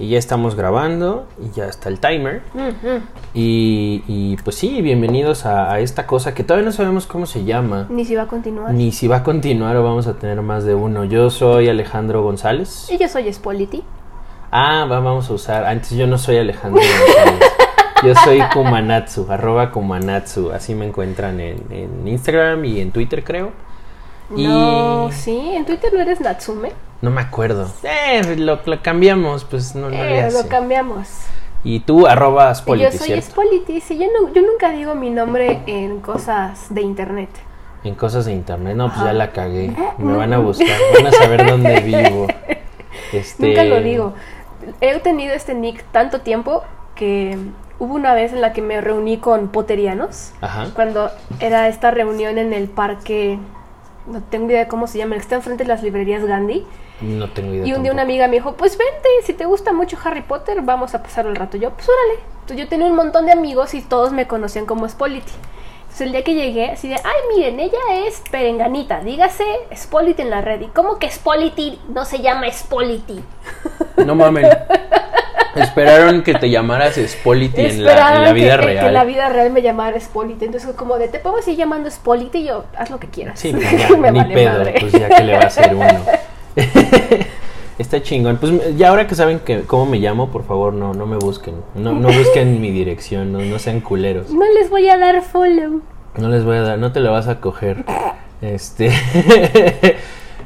Y 0.00 0.08
ya 0.08 0.18
estamos 0.18 0.54
grabando 0.56 1.26
y 1.44 1.54
ya 1.54 1.66
está 1.66 1.90
el 1.90 2.00
timer. 2.00 2.40
Y, 3.34 4.02
y, 4.08 4.36
pues 4.42 4.56
sí, 4.56 4.80
bienvenidos 4.80 5.44
a, 5.44 5.70
a 5.72 5.80
esta 5.80 6.06
cosa 6.06 6.32
que 6.32 6.42
todavía 6.42 6.64
no 6.64 6.72
sabemos 6.72 7.06
cómo 7.06 7.26
se 7.26 7.44
llama. 7.44 7.86
Ni 7.90 8.06
si 8.06 8.14
va 8.16 8.22
a 8.22 8.26
continuar. 8.26 8.72
Ni 8.72 8.92
si 8.92 9.08
va 9.08 9.16
a 9.16 9.22
continuar 9.22 9.76
o 9.76 9.84
vamos 9.84 10.06
a 10.06 10.14
tener 10.14 10.40
más 10.40 10.64
de 10.64 10.74
uno. 10.74 11.04
Yo 11.04 11.28
soy 11.28 11.68
Alejandro 11.68 12.22
González. 12.22 12.88
Y 12.90 12.96
yo 12.96 13.08
soy 13.08 13.30
Spolity. 13.30 13.82
Ah, 14.50 14.86
va- 14.90 15.00
vamos 15.00 15.28
a 15.28 15.34
usar. 15.34 15.64
Antes 15.66 15.90
yo 15.90 16.06
no 16.06 16.16
soy 16.16 16.38
Alejandro 16.38 16.80
González. 16.82 17.40
Yo 18.02 18.14
soy 18.14 18.40
Kumanatsu, 18.54 19.26
arroba 19.30 19.70
Kumanatsu. 19.70 20.52
Así 20.52 20.74
me 20.74 20.86
encuentran 20.86 21.38
en, 21.38 21.62
en 21.70 22.08
Instagram 22.08 22.64
y 22.64 22.80
en 22.80 22.92
Twitter, 22.92 23.22
creo. 23.22 23.50
Y 24.34 24.46
No, 24.46 25.10
sí, 25.12 25.38
en 25.54 25.66
Twitter 25.66 25.92
no 25.92 26.00
eres 26.00 26.18
Natsume. 26.18 26.72
No 27.02 27.10
me 27.10 27.20
acuerdo. 27.20 27.70
Eh, 27.82 28.36
lo, 28.36 28.58
lo 28.64 28.82
cambiamos, 28.82 29.44
pues 29.44 29.74
no, 29.74 29.82
no 29.82 29.90
le 29.90 30.18
Eh, 30.18 30.22
hace. 30.22 30.42
lo 30.42 30.48
cambiamos. 30.48 31.08
Y 31.62 31.80
tú, 31.80 32.06
arroba 32.06 32.50
Y 32.50 32.54
Spolity, 32.54 32.84
yo 32.84 32.90
soy 32.98 33.06
¿cierto? 33.08 33.26
Spolity. 33.32 33.80
Sí, 33.80 33.98
yo, 33.98 34.06
no- 34.06 34.32
yo 34.32 34.42
nunca 34.42 34.70
digo 34.70 34.94
mi 34.94 35.10
nombre 35.10 35.60
en 35.66 36.00
cosas 36.00 36.72
de 36.74 36.80
internet. 36.82 37.28
En 37.84 37.94
cosas 37.94 38.24
de 38.26 38.32
internet. 38.32 38.76
No, 38.76 38.88
pues 38.88 39.02
ya 39.04 39.12
la 39.12 39.30
cagué. 39.32 39.72
Me 39.98 40.16
van 40.16 40.32
a 40.32 40.38
buscar, 40.38 40.68
van 40.94 41.06
a 41.06 41.12
saber 41.12 41.46
dónde 41.46 41.80
vivo. 41.80 42.26
Este... 43.12 43.46
Nunca 43.48 43.64
lo 43.64 43.80
digo. 43.80 44.14
He 44.80 44.98
tenido 45.00 45.34
este 45.34 45.54
nick 45.54 45.82
tanto 45.92 46.20
tiempo 46.20 46.62
que 46.94 47.38
hubo 47.78 47.94
una 47.94 48.12
vez 48.14 48.32
en 48.34 48.42
la 48.42 48.52
que 48.52 48.60
me 48.60 48.80
reuní 48.82 49.16
con 49.18 49.48
poterianos. 49.48 50.32
Ajá. 50.42 50.66
Cuando 50.74 51.10
era 51.40 51.68
esta 51.68 51.90
reunión 51.90 52.36
en 52.38 52.52
el 52.52 52.68
parque, 52.68 53.38
no 54.10 54.22
tengo 54.22 54.50
idea 54.50 54.64
de 54.64 54.68
cómo 54.68 54.86
se 54.86 54.98
llama, 54.98 55.14
el 55.14 55.20
que 55.20 55.24
está 55.24 55.36
enfrente 55.36 55.64
de 55.64 55.68
las 55.68 55.82
librerías 55.82 56.24
Gandhi. 56.24 56.66
No 57.00 57.30
tengo 57.30 57.54
idea. 57.54 57.66
Y 57.66 57.72
un 57.72 57.82
día 57.82 57.92
una 57.92 58.02
tampoco. 58.02 58.12
amiga 58.12 58.28
me 58.28 58.34
dijo, 58.34 58.54
pues 58.54 58.76
vente, 58.76 59.08
si 59.24 59.32
te 59.32 59.46
gusta 59.46 59.72
mucho 59.72 59.96
Harry 60.04 60.22
Potter, 60.22 60.60
vamos 60.62 60.94
a 60.94 61.02
pasar 61.02 61.26
el 61.26 61.36
rato. 61.36 61.56
Yo, 61.56 61.70
pues 61.70 61.88
órale. 61.88 62.20
Entonces 62.40 62.58
yo 62.58 62.68
tenía 62.68 62.86
un 62.86 62.96
montón 62.96 63.26
de 63.26 63.32
amigos 63.32 63.74
y 63.74 63.82
todos 63.82 64.12
me 64.12 64.26
conocían 64.26 64.66
como 64.66 64.88
Spolity. 64.88 65.32
Entonces 65.82 66.06
el 66.06 66.12
día 66.12 66.24
que 66.24 66.34
llegué, 66.34 66.70
así 66.70 66.88
de, 66.88 66.94
ay, 66.94 67.36
miren, 67.36 67.58
ella 67.58 67.78
es 68.06 68.22
perenganita, 68.30 69.00
dígase 69.00 69.44
Spolity 69.74 70.22
en 70.22 70.30
la 70.30 70.40
red. 70.40 70.60
¿Y 70.60 70.66
cómo 70.66 70.98
que 70.98 71.10
Spolity 71.10 71.80
no 71.88 72.04
se 72.04 72.20
llama 72.20 72.50
Spolity? 72.50 73.22
No 74.04 74.14
mames. 74.14 74.46
Esperaron 75.56 76.22
que 76.22 76.34
te 76.34 76.48
llamaras 76.50 76.94
Spolity 76.96 77.60
en 77.60 77.84
la, 77.84 78.16
en 78.16 78.22
la 78.22 78.32
vida 78.32 78.54
que, 78.56 78.60
que 78.60 78.66
real. 78.66 78.86
en 78.86 78.94
la 78.94 79.04
vida 79.04 79.28
real 79.28 79.50
me 79.50 79.62
llamara 79.62 79.98
Spolity. 79.98 80.44
Entonces 80.44 80.74
como 80.76 80.96
de, 80.98 81.08
te 81.08 81.18
podemos 81.18 81.44
seguir 81.44 81.58
llamando 81.60 81.90
Spolity 81.90 82.38
y 82.38 82.44
yo, 82.46 82.64
haz 82.76 82.90
lo 82.90 82.98
que 83.00 83.08
quieras. 83.08 83.38
Sí, 83.40 83.52
pues 83.52 83.70
ya, 83.70 83.96
Me 83.96 84.12
ni 84.12 84.18
vale 84.20 84.34
pedo, 84.34 84.52
madre. 84.58 84.74
pues 84.80 84.92
ya 84.92 85.08
que 85.08 85.22
le 85.24 85.32
va 85.34 85.40
a 85.40 85.46
hacer 85.46 85.74
uno. 85.74 85.86
Está 87.78 88.02
chingón. 88.02 88.36
Pues 88.36 88.76
ya 88.76 88.90
ahora 88.90 89.06
que 89.06 89.14
saben 89.14 89.40
que 89.40 89.62
cómo 89.62 89.86
me 89.86 89.98
llamo, 89.98 90.30
por 90.30 90.44
favor, 90.44 90.72
no, 90.74 90.92
no 90.92 91.06
me 91.06 91.16
busquen. 91.16 91.54
No, 91.74 91.92
no 91.94 92.08
busquen 92.08 92.60
mi 92.60 92.70
dirección, 92.70 93.32
no, 93.32 93.40
no 93.40 93.58
sean 93.58 93.80
culeros. 93.80 94.30
No 94.30 94.44
les 94.52 94.68
voy 94.68 94.86
a 94.88 94.98
dar 94.98 95.22
follow. 95.22 95.80
No 96.18 96.28
les 96.28 96.44
voy 96.44 96.58
a 96.58 96.62
dar, 96.62 96.78
no 96.78 96.92
te 96.92 97.00
lo 97.00 97.10
vas 97.12 97.28
a 97.28 97.40
coger. 97.40 97.84
Este. 98.42 98.90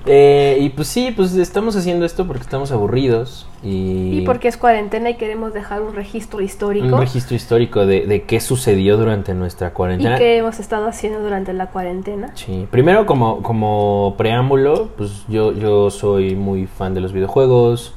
Eh, 0.06 0.58
y 0.60 0.68
pues 0.70 0.88
sí, 0.88 1.12
pues 1.16 1.34
estamos 1.34 1.76
haciendo 1.76 2.04
esto 2.04 2.26
porque 2.26 2.42
estamos 2.42 2.70
aburridos. 2.72 3.46
Y, 3.62 4.18
Y 4.18 4.22
porque 4.26 4.48
es 4.48 4.56
cuarentena 4.58 5.08
y 5.10 5.14
queremos 5.14 5.54
dejar 5.54 5.80
un 5.82 5.94
registro 5.94 6.40
histórico. 6.42 6.86
un 6.86 6.98
registro 7.00 7.34
histórico 7.34 7.86
de, 7.86 8.06
de 8.06 8.22
qué 8.24 8.40
sucedió 8.40 8.96
durante 8.98 9.32
nuestra 9.34 9.68
¿Y 9.68 9.70
cuarentena. 9.72 10.18
qué 10.18 10.36
hemos 10.36 10.60
estado 10.60 10.86
haciendo 10.86 11.20
durante 11.20 11.52
la 11.54 11.70
cuarentena? 11.70 12.32
Sí, 12.34 12.66
primero 12.70 13.06
como, 13.06 13.42
como 13.42 14.14
preámbulo, 14.18 14.90
pues 14.96 15.24
yo, 15.28 15.52
yo 15.52 15.90
soy 15.90 16.34
muy 16.36 16.66
fan 16.66 16.92
de 16.92 17.00
los 17.00 17.12
videojuegos, 17.14 17.94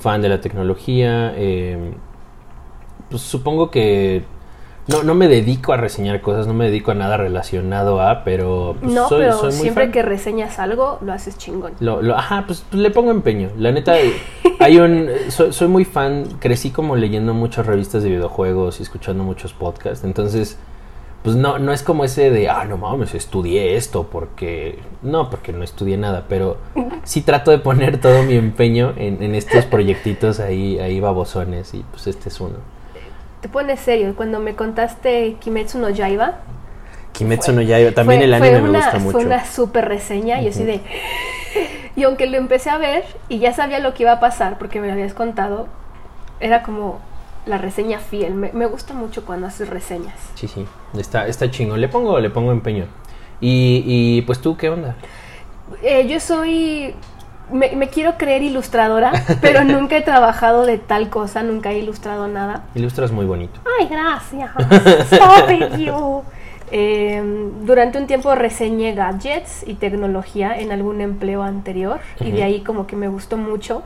fan 0.00 0.20
de 0.20 0.28
la 0.28 0.40
tecnología, 0.40 1.32
eh, 1.36 1.94
pues 3.08 3.22
supongo 3.22 3.70
que 3.70 4.24
no, 4.88 5.02
no 5.04 5.14
me 5.14 5.28
dedico 5.28 5.72
a 5.72 5.76
reseñar 5.76 6.20
cosas, 6.20 6.46
no 6.46 6.54
me 6.54 6.64
dedico 6.66 6.90
a 6.90 6.94
nada 6.94 7.16
relacionado 7.16 8.00
a, 8.00 8.24
pero 8.24 8.76
pues, 8.80 8.92
no, 8.92 9.08
soy, 9.08 9.20
pero 9.20 9.36
soy 9.38 9.50
muy 9.50 9.58
siempre 9.60 9.84
fan. 9.84 9.92
que 9.92 10.02
reseñas 10.02 10.58
algo, 10.58 10.98
lo 11.02 11.12
haces 11.12 11.38
chingón. 11.38 11.72
Lo, 11.80 12.02
lo- 12.02 12.16
ajá, 12.16 12.44
pues, 12.46 12.64
pues, 12.68 12.82
le 12.82 12.90
pongo 12.90 13.10
empeño. 13.10 13.50
La 13.56 13.70
neta, 13.72 13.94
hay 14.58 14.78
un, 14.78 15.08
soy, 15.28 15.52
soy 15.52 15.68
muy 15.68 15.84
fan, 15.84 16.24
crecí 16.40 16.70
como 16.70 16.96
leyendo 16.96 17.34
muchas 17.34 17.66
revistas 17.66 18.02
de 18.02 18.10
videojuegos 18.10 18.80
y 18.80 18.82
escuchando 18.82 19.22
muchos 19.22 19.52
podcasts. 19.52 20.04
Entonces, 20.04 20.58
pues 21.22 21.36
no, 21.36 21.58
no 21.58 21.72
es 21.72 21.82
como 21.82 22.02
ese 22.04 22.30
de, 22.30 22.48
ah, 22.48 22.64
no 22.64 22.78
mames, 22.78 23.14
estudié 23.14 23.76
esto 23.76 24.08
porque... 24.10 24.78
No, 25.02 25.28
porque 25.30 25.52
no 25.52 25.62
estudié 25.62 25.98
nada, 25.98 26.24
pero 26.28 26.56
sí 27.04 27.20
trato 27.20 27.50
de 27.50 27.58
poner 27.58 28.00
todo 28.00 28.22
mi 28.22 28.34
empeño 28.36 28.94
en, 28.96 29.22
en 29.22 29.34
estos 29.34 29.66
proyectitos 29.66 30.40
ahí, 30.40 30.78
ahí 30.78 30.98
babosones 30.98 31.74
y 31.74 31.84
pues 31.90 32.06
este 32.06 32.30
es 32.30 32.40
uno. 32.40 32.54
Te 33.40 33.48
pones 33.48 33.80
serio. 33.80 34.14
Cuando 34.16 34.38
me 34.40 34.54
contaste 34.54 35.36
Kimetsu 35.40 35.78
no 35.78 35.88
Yaiba, 35.90 36.34
Kimetsu 37.12 37.52
no 37.52 37.62
Yaiba, 37.62 37.92
también 37.92 38.20
fue- 38.20 38.24
el 38.26 38.34
anime 38.34 38.60
me 38.62 38.68
gusta 38.78 38.98
mucho. 38.98 39.12
Fue 39.12 39.24
una 39.24 39.44
super 39.44 39.88
reseña 39.88 40.40
y 40.40 40.48
así 40.48 40.64
de... 40.64 40.80
Y 41.96 42.04
aunque 42.04 42.26
lo 42.28 42.36
empecé 42.38 42.70
a 42.70 42.78
ver 42.78 43.04
y 43.28 43.40
ya 43.40 43.52
sabía 43.52 43.80
lo 43.80 43.94
que 43.94 44.04
iba 44.04 44.12
a 44.12 44.20
pasar 44.20 44.58
porque 44.58 44.80
me 44.80 44.86
lo 44.86 44.92
habías 44.92 45.12
contado, 45.12 45.66
era 46.38 46.62
como 46.62 47.00
la 47.46 47.58
reseña 47.58 47.98
fiel. 47.98 48.34
Me, 48.34 48.52
me 48.52 48.66
gusta 48.66 48.94
mucho 48.94 49.24
cuando 49.26 49.48
haces 49.48 49.68
reseñas. 49.68 50.14
Sí, 50.36 50.46
sí, 50.46 50.64
está, 50.96 51.26
está 51.26 51.50
chingón. 51.50 51.80
Le 51.80 51.88
pongo, 51.88 52.20
le 52.20 52.30
pongo 52.30 52.52
empeño. 52.52 52.86
Y, 53.40 53.82
y 53.86 54.22
pues 54.22 54.40
tú, 54.40 54.56
¿qué 54.56 54.68
onda? 54.70 54.94
Eh, 55.82 56.06
yo 56.06 56.20
soy... 56.20 56.94
Me, 57.52 57.74
me 57.76 57.88
quiero 57.88 58.16
creer 58.16 58.42
ilustradora, 58.42 59.12
pero 59.40 59.64
nunca 59.64 59.96
he 59.96 60.02
trabajado 60.02 60.66
de 60.66 60.78
tal 60.78 61.08
cosa, 61.08 61.42
nunca 61.42 61.72
he 61.72 61.78
ilustrado 61.78 62.28
nada. 62.28 62.64
Ilustras 62.74 63.12
muy 63.12 63.26
bonito. 63.26 63.60
Ay, 63.78 63.88
gracias. 63.88 64.50
Stop 65.12 65.76
you. 65.78 66.22
Eh, 66.72 67.50
durante 67.62 67.98
un 67.98 68.06
tiempo 68.06 68.32
reseñé 68.34 68.94
gadgets 68.94 69.66
y 69.66 69.74
tecnología 69.74 70.56
en 70.56 70.70
algún 70.70 71.00
empleo 71.00 71.42
anterior 71.42 71.98
y 72.20 72.30
de 72.30 72.44
ahí 72.44 72.60
como 72.60 72.86
que 72.86 72.96
me 72.96 73.08
gustó 73.08 73.36
mucho. 73.36 73.82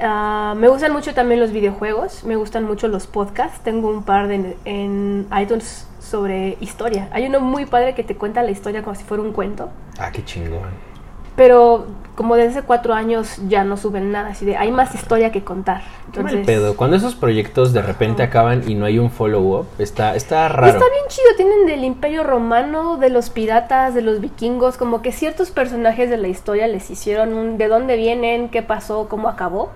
Ah, 0.00 0.54
me 0.56 0.68
gustan 0.68 0.92
mucho 0.92 1.14
también 1.14 1.40
los 1.40 1.52
videojuegos, 1.52 2.24
me 2.24 2.36
gustan 2.36 2.64
mucho 2.64 2.88
los 2.88 3.06
podcasts. 3.06 3.60
Tengo 3.60 3.88
un 3.88 4.02
par 4.02 4.28
de, 4.28 4.56
en 4.64 5.26
iTunes 5.40 5.86
sobre 6.00 6.56
historia. 6.60 7.08
Hay 7.12 7.26
uno 7.26 7.40
muy 7.40 7.66
padre 7.66 7.94
que 7.94 8.02
te 8.02 8.16
cuenta 8.16 8.42
la 8.42 8.50
historia 8.50 8.82
como 8.82 8.96
si 8.96 9.04
fuera 9.04 9.22
un 9.22 9.32
cuento. 9.32 9.70
Ah, 9.98 10.10
qué 10.10 10.24
chingón. 10.24 10.93
Pero 11.36 11.86
como 12.14 12.36
desde 12.36 12.58
hace 12.58 12.62
cuatro 12.62 12.94
años 12.94 13.38
ya 13.48 13.64
no 13.64 13.76
suben 13.76 14.12
nada, 14.12 14.28
así 14.28 14.44
de 14.46 14.56
hay 14.56 14.70
más 14.70 14.94
historia 14.94 15.32
que 15.32 15.42
contar. 15.42 15.82
Entonces, 16.06 16.46
pedo. 16.46 16.76
Cuando 16.76 16.96
esos 16.96 17.16
proyectos 17.16 17.72
de 17.72 17.82
repente 17.82 18.22
acaban 18.22 18.62
y 18.68 18.76
no 18.76 18.86
hay 18.86 19.00
un 19.00 19.10
follow-up, 19.10 19.66
está, 19.80 20.14
está 20.14 20.48
raro. 20.48 20.72
Está 20.72 20.84
bien 20.88 21.04
chido, 21.08 21.26
tienen 21.36 21.66
del 21.66 21.82
Imperio 21.82 22.22
Romano, 22.22 22.98
de 22.98 23.10
los 23.10 23.30
piratas, 23.30 23.94
de 23.94 24.02
los 24.02 24.20
vikingos, 24.20 24.76
como 24.76 25.02
que 25.02 25.10
ciertos 25.10 25.50
personajes 25.50 26.08
de 26.08 26.16
la 26.16 26.28
historia 26.28 26.68
les 26.68 26.88
hicieron 26.88 27.34
un 27.34 27.58
de 27.58 27.66
dónde 27.66 27.96
vienen, 27.96 28.48
qué 28.48 28.62
pasó, 28.62 29.08
cómo 29.08 29.28
acabó, 29.28 29.70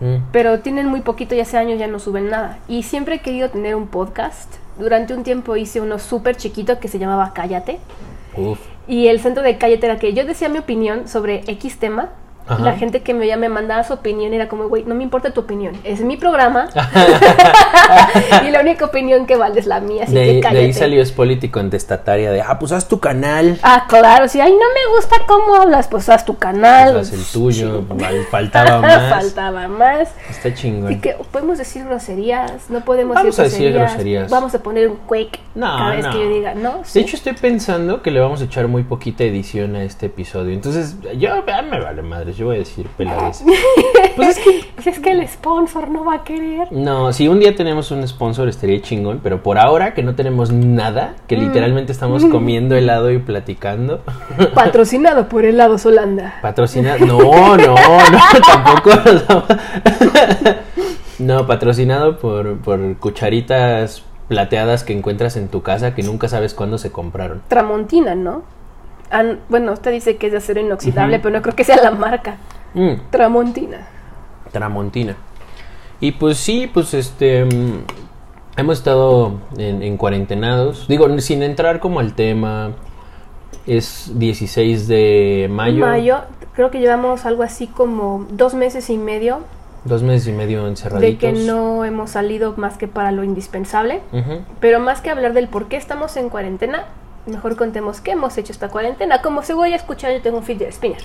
Mm. 0.00 0.16
pero 0.32 0.60
tienen 0.60 0.86
muy 0.86 1.02
poquito 1.02 1.34
y 1.34 1.40
hace 1.40 1.58
años 1.58 1.78
ya 1.78 1.86
no 1.86 1.98
suben 1.98 2.30
nada. 2.30 2.58
Y 2.68 2.84
siempre 2.84 3.16
he 3.16 3.18
querido 3.20 3.50
tener 3.50 3.74
un 3.74 3.86
podcast. 3.86 4.50
Durante 4.78 5.12
un 5.14 5.24
tiempo 5.24 5.56
hice 5.56 5.80
uno 5.80 5.98
súper 5.98 6.36
chiquito 6.36 6.80
que 6.80 6.88
se 6.88 6.98
llamaba 6.98 7.32
Cállate. 7.34 7.78
Uf. 8.34 8.58
Y 8.90 9.06
el 9.06 9.20
centro 9.20 9.44
de 9.44 9.56
Cállate 9.56 9.86
era 9.86 10.00
que 10.00 10.14
yo 10.14 10.24
decía 10.24 10.48
mi 10.48 10.58
opinión 10.58 11.06
sobre 11.06 11.44
X 11.46 11.78
tema. 11.78 12.10
Ajá. 12.50 12.62
La 12.64 12.72
gente 12.76 13.02
que 13.02 13.12
me 13.14 13.20
veía 13.20 13.36
me 13.36 13.48
mandaba 13.48 13.84
su 13.84 13.92
opinión 13.94 14.34
era 14.34 14.48
como, 14.48 14.68
güey, 14.68 14.84
no 14.84 14.94
me 14.94 15.02
importa 15.04 15.32
tu 15.32 15.40
opinión, 15.40 15.74
es 15.84 16.00
mi 16.00 16.16
programa. 16.16 16.68
y 18.46 18.50
la 18.50 18.60
única 18.60 18.84
opinión 18.86 19.26
que 19.26 19.36
vale 19.36 19.60
es 19.60 19.66
la 19.66 19.80
mía, 19.80 20.04
así 20.04 20.14
De, 20.14 20.20
que 20.22 20.28
ahí- 20.30 20.34
de 20.36 20.40
cállate. 20.40 20.64
ahí 20.64 20.72
salió 20.72 21.04
Spolity 21.04 21.48
contestataria 21.48 22.30
de, 22.30 22.40
ah, 22.42 22.58
pues 22.58 22.72
haz 22.72 22.88
tu 22.88 23.00
canal. 23.00 23.58
Ah, 23.62 23.86
claro, 23.88 24.28
si 24.28 24.40
ay 24.40 24.52
no 24.52 24.58
me 24.58 24.96
gusta 24.96 25.16
cómo 25.26 25.54
hablas, 25.56 25.88
pues 25.88 26.08
haz 26.08 26.24
tu 26.24 26.36
canal. 26.38 26.92
Pues 26.94 27.08
haz 27.12 27.18
el 27.18 27.24
tuyo, 27.32 27.82
fal- 27.88 28.24
faltaba 28.30 28.80
más. 28.80 29.10
Faltaba 29.10 29.68
más. 29.68 30.08
Está 30.28 30.52
chingón. 30.54 31.00
que 31.00 31.16
podemos 31.30 31.58
decir 31.58 31.84
groserías, 31.84 32.68
no 32.70 32.80
podemos 32.84 33.14
Vamos 33.14 33.38
a 33.38 33.44
decir 33.44 33.72
groserías. 33.72 33.90
groserías. 33.92 34.30
Vamos 34.30 34.54
a 34.54 34.62
poner 34.62 34.88
un 34.88 34.96
quake 35.06 35.40
No, 35.54 35.66
cada 35.66 35.90
vez 35.96 36.04
no. 36.06 36.12
que 36.12 36.18
yo 36.24 36.28
diga, 36.30 36.54
¿no? 36.54 36.82
De 36.92 37.00
hecho, 37.00 37.16
estoy 37.16 37.32
pensando 37.34 38.02
que 38.02 38.10
le 38.10 38.20
vamos 38.20 38.40
a 38.40 38.44
echar 38.44 38.68
muy 38.68 38.82
poquita 38.84 39.24
edición 39.24 39.76
a 39.76 39.82
este 39.84 40.06
episodio. 40.06 40.52
Entonces, 40.52 40.96
yo 41.18 41.30
me 41.70 41.80
vale 41.80 42.02
madres, 42.02 42.36
yo 42.40 42.46
voy 42.46 42.56
a 42.56 42.58
decir 42.58 42.86
peladez. 42.96 43.44
Pues 44.16 44.36
es 44.38 44.44
que 44.44 44.64
Pues 44.74 44.86
es 44.88 44.98
que 44.98 45.12
el 45.12 45.26
sponsor 45.28 45.88
no 45.88 46.04
va 46.04 46.14
a 46.16 46.24
querer. 46.24 46.68
No, 46.72 47.12
si 47.12 47.28
un 47.28 47.38
día 47.38 47.54
tenemos 47.54 47.90
un 47.90 48.06
sponsor 48.08 48.48
estaría 48.48 48.80
chingón, 48.82 49.20
pero 49.22 49.42
por 49.42 49.56
ahora 49.58 49.94
que 49.94 50.02
no 50.02 50.14
tenemos 50.14 50.50
nada, 50.52 51.14
que 51.26 51.36
Mm. 51.36 51.40
literalmente 51.40 51.92
estamos 51.92 52.24
comiendo 52.26 52.74
helado 52.76 53.10
y 53.12 53.18
platicando, 53.18 54.00
Patrocinado 54.54 55.28
por 55.28 55.44
helados 55.44 55.86
Holanda. 55.86 56.34
patrocinado, 56.42 57.04
no, 57.06 57.56
no, 57.56 57.74
no, 57.74 58.18
tampoco. 58.46 58.90
no, 61.18 61.46
patrocinado 61.46 62.18
por, 62.18 62.58
por 62.58 62.96
cucharitas 62.98 64.02
plateadas 64.28 64.84
que 64.84 64.92
encuentras 64.92 65.36
en 65.36 65.48
tu 65.48 65.62
casa 65.62 65.94
que 65.94 66.02
nunca 66.02 66.28
sabes 66.28 66.54
cuándo 66.54 66.78
se 66.78 66.90
compraron. 66.92 67.42
Tramontina, 67.48 68.14
¿no? 68.14 68.42
An- 69.10 69.40
bueno, 69.48 69.72
usted 69.72 69.90
dice 69.92 70.16
que 70.16 70.26
es 70.26 70.32
de 70.32 70.38
acero 70.38 70.60
inoxidable, 70.60 71.18
pero 71.18 71.34
no 71.34 71.42
creo 71.42 71.54
que 71.56 71.64
sea 71.64 71.76
la 71.82 71.90
marca. 71.90 72.36
Mm, 72.74 72.92
Tramontina. 73.10 73.86
Tramontina. 74.52 75.16
Y 76.00 76.12
pues 76.12 76.38
sí, 76.38 76.70
pues 76.72 76.94
este. 76.94 77.44
mm, 77.44 77.84
Hemos 78.56 78.78
estado 78.78 79.34
en, 79.56 79.82
en 79.82 79.96
cuarentenados. 79.96 80.86
Digo, 80.88 81.08
sin 81.20 81.42
entrar 81.42 81.80
como 81.80 82.00
al 82.00 82.14
tema. 82.14 82.72
Es 83.66 84.12
16 84.18 84.88
de 84.88 85.48
mayo. 85.50 85.86
Mayo, 85.86 86.18
creo 86.54 86.70
que 86.70 86.80
llevamos 86.80 87.26
algo 87.26 87.42
así 87.42 87.66
como 87.66 88.26
dos 88.30 88.54
meses 88.54 88.90
y 88.90 88.96
medio 88.96 89.40
Dos 89.84 90.02
meses 90.02 90.28
y 90.28 90.32
medio 90.32 90.66
encerraditos. 90.66 91.10
de 91.10 91.16
que 91.18 91.46
no 91.46 91.84
hemos 91.84 92.10
salido 92.10 92.54
más 92.56 92.76
que 92.76 92.86
para 92.88 93.12
lo 93.12 93.24
indispensable. 93.24 94.00
Pero 94.60 94.78
más 94.80 95.00
que 95.00 95.10
hablar 95.10 95.32
del 95.32 95.48
por 95.48 95.68
qué 95.68 95.76
estamos 95.76 96.16
en 96.16 96.28
cuarentena, 96.28 96.84
mejor 97.30 97.56
contemos 97.56 98.00
qué 98.00 98.12
hemos 98.12 98.36
hecho 98.38 98.52
esta 98.52 98.68
cuarentena. 98.68 99.22
Como 99.22 99.42
se 99.42 99.54
voy 99.54 99.72
a 99.72 99.76
escuchar, 99.76 100.12
yo 100.12 100.20
tengo 100.22 100.38
un 100.38 100.44
fidget 100.44 100.72
spinner. 100.72 101.00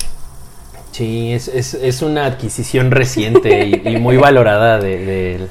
Sí, 0.92 1.34
es, 1.34 1.48
es, 1.48 1.74
es 1.74 2.02
una 2.02 2.26
adquisición 2.26 2.92
reciente 2.92 3.66
y, 3.66 3.82
y 3.86 3.98
muy 3.98 4.18
valorada 4.18 4.80
de, 4.80 4.98
de- 5.06 5.48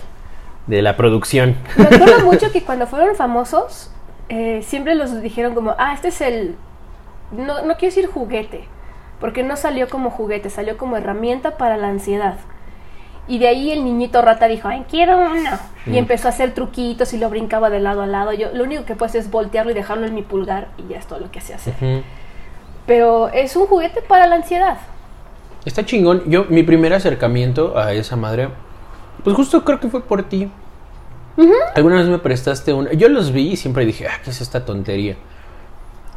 de 0.66 0.80
la 0.82 0.96
producción. 0.96 1.56
Me 1.76 1.84
acuerdo 1.84 2.24
mucho 2.24 2.50
que 2.50 2.62
cuando 2.62 2.86
fueron 2.86 3.14
famosos, 3.16 3.90
eh, 4.30 4.62
siempre 4.66 4.94
los 4.94 5.20
dijeron 5.20 5.54
como, 5.54 5.74
ah, 5.78 5.92
este 5.94 6.08
es 6.08 6.20
el... 6.22 6.56
No, 7.32 7.56
no 7.66 7.74
quiero 7.76 7.94
decir 7.94 8.06
juguete, 8.06 8.64
porque 9.20 9.42
no 9.42 9.56
salió 9.56 9.88
como 9.90 10.10
juguete, 10.10 10.48
salió 10.48 10.78
como 10.78 10.96
herramienta 10.96 11.58
para 11.58 11.76
la 11.76 11.88
ansiedad. 11.88 12.36
Y 13.26 13.38
de 13.38 13.48
ahí 13.48 13.70
el 13.72 13.84
niñito 13.84 14.20
rata 14.22 14.46
dijo, 14.48 14.68
ay, 14.68 14.84
quiero 14.90 15.16
uno. 15.18 15.50
Y 15.86 15.90
Mm. 15.90 15.96
empezó 15.96 16.28
a 16.28 16.30
hacer 16.30 16.52
truquitos 16.52 17.12
y 17.14 17.18
lo 17.18 17.30
brincaba 17.30 17.70
de 17.70 17.80
lado 17.80 18.02
a 18.02 18.06
lado. 18.06 18.32
Yo 18.32 18.48
lo 18.52 18.64
único 18.64 18.84
que 18.84 18.94
puedo 18.96 19.08
hacer 19.08 19.22
es 19.22 19.30
voltearlo 19.30 19.70
y 19.70 19.74
dejarlo 19.74 20.06
en 20.06 20.14
mi 20.14 20.22
pulgar 20.22 20.68
y 20.78 20.92
ya 20.92 20.98
es 20.98 21.06
todo 21.06 21.20
lo 21.20 21.30
que 21.30 21.40
sé 21.40 21.54
hacer. 21.54 21.74
Pero 22.86 23.28
es 23.28 23.56
un 23.56 23.66
juguete 23.66 24.02
para 24.02 24.26
la 24.26 24.36
ansiedad. 24.36 24.76
Está 25.64 25.86
chingón. 25.86 26.22
Yo, 26.26 26.44
mi 26.50 26.62
primer 26.62 26.92
acercamiento 26.92 27.78
a 27.78 27.94
esa 27.94 28.16
madre, 28.16 28.48
pues 29.22 29.34
justo 29.34 29.64
creo 29.64 29.80
que 29.80 29.88
fue 29.88 30.02
por 30.02 30.22
ti. 30.24 30.50
Alguna 31.74 31.96
vez 31.96 32.06
me 32.06 32.18
prestaste 32.18 32.72
una. 32.74 32.92
Yo 32.92 33.08
los 33.08 33.32
vi 33.32 33.52
y 33.52 33.56
siempre 33.56 33.84
dije, 33.86 34.06
ah, 34.06 34.20
¿qué 34.22 34.30
es 34.30 34.40
esta 34.42 34.64
tontería? 34.66 35.16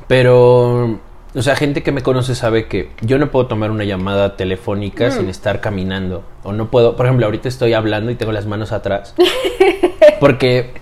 Pero, 0.07 1.00
o 1.38 1.42
sea, 1.44 1.56
gente 1.56 1.84
que 1.84 1.92
me 1.92 2.01
conoce 2.01 2.34
sabe 2.34 2.68
que 2.68 2.89
yo 3.01 3.19
no 3.19 3.30
puedo 3.30 3.45
tomar 3.45 3.69
una 3.69 3.84
llamada 3.84 4.36
telefónica 4.36 5.12
sin 5.12 5.30
estar 5.30 5.62
caminando. 5.62 6.24
O 6.44 6.51
no 6.51 6.72
puedo, 6.72 6.95
por 6.95 7.06
ejemplo, 7.06 7.28
ahorita 7.28 7.48
estoy 7.48 7.74
hablando 7.74 8.10
y 8.10 8.16
tengo 8.16 8.31
las 8.31 8.48
manos 8.48 8.72
atrás. 8.72 9.13
porque 10.19 10.74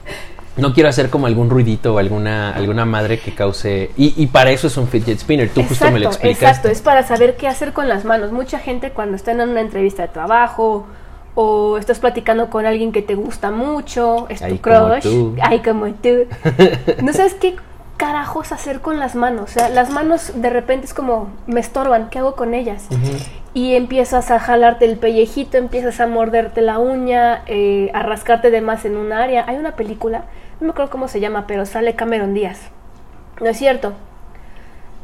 no 0.55 0.73
quiero 0.73 0.87
hacer 0.87 1.09
como 1.09 1.27
algún 1.27 1.49
ruidito 1.49 1.95
o 1.95 1.97
alguna, 1.97 2.51
alguna 2.51 2.85
madre 2.85 3.19
que 3.19 3.33
cause. 3.33 3.91
Y, 3.97 4.13
y 4.15 4.27
para 4.27 4.51
eso 4.51 4.67
es 4.67 4.77
un 4.77 4.87
fidget 4.87 5.19
spinner. 5.19 5.49
Tú 5.49 5.61
justo 5.63 5.91
me 5.91 5.99
lo 5.99 6.07
explicaste. 6.07 6.45
Exacto, 6.45 6.69
es 6.69 6.81
para 6.81 7.03
saber 7.03 7.35
qué 7.35 7.49
hacer 7.49 7.73
con 7.73 7.89
las 7.89 8.05
manos. 8.05 8.31
Mucha 8.31 8.59
gente 8.59 8.91
cuando 8.91 9.17
están 9.17 9.41
en 9.41 9.49
una 9.49 9.59
entrevista 9.59 10.03
de 10.03 10.07
trabajo 10.07 10.87
o 11.35 11.77
estás 11.77 11.99
platicando 11.99 12.49
con 12.49 12.65
alguien 12.65 12.93
que 12.93 13.01
te 13.01 13.15
gusta 13.15 13.51
mucho, 13.51 14.27
es 14.29 14.39
tu 14.39 14.45
Ay, 14.45 14.57
como 14.59 14.87
crush, 14.87 15.03
tú. 15.03 15.35
ay 15.41 15.59
como 15.59 15.93
tú, 15.95 16.27
no 17.03 17.11
sabes 17.11 17.33
qué 17.33 17.55
carajos 17.97 18.51
hacer 18.51 18.81
con 18.81 18.99
las 18.99 19.15
manos. 19.15 19.51
O 19.51 19.53
sea, 19.59 19.69
las 19.69 19.89
manos 19.89 20.31
de 20.35 20.49
repente 20.49 20.85
es 20.85 20.93
como, 20.93 21.29
me 21.47 21.59
estorban, 21.59 22.09
¿qué 22.09 22.19
hago 22.19 22.35
con 22.35 22.53
ellas? 22.53 22.87
Y 23.53 23.75
empiezas 23.75 24.31
a 24.31 24.39
jalarte 24.39 24.85
el 24.85 24.97
pellejito, 24.97 25.57
empiezas 25.57 25.99
a 25.99 26.07
morderte 26.07 26.61
la 26.61 26.79
uña, 26.79 27.43
eh, 27.47 27.89
a 27.93 28.03
rascarte 28.03 28.51
de 28.51 28.61
más 28.61 28.85
en 28.85 28.97
un 28.97 29.13
área. 29.13 29.45
Hay 29.47 29.57
una 29.57 29.75
película, 29.75 30.25
no 30.59 30.67
me 30.67 30.71
acuerdo 30.71 30.91
cómo 30.91 31.07
se 31.07 31.19
llama, 31.19 31.45
pero 31.47 31.65
sale 31.65 31.95
Cameron 31.95 32.33
Díaz. 32.33 32.59
No 33.39 33.47
es 33.47 33.57
cierto. 33.57 33.93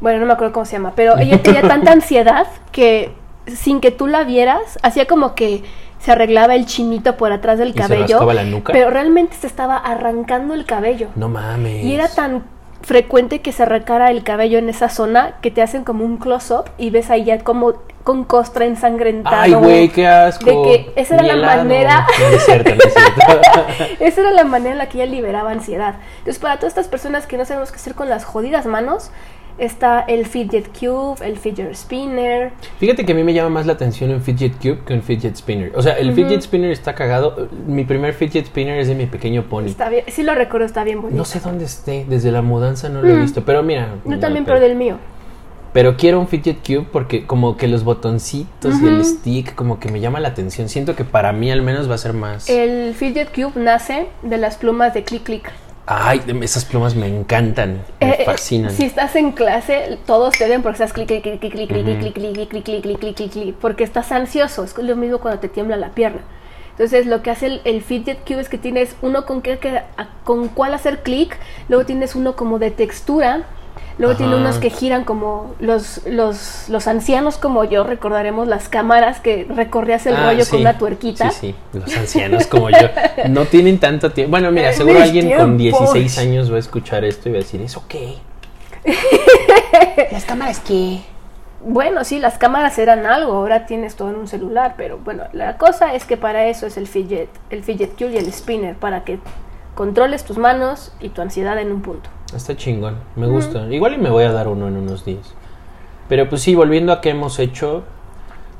Bueno, 0.00 0.20
no 0.20 0.26
me 0.26 0.32
acuerdo 0.32 0.52
cómo 0.52 0.66
se 0.66 0.72
llama, 0.72 0.92
pero 0.94 1.16
ella 1.18 1.42
tenía 1.42 1.62
tanta 1.68 1.92
ansiedad 1.92 2.46
que 2.72 3.14
sin 3.46 3.80
que 3.80 3.90
tú 3.90 4.06
la 4.06 4.24
vieras, 4.24 4.78
hacía 4.82 5.06
como 5.06 5.34
que 5.34 5.62
se 5.98 6.12
arreglaba 6.12 6.54
el 6.54 6.66
chinito 6.66 7.16
por 7.16 7.32
atrás 7.32 7.58
del 7.58 7.68
¿Y 7.68 7.72
se 7.72 7.78
cabello. 7.78 8.02
rascaba 8.02 8.34
la 8.34 8.44
nuca? 8.44 8.72
Pero 8.72 8.90
realmente 8.90 9.36
se 9.36 9.46
estaba 9.46 9.76
arrancando 9.76 10.54
el 10.54 10.64
cabello. 10.64 11.08
No 11.14 11.28
mames. 11.28 11.84
Y 11.84 11.94
era 11.94 12.08
tan 12.08 12.44
frecuente 12.82 13.40
que 13.40 13.52
se 13.52 13.62
arrancara 13.62 14.10
el 14.10 14.22
cabello 14.22 14.58
en 14.58 14.68
esa 14.68 14.88
zona 14.88 15.34
que 15.40 15.50
te 15.50 15.62
hacen 15.62 15.84
como 15.84 16.04
un 16.04 16.18
close-up 16.18 16.64
y 16.78 16.90
ves 16.90 17.10
ahí 17.10 17.24
ya 17.24 17.38
como 17.38 17.74
con 18.04 18.24
costra 18.24 18.64
ensangrentada. 18.64 19.42
Ay, 19.42 19.52
güey, 19.52 19.88
qué 19.88 20.06
asco. 20.06 20.44
De 20.44 20.52
que 20.62 20.92
esa 21.00 21.14
era 21.14 21.22
la 21.22 21.56
manera. 21.56 22.06
No 22.18 22.26
es 22.36 22.44
cierto, 22.44 22.70
no 22.70 22.80
es 22.84 22.94
cierto. 22.94 23.94
Esa 24.00 24.20
era 24.22 24.30
la 24.32 24.44
manera 24.44 24.72
en 24.72 24.78
la 24.78 24.88
que 24.88 24.98
ella 24.98 25.06
liberaba 25.06 25.50
ansiedad. 25.50 25.94
Entonces, 26.18 26.40
para 26.40 26.56
todas 26.56 26.72
estas 26.72 26.88
personas 26.88 27.26
que 27.26 27.36
no 27.36 27.44
sabemos 27.44 27.70
qué 27.70 27.76
hacer 27.76 27.94
con 27.94 28.08
las 28.08 28.24
jodidas 28.24 28.66
manos, 28.66 29.12
está 29.58 30.00
el 30.00 30.26
fidget 30.26 30.68
cube, 30.78 31.16
el 31.24 31.36
fidget 31.38 31.74
spinner. 31.74 32.52
Fíjate 32.78 33.04
que 33.04 33.12
a 33.12 33.14
mí 33.14 33.22
me 33.22 33.32
llama 33.34 33.50
más 33.50 33.66
la 33.66 33.74
atención 33.74 34.10
un 34.10 34.20
fidget 34.22 34.54
cube 34.56 34.78
que 34.86 34.94
un 34.94 35.02
fidget 35.02 35.36
spinner. 35.36 35.72
O 35.74 35.82
sea, 35.82 35.94
el 35.98 36.12
fidget 36.12 36.40
spinner 36.42 36.70
está 36.70 36.94
cagado. 36.94 37.48
Mi 37.66 37.84
primer 37.84 38.14
fidget 38.14 38.46
spinner 38.46 38.78
es 38.78 38.88
de 38.88 38.94
mi 38.94 39.06
pequeño 39.06 39.44
pony. 39.44 39.66
Está 39.66 39.88
bien, 39.88 40.04
sí 40.08 40.22
lo 40.22 40.34
recuerdo, 40.34 40.66
está 40.66 40.84
bien 40.84 41.00
bonito. 41.00 41.16
No 41.18 41.24
sé 41.24 41.40
dónde 41.40 41.64
esté, 41.64 42.04
desde 42.08 42.30
la 42.32 42.42
mudanza 42.42 42.88
no 42.88 43.02
lo 43.02 43.08
he 43.08 43.14
Mm. 43.14 43.22
visto, 43.22 43.44
pero 43.44 43.62
mira. 43.62 43.88
Yo 44.04 44.10
no, 44.10 44.18
también, 44.18 44.44
pero, 44.44 44.58
del 44.60 44.74
mío. 44.76 44.96
pero 45.72 45.96
quiero 45.96 46.18
un 46.20 46.28
fidget 46.28 46.58
cube 46.66 46.86
porque 46.92 47.26
como 47.26 47.56
que 47.56 47.66
los 47.68 47.84
botoncitos 47.84 48.80
y 48.82 48.86
el 48.86 49.04
stick 49.04 49.54
como 49.54 49.78
que 49.80 49.90
me 49.90 50.00
llama 50.00 50.20
la 50.20 50.28
atención. 50.28 50.68
Siento 50.68 50.94
que 50.96 51.04
para 51.04 51.32
mí 51.32 51.50
al 51.50 51.62
menos 51.62 51.88
va 51.90 51.94
a 51.94 51.98
ser 51.98 52.12
más... 52.12 52.48
El 52.50 52.94
fidget 52.94 53.30
cube 53.34 53.52
nace 53.56 54.06
de 54.22 54.38
las 54.38 54.56
plumas 54.56 54.92
de 54.94 55.04
click 55.04 55.22
click. 55.22 55.50
Ay, 55.94 56.22
esas 56.42 56.64
plumas 56.64 56.94
me 56.94 57.06
encantan, 57.06 57.82
me 58.00 58.08
Eh, 58.10 58.16
eh, 58.20 58.24
fascinan. 58.24 58.70
Si 58.70 58.84
estás 58.84 59.14
en 59.16 59.32
clase, 59.32 59.98
todos 60.06 60.34
te 60.38 60.48
ven 60.48 60.62
porque 60.62 60.74
estás 60.82 60.92
clic, 60.92 61.08
clic, 61.08 61.22
clic, 61.22 61.38
clic, 61.40 61.52
clic, 61.52 61.68
clic, 61.68 62.14
clic, 62.14 62.14
clic, 62.14 62.48
clic, 62.48 62.64
clic, 62.64 62.98
clic, 62.98 63.14
clic, 63.16 63.30
clic, 63.32 63.54
porque 63.60 63.84
estás 63.84 64.10
ansioso. 64.12 64.64
Es 64.64 64.76
lo 64.78 64.96
mismo 64.96 65.18
cuando 65.18 65.40
te 65.40 65.48
tiembla 65.48 65.76
la 65.76 65.90
pierna. 65.90 66.20
Entonces, 66.70 67.06
lo 67.06 67.22
que 67.22 67.30
hace 67.30 67.46
el, 67.46 67.60
el 67.64 67.82
fidget 67.82 68.20
cube 68.26 68.40
es 68.40 68.48
que 68.48 68.56
tienes 68.56 68.96
uno 69.02 69.26
con 69.26 69.42
qué 69.42 69.58
que- 69.58 69.76
a- 69.76 70.08
con 70.24 70.48
cuál 70.48 70.72
hacer 70.72 71.02
clic, 71.02 71.36
luego 71.68 71.84
tienes 71.84 72.14
uno 72.14 72.34
como 72.36 72.58
de 72.58 72.70
textura, 72.70 73.42
luego 73.98 74.16
tiene 74.16 74.36
unos 74.36 74.58
que 74.58 74.70
giran 74.70 75.04
como 75.04 75.54
los, 75.60 76.00
los, 76.06 76.68
los 76.68 76.86
ancianos 76.88 77.36
como 77.38 77.64
yo, 77.64 77.84
recordaremos 77.84 78.48
las 78.48 78.68
cámaras 78.68 79.20
que 79.20 79.46
recorrías 79.48 80.06
el 80.06 80.16
Ah, 80.16 80.30
rollo 80.30 80.44
sí. 80.44 80.50
con 80.50 80.60
una 80.60 80.78
tuerquita. 80.78 81.30
Sí, 81.30 81.54
sí, 81.72 81.78
los 81.78 81.96
ancianos 81.96 82.46
como 82.46 82.70
yo 82.70 82.88
no 83.28 83.44
tienen 83.46 83.78
tanto 83.78 84.10
tiempo. 84.12 84.30
Bueno, 84.32 84.50
mira, 84.50 84.72
seguro 84.72 85.00
alguien 85.02 85.30
con 85.36 85.56
tiempos. 85.56 85.92
16 85.94 86.18
años 86.18 86.50
va 86.52 86.56
a 86.56 86.60
escuchar 86.60 87.04
esto 87.04 87.28
y 87.28 87.32
va 87.32 87.38
a 87.38 87.42
decir, 87.42 87.60
¿eso 87.62 87.84
qué? 87.88 88.14
¿Las 90.10 90.24
cámaras 90.24 90.60
qué? 90.60 91.00
Bueno, 91.64 92.02
sí, 92.04 92.18
las 92.18 92.38
cámaras 92.38 92.76
eran 92.78 93.06
algo, 93.06 93.34
ahora 93.34 93.66
tienes 93.66 93.94
todo 93.94 94.10
en 94.10 94.16
un 94.16 94.26
celular, 94.26 94.74
pero 94.76 94.98
bueno, 94.98 95.24
la 95.32 95.58
cosa 95.58 95.94
es 95.94 96.04
que 96.04 96.16
para 96.16 96.46
eso 96.48 96.66
es 96.66 96.76
el 96.76 96.88
fidget, 96.88 97.28
el 97.50 97.62
fidget 97.62 97.96
cube 97.96 98.10
y 98.14 98.16
el 98.16 98.32
spinner, 98.32 98.74
para 98.74 99.04
que 99.04 99.20
controles 99.76 100.24
tus 100.24 100.38
manos 100.38 100.92
y 101.00 101.10
tu 101.10 101.22
ansiedad 101.22 101.56
en 101.58 101.70
un 101.70 101.80
punto. 101.82 102.10
Está 102.34 102.56
chingón, 102.56 102.96
me 103.16 103.26
gusta. 103.26 103.66
Igual 103.70 103.94
y 103.94 103.98
me 103.98 104.10
voy 104.10 104.24
a 104.24 104.32
dar 104.32 104.48
uno 104.48 104.68
en 104.68 104.76
unos 104.76 105.04
días. 105.04 105.34
Pero 106.08 106.28
pues 106.28 106.42
sí, 106.42 106.54
volviendo 106.54 106.92
a 106.92 107.00
qué 107.00 107.10
hemos 107.10 107.38
hecho, 107.38 107.82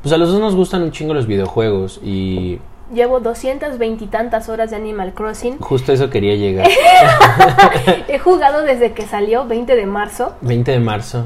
pues 0.03 0.13
a 0.13 0.17
los 0.19 0.31
dos 0.31 0.41
nos 0.41 0.55
gustan 0.55 0.83
un 0.83 0.91
chingo 0.93 1.15
los 1.15 1.27
videojuegos 1.27 2.01
y 2.03 2.59
Llevo 2.93 3.21
220 3.21 4.05
y 4.05 4.07
tantas 4.09 4.51
horas 4.51 4.71
de 4.71 4.77
Animal 4.77 5.15
Crossing. 5.15 5.59
justo 5.59 5.93
eso 5.93 6.11
quería 6.11 6.35
llegar. 6.37 6.69
He 8.09 8.19
jugado 8.19 8.63
desde 8.63 8.93
que 8.93 9.07
salió, 9.07 9.47
20 9.47 9.77
de 9.77 9.87
marzo. 9.87 10.35
20 10.43 10.73
de 10.73 10.79
marzo. 10.81 11.25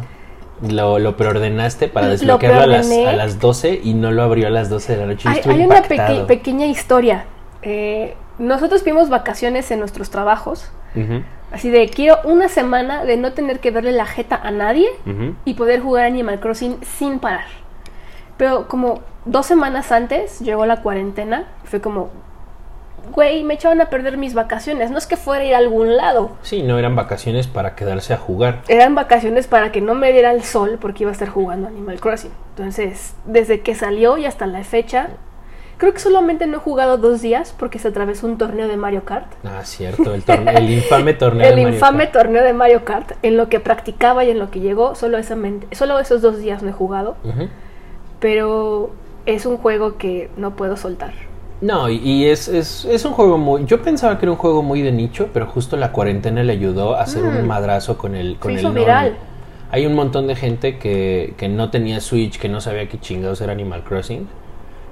Lo, 0.62 0.98
lo 0.98 1.16
preordenaste 1.16 1.88
para 1.88 2.06
Lo 2.06 2.12
desbloquearlo 2.12 2.62
a 2.62 2.66
las, 2.66 2.90
a 2.90 3.12
las 3.12 3.40
12 3.40 3.80
y 3.82 3.94
no 3.94 4.10
lo 4.12 4.22
abrió 4.22 4.46
a 4.46 4.50
las 4.50 4.70
12 4.70 4.92
de 4.94 4.98
la 5.00 5.06
noche. 5.06 5.28
Hay, 5.28 5.40
hay 5.44 5.64
una 5.64 5.82
peque- 5.82 6.24
pequeña 6.26 6.66
historia. 6.66 7.24
Eh, 7.62 8.14
nosotros 8.38 8.84
vimos 8.84 9.08
vacaciones 9.08 9.70
en 9.70 9.80
nuestros 9.80 10.08
trabajos. 10.10 10.70
Ujú, 10.94 11.22
Así 11.52 11.70
de, 11.70 11.88
quiero 11.88 12.18
una 12.24 12.48
semana 12.48 13.04
de 13.04 13.16
no 13.16 13.32
tener 13.32 13.60
que 13.60 13.70
verle 13.70 13.92
la 13.92 14.06
jeta 14.06 14.36
a 14.42 14.50
nadie 14.50 14.88
y 15.44 15.54
poder 15.54 15.80
jugar 15.80 16.04
Animal 16.06 16.40
Crossing 16.40 16.78
sin 16.82 17.18
parar. 17.20 17.46
Pero 18.36 18.68
como 18.68 19.00
dos 19.24 19.46
semanas 19.46 19.92
antes 19.92 20.40
llegó 20.40 20.66
la 20.66 20.82
cuarentena, 20.82 21.44
fue 21.64 21.80
como, 21.80 22.10
güey, 23.14 23.44
me 23.44 23.54
echaban 23.54 23.80
a 23.80 23.86
perder 23.86 24.18
mis 24.18 24.34
vacaciones. 24.34 24.90
No 24.90 24.98
es 24.98 25.06
que 25.06 25.16
fuera 25.16 25.42
a 25.44 25.46
ir 25.46 25.54
a 25.54 25.58
algún 25.58 25.96
lado, 25.96 26.32
Sí, 26.42 26.62
no 26.62 26.78
eran 26.78 26.96
vacaciones 26.96 27.46
para 27.46 27.74
quedarse 27.76 28.12
a 28.12 28.18
jugar. 28.18 28.62
eran 28.68 28.94
vacaciones 28.94 29.46
para 29.46 29.72
que 29.72 29.80
no 29.80 29.94
me 29.94 30.12
diera 30.12 30.32
el 30.32 30.42
sol 30.42 30.78
porque 30.80 31.04
iba 31.04 31.10
a 31.10 31.12
estar 31.12 31.28
jugando 31.28 31.68
Animal 31.68 32.00
Crossing. 32.00 32.32
Entonces, 32.56 33.14
desde 33.24 33.60
que 33.60 33.74
salió 33.74 34.18
y 34.18 34.26
hasta 34.26 34.46
la 34.46 34.64
fecha, 34.64 35.08
creo 35.78 35.92
que 35.92 35.98
solamente 36.00 36.46
no 36.46 36.56
he 36.56 36.60
jugado 36.60 36.96
dos 36.98 37.20
días 37.22 37.54
porque 37.58 37.78
se 37.78 37.88
atravesó 37.88 38.26
un 38.26 38.38
torneo 38.38 38.66
de 38.68 38.76
Mario 38.76 39.04
Kart. 39.04 39.26
Ah, 39.44 39.60
cierto, 39.64 40.14
el, 40.14 40.24
torne- 40.24 40.56
el 40.56 40.70
infame 40.70 41.14
torneo 41.14 41.46
El 41.48 41.56
de 41.56 41.62
Mario 41.62 41.74
infame 41.76 42.04
Kart. 42.04 42.12
torneo 42.12 42.42
de 42.44 42.52
Mario 42.52 42.84
Kart, 42.84 43.12
en 43.22 43.36
lo 43.36 43.48
que 43.48 43.60
practicaba 43.60 44.24
y 44.24 44.30
en 44.30 44.38
lo 44.38 44.50
que 44.50 44.60
llegó, 44.60 44.94
solo, 44.94 45.18
esa 45.18 45.36
solo 45.72 45.98
esos 45.98 46.22
dos 46.22 46.38
días 46.38 46.62
no 46.62 46.70
he 46.70 46.72
jugado. 46.72 47.16
Pero 48.20 48.90
es 49.26 49.46
un 49.46 49.56
juego 49.58 49.96
que 49.98 50.30
no 50.36 50.56
puedo 50.56 50.76
soltar. 50.76 51.12
No, 51.60 51.88
y, 51.88 52.26
es, 52.26 52.48
es, 52.48 52.84
es 52.84 53.04
un 53.04 53.12
juego 53.12 53.38
muy... 53.38 53.64
Yo 53.64 53.80
pensaba 53.82 54.18
que 54.18 54.26
era 54.26 54.32
un 54.32 54.36
juego 54.38 54.62
muy 54.62 54.82
de 54.82 54.92
nicho, 54.92 55.28
pero 55.32 55.46
justo 55.46 55.76
la 55.76 55.90
cuarentena 55.90 56.42
le 56.42 56.52
ayudó 56.52 56.96
a 56.96 57.02
hacer 57.02 57.22
un 57.22 57.42
Mm. 57.42 57.46
madrazo 57.46 57.96
con 57.96 58.14
el 58.14 58.36
con 58.38 58.50
Se 58.52 58.54
el 58.54 58.60
hizo 58.60 58.68
Noni. 58.68 58.80
viral. 58.80 59.16
Hay 59.70 59.86
un 59.86 59.94
montón 59.94 60.26
de 60.26 60.36
gente 60.36 60.78
que, 60.78 61.34
que 61.38 61.48
no 61.48 61.70
tenía 61.70 62.00
Switch, 62.00 62.38
que 62.38 62.48
no 62.48 62.60
sabía 62.60 62.88
qué 62.88 63.00
chingados 63.00 63.40
era 63.40 63.52
Animal 63.52 63.82
Crossing. 63.84 64.28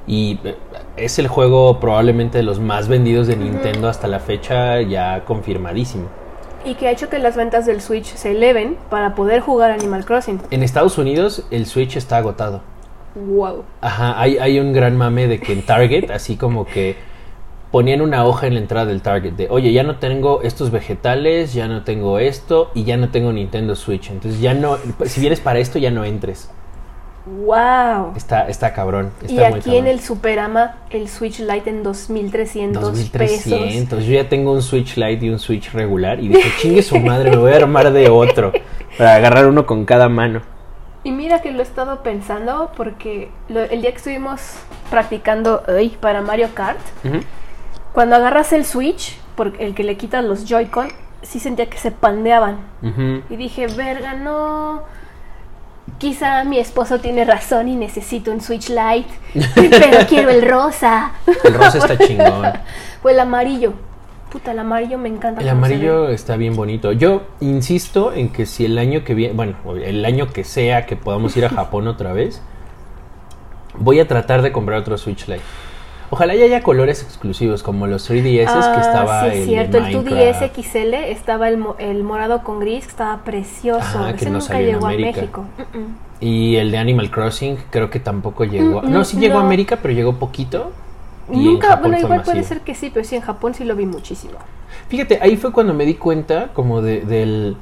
Y 0.06 0.38
eh, 0.44 0.56
es 0.96 1.18
el 1.18 1.28
juego 1.28 1.80
probablemente 1.80 2.38
de 2.38 2.44
los 2.44 2.61
más 2.61 2.88
vendidos 2.88 3.26
de 3.26 3.37
Nintendo 3.37 3.88
hasta 3.88 4.06
la 4.06 4.20
fecha, 4.20 4.80
ya 4.82 5.25
confirmadísimo. 5.25 6.04
Y 6.64 6.75
que 6.75 6.88
ha 6.88 6.90
hecho 6.90 7.08
que 7.11 7.18
las 7.18 7.37
ventas 7.37 7.66
del 7.66 7.80
Switch 7.80 8.06
se 8.14 8.30
eleven 8.30 8.76
para 8.90 9.14
poder 9.14 9.40
jugar 9.40 9.70
Animal 9.70 10.04
Crossing. 10.04 10.40
En 10.50 10.62
Estados 10.62 10.96
Unidos 10.99 11.44
el 11.50 11.66
Switch 11.66 11.96
está 11.96 12.16
agotado. 12.16 12.62
Wow. 13.14 13.64
Ajá, 13.80 14.20
hay, 14.20 14.38
hay 14.38 14.58
un 14.58 14.73
gran 14.73 14.96
mame 14.96 15.28
de 15.28 15.38
que 15.38 15.52
en 15.52 15.62
Target, 15.62 16.11
así 16.11 16.37
como 16.37 16.64
que 16.64 16.96
ponían 17.75 18.00
una 18.02 18.25
hoja 18.25 18.46
en 18.46 18.54
la 18.54 18.61
entrada 18.61 18.87
del 18.87 19.02
Target 19.02 19.32
de, 19.32 19.49
oye, 19.50 19.73
ya 19.73 19.82
no 19.82 19.96
tengo 19.96 20.42
estos 20.42 20.70
vegetales, 20.70 21.54
ya 21.54 21.66
no 21.66 21.82
tengo 21.82 22.20
esto 22.20 22.70
y 22.73 22.84
ya 22.84 22.96
no 22.96 23.08
tengo 23.08 23.32
Nintendo 23.32 23.75
Switch. 23.75 24.11
Entonces 24.11 24.40
ya 24.40 24.54
no, 24.54 24.78
si 25.04 25.20
vienes 25.20 25.40
para 25.40 25.58
esto, 25.58 25.80
ya 25.80 25.90
no 25.90 26.04
entres. 26.04 26.50
Wow. 27.26 28.12
Está, 28.16 28.49
está 28.49 28.73
cabrón. 28.75 29.11
Está 29.23 29.33
y 29.33 29.50
muy 29.50 29.59
aquí 29.61 29.76
en 29.76 29.87
el 29.87 30.00
Superama 30.00 30.76
el 30.90 31.09
Switch 31.09 31.40
Lite 31.40 31.71
en 31.71 31.83
2300, 31.83 32.83
pesos. 33.11 33.50
2300. 33.50 34.04
Yo 34.04 34.12
ya 34.14 34.28
tengo 34.28 34.52
un 34.52 34.61
Switch 34.62 34.97
Lite 34.97 35.25
y 35.26 35.31
un 35.31 35.38
Switch 35.38 35.73
regular. 35.73 36.21
Y 36.21 36.28
dije, 36.28 36.50
chingue 36.61 36.83
su 36.83 36.99
madre, 36.99 37.31
me 37.31 37.37
voy 37.38 37.52
a 37.52 37.57
armar 37.57 37.93
de 37.93 38.09
otro. 38.11 38.52
Para 38.99 39.14
agarrar 39.16 39.47
uno 39.47 39.64
con 39.66 39.85
cada 39.87 40.09
mano. 40.09 40.43
Y 41.02 41.11
mira 41.12 41.40
que 41.43 41.50
lo 41.52 41.61
he 41.61 41.62
estado 41.62 42.02
pensando 42.02 42.71
porque 42.76 43.31
lo- 43.49 43.62
el 43.64 43.81
día 43.83 43.90
que 43.90 43.97
estuvimos 43.99 44.40
practicando 44.90 45.62
ay, 45.69 45.97
para 46.00 46.21
Mario 46.23 46.49
Kart, 46.54 46.78
cuando 47.93 48.16
agarras 48.16 48.52
el 48.52 48.64
Switch, 48.64 49.19
porque 49.37 49.64
el 49.64 49.75
que 49.75 49.83
le 49.85 49.97
quitas 49.97 50.25
los 50.25 50.45
Joy-Con, 50.47 50.88
sí 51.23 51.40
sentía 51.40 51.66
que 51.71 51.78
se 51.78 51.90
pandeaban. 51.90 52.59
Y 53.31 53.37
dije, 53.37 53.66
verga, 53.66 54.14
no. 54.14 54.83
Quizá 55.99 56.45
mi 56.45 56.59
esposo 56.59 56.99
tiene 56.99 57.25
razón 57.25 57.69
y 57.69 57.76
necesito 57.76 58.33
un 58.33 58.41
Switch 58.41 58.69
Lite, 58.69 59.09
pero 59.71 60.07
quiero 60.09 60.31
el 60.31 60.43
rosa. 60.43 61.12
El 61.45 61.55
rosa 61.55 61.79
está 61.79 61.99
chingón. 61.99 62.53
O 63.03 63.09
el 63.09 63.21
amarillo. 63.21 63.75
Puta, 64.31 64.53
el 64.53 64.59
amarillo 64.59 64.99
me 64.99 65.09
encanta. 65.09 65.41
El 65.41 65.49
amarillo 65.49 66.09
está 66.09 66.37
bien 66.37 66.57
bonito. 66.57 66.91
Yo 66.91 67.23
insisto 67.41 68.12
en 68.12 68.31
que 68.31 68.47
si 68.47 68.64
el 68.64 68.79
año 68.79 69.05
que 69.05 69.14
viene, 69.14 69.35
bueno, 69.35 69.55
el 69.83 70.05
año 70.05 70.33
que 70.33 70.43
sea 70.43 70.87
que 70.87 70.97
podamos 70.97 71.37
ir 71.37 71.45
a 71.45 71.50
Japón 71.50 71.87
otra 71.87 72.12
vez, 72.12 72.43
voy 73.79 74.00
a 74.00 74.09
tratar 74.09 74.43
de 74.43 74.50
comprar 74.50 74.81
otro 74.81 74.99
Switch 74.99 75.29
Lite. 75.29 75.43
Ojalá 76.11 76.34
ya 76.34 76.44
haya 76.44 76.62
colores 76.62 77.02
exclusivos 77.02 77.62
como 77.62 77.87
los 77.87 78.08
3DS 78.08 78.46
Ah, 78.49 78.73
que 78.75 78.80
estaba 78.80 79.20
sí, 79.23 79.26
el 79.26 79.32
es 79.32 79.44
cierto. 79.46 79.78
El 79.78 79.84
2DS 79.94 80.04
Minecraft. 80.04 80.56
XL 80.58 80.94
estaba 80.94 81.49
el, 81.49 81.56
mo- 81.58 81.76
el 81.78 82.02
morado 82.04 82.42
con 82.42 82.61
gris, 82.61 82.84
que 82.84 82.90
estaba 82.90 83.25
precioso. 83.25 83.80
Ajá, 83.80 84.11
que 84.12 84.16
Ese 84.16 84.26
no 84.26 84.32
nunca 84.38 84.46
salió 84.46 84.68
en 84.68 84.75
llegó 84.75 84.87
a. 84.87 84.90
México. 84.90 85.44
Y 86.20 86.56
el 86.56 86.70
de 86.70 86.78
Animal 86.78 87.11
Crossing 87.11 87.56
creo 87.70 87.90
que 87.90 88.00
tampoco 88.00 88.44
llegó. 88.44 88.82
Mm, 88.82 88.90
no, 88.92 89.04
sí 89.04 89.16
llegó 89.18 89.38
a. 89.38 89.42
América, 89.42 89.78
pero 89.82 89.92
llegó 89.94 90.14
poquito. 90.14 90.70
Nunca, 91.28 91.76
bueno, 91.76 91.99
igual 91.99 92.23
puede 92.23 92.42
ser 92.44 92.61
que 92.61 92.75
sí, 92.75 92.90
pero 92.92 93.04
sí, 93.04 93.16
en 93.16 93.23
Japón 93.23 93.54
sí 93.54 93.64
lo 93.64 93.75
vi 93.75 93.87
muchísimo. 93.87 94.34
Fíjate, 94.88 95.18
ahí 95.23 95.37
fue 95.37 95.52
cuando 95.52 95.73
me 95.73 95.87
di 95.87 95.94
cuenta 95.94 96.49
como 96.52 96.82
de, 96.82 97.00
del 97.00 97.56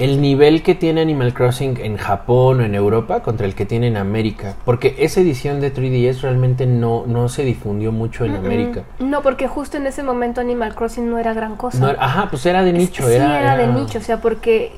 el 0.00 0.20
nivel 0.22 0.62
que 0.62 0.74
tiene 0.74 1.02
Animal 1.02 1.34
Crossing 1.34 1.78
en 1.78 1.96
Japón 1.98 2.60
o 2.60 2.64
en 2.64 2.74
Europa 2.74 3.20
contra 3.20 3.46
el 3.46 3.54
que 3.54 3.66
tiene 3.66 3.86
en 3.88 3.98
América. 3.98 4.54
Porque 4.64 4.96
esa 4.98 5.20
edición 5.20 5.60
de 5.60 5.74
3DS 5.74 6.22
realmente 6.22 6.66
no, 6.66 7.04
no 7.06 7.28
se 7.28 7.44
difundió 7.44 7.92
mucho 7.92 8.24
en. 8.24 8.34
América. 8.36 8.84
No, 8.98 9.20
porque 9.22 9.46
justo 9.46 9.76
en 9.76 9.86
ese 9.86 10.02
momento 10.02 10.40
Animal 10.40 10.74
Crossing 10.74 11.08
no 11.10 11.18
era 11.18 11.34
gran 11.34 11.56
cosa. 11.56 11.78
No 11.78 11.88
ajá, 12.00 12.28
pues 12.30 12.46
era 12.46 12.62
de 12.62 12.72
nicho. 12.72 13.06
sí, 13.06 13.12
era, 13.12 13.40
era, 13.40 13.56
de 13.56 13.64
era- 13.64 13.72
nicho, 13.72 13.98
o 13.98 14.02
sea, 14.02 14.20
porque 14.20 14.72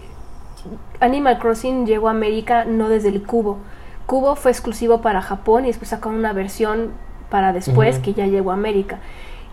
Animal 0.98 1.38
Crossing 1.38 1.86
llegó 1.86 2.08
a 2.08 2.10
América 2.10 2.64
no 2.64 2.88
desde 2.88 3.08
el 3.08 3.22
cubo. 3.22 3.58
Cubo 4.06 4.34
fue 4.34 4.50
exclusivo 4.50 5.00
para 5.00 5.22
Japón 5.22 5.64
y 5.64 5.68
después 5.68 5.90
sacaron 5.90 6.18
una 6.18 6.32
versión 6.32 6.90
para 7.30 7.52
después 7.52 7.98
que 8.00 8.12
ya 8.12 8.26
llegó 8.26 8.50
a 8.50 8.54
América. 8.54 8.98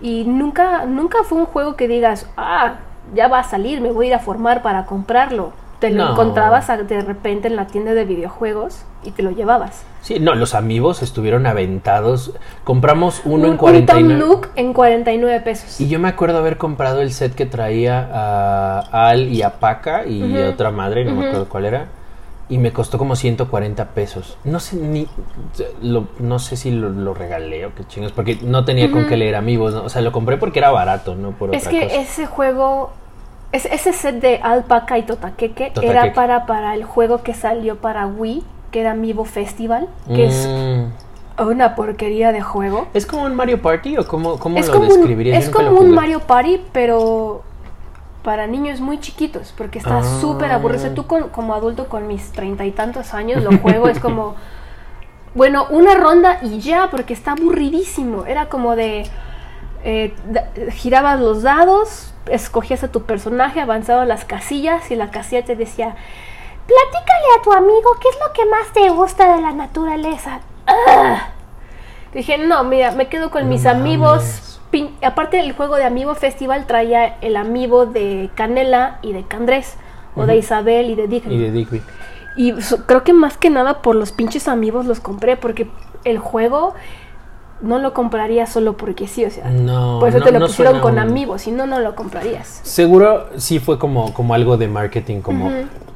Y 0.02 0.24
nunca, 0.26 0.86
nunca 0.86 1.24
fue 1.24 1.38
un 1.38 1.46
juego 1.46 1.76
que 1.76 1.88
digas, 1.88 2.28
ah, 2.38 2.78
ya 3.14 3.28
va 3.28 3.40
a 3.40 3.44
salir, 3.44 3.82
me 3.82 3.92
voy 3.92 4.06
a 4.06 4.10
ir 4.10 4.14
a 4.16 4.20
formar 4.20 4.62
para 4.62 4.86
comprarlo. 4.86 5.52
Te 5.80 5.92
lo 5.92 6.04
No. 6.04 6.12
encontrabas 6.12 6.68
de 6.68 7.02
repente 7.02 7.48
en 7.48 7.56
la 7.56 7.66
tienda 7.68 7.94
de 7.94 8.04
videojuegos 8.04 8.84
y 9.06 9.12
te 9.12 9.24
lo 9.24 9.32
llevabas. 9.32 9.84
Sí, 10.02 10.20
no, 10.20 10.36
los 10.36 10.54
amigos 10.54 11.02
estuvieron 11.02 11.48
aventados. 11.48 12.34
Compramos 12.66 13.22
uno 13.24 13.36
un, 13.36 13.46
en 13.46 13.52
un 13.52 13.58
49. 13.58 14.20
Tom 14.20 14.20
Nook 14.30 14.48
en 14.58 14.74
49 14.74 15.40
pesos. 15.40 15.80
Y 15.80 15.88
yo 15.88 15.98
me 16.00 16.10
acuerdo 16.10 16.38
haber 16.40 16.58
comprado 16.58 17.00
el 17.02 17.14
set 17.14 17.34
que 17.34 17.46
traía 17.46 18.10
a 18.12 19.08
Al 19.10 19.30
y 19.30 19.42
a 19.42 19.60
Paca 19.62 20.06
y 20.06 20.42
a 20.42 20.50
otra 20.50 20.72
madre, 20.72 21.06
no 21.06 21.16
me 21.16 21.28
acuerdo 21.28 21.48
cuál 21.48 21.64
era. 21.66 21.86
Y 22.50 22.58
me 22.58 22.74
costó 22.74 22.98
como 22.98 23.16
140 23.16 23.86
pesos. 23.90 24.38
No 24.44 24.60
sé 24.60 24.76
ni. 24.76 25.08
lo- 25.82 26.08
no 26.20 26.40
sé 26.40 26.58
si 26.58 26.72
lo, 26.72 26.90
lo 26.90 27.14
regalé 27.14 27.66
o 27.68 27.74
qué 27.76 27.86
chingos, 27.86 28.12
porque 28.12 28.38
no 28.42 28.66
tenía 28.66 28.92
con 28.92 29.08
qué 29.08 29.16
leer 29.18 29.36
amigos. 29.36 29.74
¿no? 29.76 29.84
O 29.84 29.90
sea, 29.90 30.02
lo 30.02 30.12
compré 30.12 30.36
porque 30.38 30.60
era 30.60 30.72
barato, 30.72 31.16
no 31.16 31.32
por 31.32 31.54
Es 31.56 31.68
otra 31.68 31.72
que 31.80 31.88
cosa. 31.88 32.02
ese 32.02 32.26
juego, 32.26 32.92
es- 33.52 33.66
ese 33.66 33.94
set 33.94 34.16
de 34.22 34.40
Alpaca 34.44 34.98
y 34.98 35.04
Totaqueque 35.04 35.72
Totaqueque. 35.74 35.88
era 35.92 36.14
para, 36.14 36.46
para 36.46 36.74
el 36.76 36.84
juego 36.84 37.24
que 37.24 37.34
salió 37.34 37.78
para 37.78 38.06
Wii, 38.08 38.44
que 38.72 38.82
era 38.82 38.92
Amiibo 38.92 39.26
Festival, 39.26 39.88
que 40.08 40.28
es 40.28 40.48
Mm. 40.48 41.42
una 41.48 41.76
porquería 41.76 42.32
de 42.32 42.42
juego. 42.42 42.88
¿Es 42.94 43.06
como 43.06 43.24
un 43.24 43.34
Mario 43.36 43.62
Party 43.62 43.98
o 43.98 44.08
cómo, 44.08 44.38
cómo 44.40 44.58
es 44.60 44.68
lo 44.68 44.74
como 44.74 44.86
describirías? 44.86 45.38
un, 45.38 45.44
es 45.44 45.50
como 45.50 45.72
un. 45.80 45.92
Mario 45.92 46.20
Party, 46.20 46.62
pero 46.72 47.42
para 48.24 48.46
niños 48.48 48.82
muy 48.82 49.00
chiquitos, 49.00 49.54
porque 49.58 49.80
está 49.80 50.00
Ah. 50.00 50.04
súper 50.22 50.52
aburrido. 50.52 50.80
O 50.80 50.86
sea, 50.86 50.94
tú 50.94 51.08
con- 51.08 51.30
como 51.30 51.54
adulto 51.56 51.88
con 51.88 52.06
mis 52.08 52.32
treinta 52.32 52.66
y 52.66 52.72
tantos 52.72 53.14
años 53.14 53.42
lo 53.44 53.58
juego, 53.58 53.88
es 53.88 54.00
como, 54.00 54.36
bueno, 55.34 55.66
una 55.70 55.96
ronda 55.96 56.40
y 56.44 56.60
ya, 56.60 56.90
porque 56.92 57.14
está 57.14 57.32
aburridísimo. 57.32 58.26
Era 58.26 58.48
como 58.50 58.76
de, 58.76 59.08
eh, 59.84 60.14
girabas 60.72 61.20
los 61.20 61.42
dados, 61.44 62.14
escogías 62.28 62.84
a 62.84 62.92
tu 62.92 63.04
personaje, 63.04 63.60
avanzabas 63.62 64.08
las 64.08 64.26
casillas 64.26 64.90
y 64.92 64.96
la 64.96 65.10
casilla 65.12 65.44
te 65.46 65.56
decía, 65.56 65.96
platícale 66.68 67.26
a 67.40 67.44
tu 67.44 67.52
amigo 67.54 67.90
qué 68.02 68.10
es 68.10 68.18
lo 68.26 68.34
que 68.34 68.46
más 68.50 68.72
te 68.74 68.90
gusta 68.90 69.36
de 69.36 69.42
la 69.42 69.52
naturaleza. 69.52 70.42
¡Ah! 70.68 71.30
Dije, 72.14 72.38
no, 72.38 72.64
mira, 72.64 72.92
me 72.92 73.08
quedo 73.08 73.30
con 73.32 73.44
No 73.44 73.50
mis 73.50 73.64
mames. 73.64 73.80
amigos. 73.82 74.46
Pin- 74.72 74.96
Aparte, 75.04 75.40
el 75.40 75.54
juego 75.54 75.76
de 75.78 75.84
Amiibo 75.84 76.14
Festival 76.16 76.66
traía 76.68 77.18
el 77.22 77.38
amiibo 77.38 77.86
de 77.88 78.30
Canela 78.36 79.00
y 79.02 79.14
de 79.14 79.24
Candrés, 79.24 79.76
o 80.16 80.26
de. 80.26 80.38
Isabel 80.38 80.90
y 80.92 80.96
de 80.96 81.08
Digny. 81.08 81.36
Y 81.36 81.38
de 81.40 81.52
Digby. 81.52 81.82
Y 82.36 82.62
so- 82.62 82.86
creo 82.86 83.04
que 83.04 83.14
más 83.14 83.38
que 83.38 83.50
nada 83.50 83.82
por 83.82 83.96
los 83.96 84.12
pinches 84.12 84.48
amigos 84.48 84.86
los 84.86 85.00
compré, 85.00 85.38
porque 85.38 85.70
el 86.04 86.20
juego 86.20 86.74
no 87.62 87.80
lo 87.80 87.94
compraría 87.94 88.46
solo 88.46 88.78
porque 88.78 89.08
sí, 89.08 89.26
o 89.26 89.30
sea. 89.32 89.50
No, 89.50 90.00
por 90.00 90.10
eso 90.10 90.20
no- 90.20 90.26
te 90.26 90.32
lo 90.32 90.40
no 90.40 90.48
pusieron 90.48 90.80
con 90.80 90.94
un- 90.94 91.00
amigos, 91.00 91.42
si 91.44 91.52
no, 91.52 91.66
no 91.66 91.80
lo 91.80 91.96
comprarías. 91.96 92.60
Seguro 92.64 93.28
sí 93.38 93.60
fue 93.60 93.78
como, 93.80 94.14
como 94.14 94.34
algo 94.34 94.58
de 94.58 94.68
marketing, 94.68 95.22
como 95.22 95.52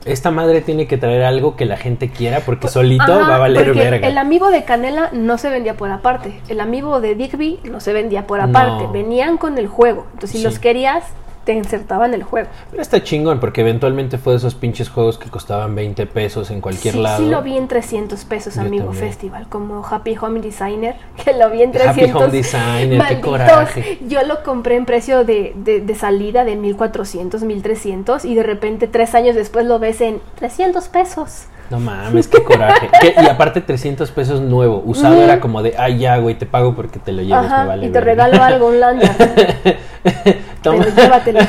esta 0.06 0.32
madre 0.32 0.60
tiene 0.60 0.86
que 0.88 0.98
traer 0.98 1.24
algo 1.24 1.56
que 1.56 1.66
la 1.66 1.78
gente 1.78 2.10
quiera 2.10 2.42
porque 2.42 2.68
solito 2.68 3.04
Ajá, 3.04 3.30
va 3.30 3.36
a 3.36 3.40
valer 3.40 3.74
verga. 3.74 4.06
El 4.08 4.18
amiibo 4.18 4.50
de 4.50 4.64
Canela 4.66 5.10
no 5.14 5.38
se 5.38 5.50
vendía 5.50 5.76
por 5.76 5.90
aparte. 5.92 6.42
El 6.50 6.60
amiibo 6.60 7.00
de 7.00 7.16
Digby 7.16 7.60
no 7.64 7.80
se 7.80 7.94
vendía 7.94 8.28
por 8.28 8.42
aparte. 8.42 8.84
No. 8.84 8.92
Venían 8.92 9.38
con 9.38 9.58
el 9.58 9.68
juego. 9.68 10.06
Entonces, 10.14 10.32
si 10.32 10.38
Sí. 10.40 10.44
los 10.44 10.60
querías, 10.60 11.06
te 11.44 11.54
insertaban 11.54 12.14
el 12.14 12.24
juego. 12.24 12.48
Pero 12.72 12.82
está 12.82 13.04
chingón 13.04 13.40
porque 13.40 13.62
eventualmente 13.62 14.18
fue 14.18 14.34
de 14.34 14.38
esos 14.38 14.56
pinches 14.56 14.90
juegos 14.90 15.18
que 15.18 15.30
costaban 15.30 15.76
20 15.76 16.06
pesos 16.08 16.52
en 16.52 16.62
cualquier 16.62 16.94
sí, 16.96 17.00
lado. 17.02 17.18
sí 17.24 17.30
lo 17.30 17.42
vi 17.42 17.58
en 17.58 17.68
300 17.68 18.24
pesos, 18.26 18.56
Yo 18.56 18.62
Amigo 18.62 18.86
también. 18.86 19.06
Festival, 19.08 19.48
como 19.50 19.86
Happy 19.86 20.16
Home 20.20 20.40
Designer, 20.42 20.96
que 21.24 21.34
lo 21.34 21.50
vi 21.50 21.64
en 21.64 21.70
Happy 21.70 21.80
300. 21.80 22.22
Home 22.22 22.32
Designer, 22.32 22.90
qué 22.90 22.98
Malditos. 22.98 23.30
coraje. 23.30 23.98
Yo 24.08 24.24
lo 24.24 24.44
compré 24.44 24.76
en 24.76 24.86
precio 24.86 25.24
de, 25.26 25.54
de, 25.56 25.82
de 25.82 25.96
salida 25.96 26.44
de 26.46 26.56
1400, 26.56 27.42
1300 27.44 28.26
y 28.26 28.36
de 28.36 28.44
repente 28.44 28.88
tres 28.88 29.16
años 29.16 29.36
después 29.36 29.66
lo 29.66 29.80
ves 29.80 30.02
en 30.02 30.22
300 30.36 30.88
pesos. 30.88 31.46
No 31.70 31.80
mames, 31.80 32.28
qué 32.28 32.44
coraje. 32.44 32.90
¿Qué? 33.02 33.16
Y 33.22 33.26
aparte 33.28 33.62
300 33.62 34.12
pesos 34.12 34.42
nuevo. 34.42 34.82
Usado 34.86 35.22
era 35.22 35.40
como 35.40 35.64
de, 35.64 35.76
ay 35.78 35.98
ya, 36.00 36.18
güey, 36.18 36.36
te 36.36 36.46
pago 36.46 36.76
porque 36.76 37.00
te 37.00 37.12
lo 37.12 37.22
lleves, 37.24 37.46
Ajá, 37.46 37.62
me 37.64 37.68
vale 37.70 37.86
y 37.88 37.90
te 37.90 38.00
verga". 38.00 38.26
regalo 38.28 38.44
algo, 38.44 38.68
un 38.68 38.80
lanyard. 38.80 39.16
Toma, 40.62 40.86
Pero. 41.26 41.40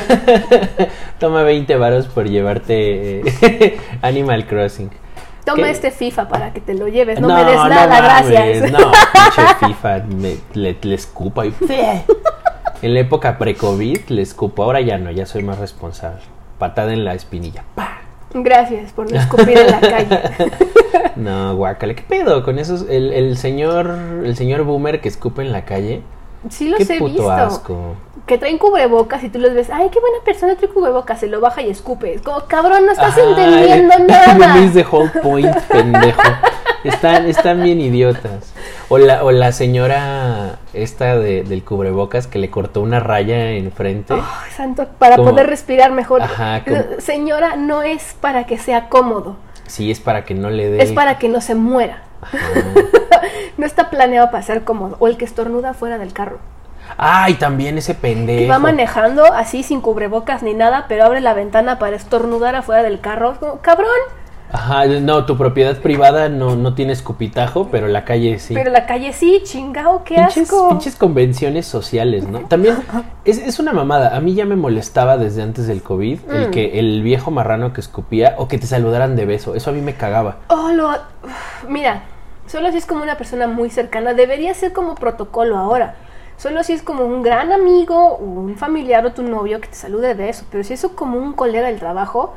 Toma 1.19 1.43
20 1.43 1.75
varos 1.77 2.07
por 2.07 2.27
llevarte 2.27 3.19
eh, 3.21 3.79
Animal 4.01 4.45
Crossing. 4.47 4.89
Toma 5.45 5.63
¿Qué? 5.65 5.69
este 5.71 5.91
FIFA 5.91 6.27
para 6.27 6.51
que 6.53 6.59
te 6.61 6.73
lo 6.73 6.87
lleves. 6.87 7.19
No, 7.21 7.27
me 7.27 7.43
des 7.45 7.55
nada, 7.55 7.87
mames, 7.87 8.31
gracias. 8.31 8.71
No, 8.71 8.91
pinche 9.13 9.55
FIFA, 9.67 9.99
me- 10.17 10.37
le, 10.53 10.77
le 10.81 10.95
escupo 10.95 11.43
y... 11.43 11.53
En 12.81 12.93
la 12.93 12.99
época 12.99 13.37
pre-COVID 13.37 14.09
le 14.09 14.21
escupo, 14.21 14.63
ahora 14.63 14.81
ya 14.81 14.97
no, 14.97 15.11
ya 15.11 15.25
soy 15.25 15.43
más 15.43 15.59
responsable. 15.59 16.21
Patada 16.57 16.93
en 16.93 17.05
la 17.05 17.13
espinilla. 17.13 17.63
¡pa! 17.75 17.94
Gracias 18.43 18.91
por 18.91 19.09
no 19.11 19.17
escupir 19.19 19.57
en 19.57 19.67
la 19.71 19.79
calle. 19.79 20.19
No, 21.15 21.55
guácale, 21.55 21.95
¿qué 21.95 22.03
pedo 22.03 22.43
con 22.43 22.59
esos? 22.59 22.85
El, 22.89 23.13
el 23.13 23.37
señor 23.37 23.97
el 24.23 24.35
señor 24.35 24.63
boomer 24.63 24.99
que 24.99 25.07
escupe 25.07 25.41
en 25.41 25.53
la 25.53 25.63
calle. 25.63 26.01
Sí 26.49 26.67
los 26.67 26.77
qué 26.77 26.95
he 26.95 26.99
puto 26.99 27.13
visto. 27.13 27.31
asco. 27.31 27.95
Que 28.25 28.37
traen 28.37 28.57
cubrebocas 28.57 29.23
y 29.23 29.29
tú 29.29 29.39
los 29.39 29.53
ves. 29.53 29.69
Ay, 29.71 29.89
qué 29.91 29.99
buena 29.99 30.17
persona 30.25 30.55
trae 30.55 30.69
cubrebocas. 30.69 31.19
Se 31.19 31.27
lo 31.27 31.39
baja 31.39 31.61
y 31.61 31.69
escupe. 31.69 32.15
Es 32.15 32.21
como, 32.21 32.41
cabrón, 32.47 32.85
no 32.85 32.91
estás 32.91 33.17
entendiendo 33.17 33.93
nada. 34.07 34.33
Memes 34.35 34.73
de 34.73 34.85
Whole 34.89 35.11
Point, 35.21 35.55
pendejo. 35.69 36.21
Están, 36.85 37.25
están 37.27 37.63
bien 37.63 37.81
idiotas. 37.81 38.53
O 38.89 38.97
la, 38.97 39.23
o 39.23 39.31
la 39.31 39.51
señora 39.51 40.59
esta 40.73 41.17
de, 41.17 41.43
del 41.43 41.63
cubrebocas 41.63 42.27
que 42.27 42.39
le 42.39 42.49
cortó 42.49 42.81
una 42.81 42.99
raya 42.99 43.51
enfrente. 43.51 44.13
Oh, 44.13 44.23
santo, 44.55 44.87
para 44.99 45.15
Como- 45.17 45.31
poder 45.31 45.47
respirar 45.47 45.91
mejor. 45.91 46.21
Ajá, 46.21 46.63
como- 46.63 46.99
Señora, 46.99 47.55
no 47.55 47.81
es 47.81 48.15
para 48.21 48.45
que 48.45 48.57
sea 48.57 48.87
cómodo, 48.89 49.37
Sí, 49.67 49.89
es 49.89 49.99
para 49.99 50.25
que 50.25 50.35
no 50.35 50.49
le 50.51 50.69
dé. 50.69 50.83
es 50.83 50.91
para 50.91 51.17
que 51.17 51.27
no 51.27 51.41
se 51.41 51.55
muera. 51.55 52.03
No 53.57 53.65
está 53.65 53.89
planeado 53.89 54.31
para 54.31 54.43
ser 54.43 54.63
cómodo. 54.63 54.97
O 54.99 55.07
el 55.07 55.15
que 55.17 55.25
estornuda 55.25 55.73
fuera 55.73 55.97
del 55.97 56.11
carro. 56.13 56.39
Ay, 56.97 57.35
también 57.35 57.77
ese 57.77 57.93
Que 57.95 58.01
pendejo. 58.01 58.51
va 58.51 58.59
manejando 58.59 59.25
así 59.33 59.63
sin 59.63 59.81
cubrebocas 59.81 60.43
ni 60.43 60.53
nada, 60.53 60.85
pero 60.87 61.05
abre 61.05 61.21
la 61.21 61.33
ventana 61.33 61.79
para 61.79 61.95
estornudar 61.95 62.55
afuera 62.55 62.83
del 62.83 62.99
carro. 62.99 63.35
Como, 63.39 63.59
cabrón, 63.61 63.87
Ajá, 64.51 64.85
no, 64.85 65.25
tu 65.25 65.37
propiedad 65.37 65.77
privada 65.79 66.29
no, 66.29 66.55
no 66.55 66.75
tiene 66.75 66.93
escupitajo, 66.93 67.67
pero 67.71 67.87
la 67.87 68.05
calle 68.05 68.39
sí. 68.39 68.53
pero 68.53 68.71
la 68.71 68.85
calle 68.85 69.11
sí, 69.11 69.41
chingao, 69.43 70.03
qué 70.03 70.15
pinches, 70.15 70.43
asco. 70.43 70.69
pinches 70.69 70.95
convenciones 70.95 71.65
sociales, 71.65 72.27
¿no? 72.27 72.41
También 72.41 72.77
es, 73.25 73.37
es 73.39 73.59
una 73.59 73.73
mamada. 73.73 74.15
A 74.15 74.19
mí 74.21 74.33
ya 74.33 74.45
me 74.45 74.55
molestaba 74.55 75.17
desde 75.17 75.41
antes 75.41 75.67
del 75.67 75.81
COVID 75.81 76.19
el 76.31 76.47
Mm. 76.47 76.51
que 76.51 76.79
el 76.79 77.01
viejo 77.01 77.31
marrano 77.31 77.73
que 77.73 77.81
escupía 77.81 78.35
o 78.37 78.47
que 78.47 78.57
te 78.57 78.67
saludaran 78.67 79.15
de 79.15 79.25
beso. 79.25 79.55
Eso 79.55 79.71
a 79.71 79.73
mí 79.73 79.81
me 79.81 79.95
cagaba. 79.95 80.37
Oh, 80.47 80.69
lo... 80.69 80.91
Mira, 81.67 82.03
solo 82.47 82.71
si 82.71 82.77
es 82.77 82.85
como 82.85 83.01
una 83.03 83.17
persona 83.17 83.47
muy 83.47 83.69
cercana, 83.69 84.13
debería 84.13 84.53
ser 84.53 84.73
como 84.73 84.95
protocolo 84.95 85.57
ahora. 85.57 85.95
Solo 86.37 86.63
si 86.63 86.73
es 86.73 86.81
como 86.83 87.05
un 87.05 87.23
gran 87.23 87.51
amigo 87.51 87.95
o 88.15 88.23
un 88.23 88.55
familiar 88.57 89.05
o 89.05 89.11
tu 89.13 89.23
novio 89.23 89.59
que 89.61 89.69
te 89.69 89.75
salude 89.75 90.09
de 90.09 90.13
beso. 90.13 90.45
Pero 90.51 90.63
si 90.63 90.73
es 90.73 90.85
como 90.93 91.17
un 91.17 91.33
colega 91.33 91.67
del 91.67 91.79
trabajo, 91.79 92.35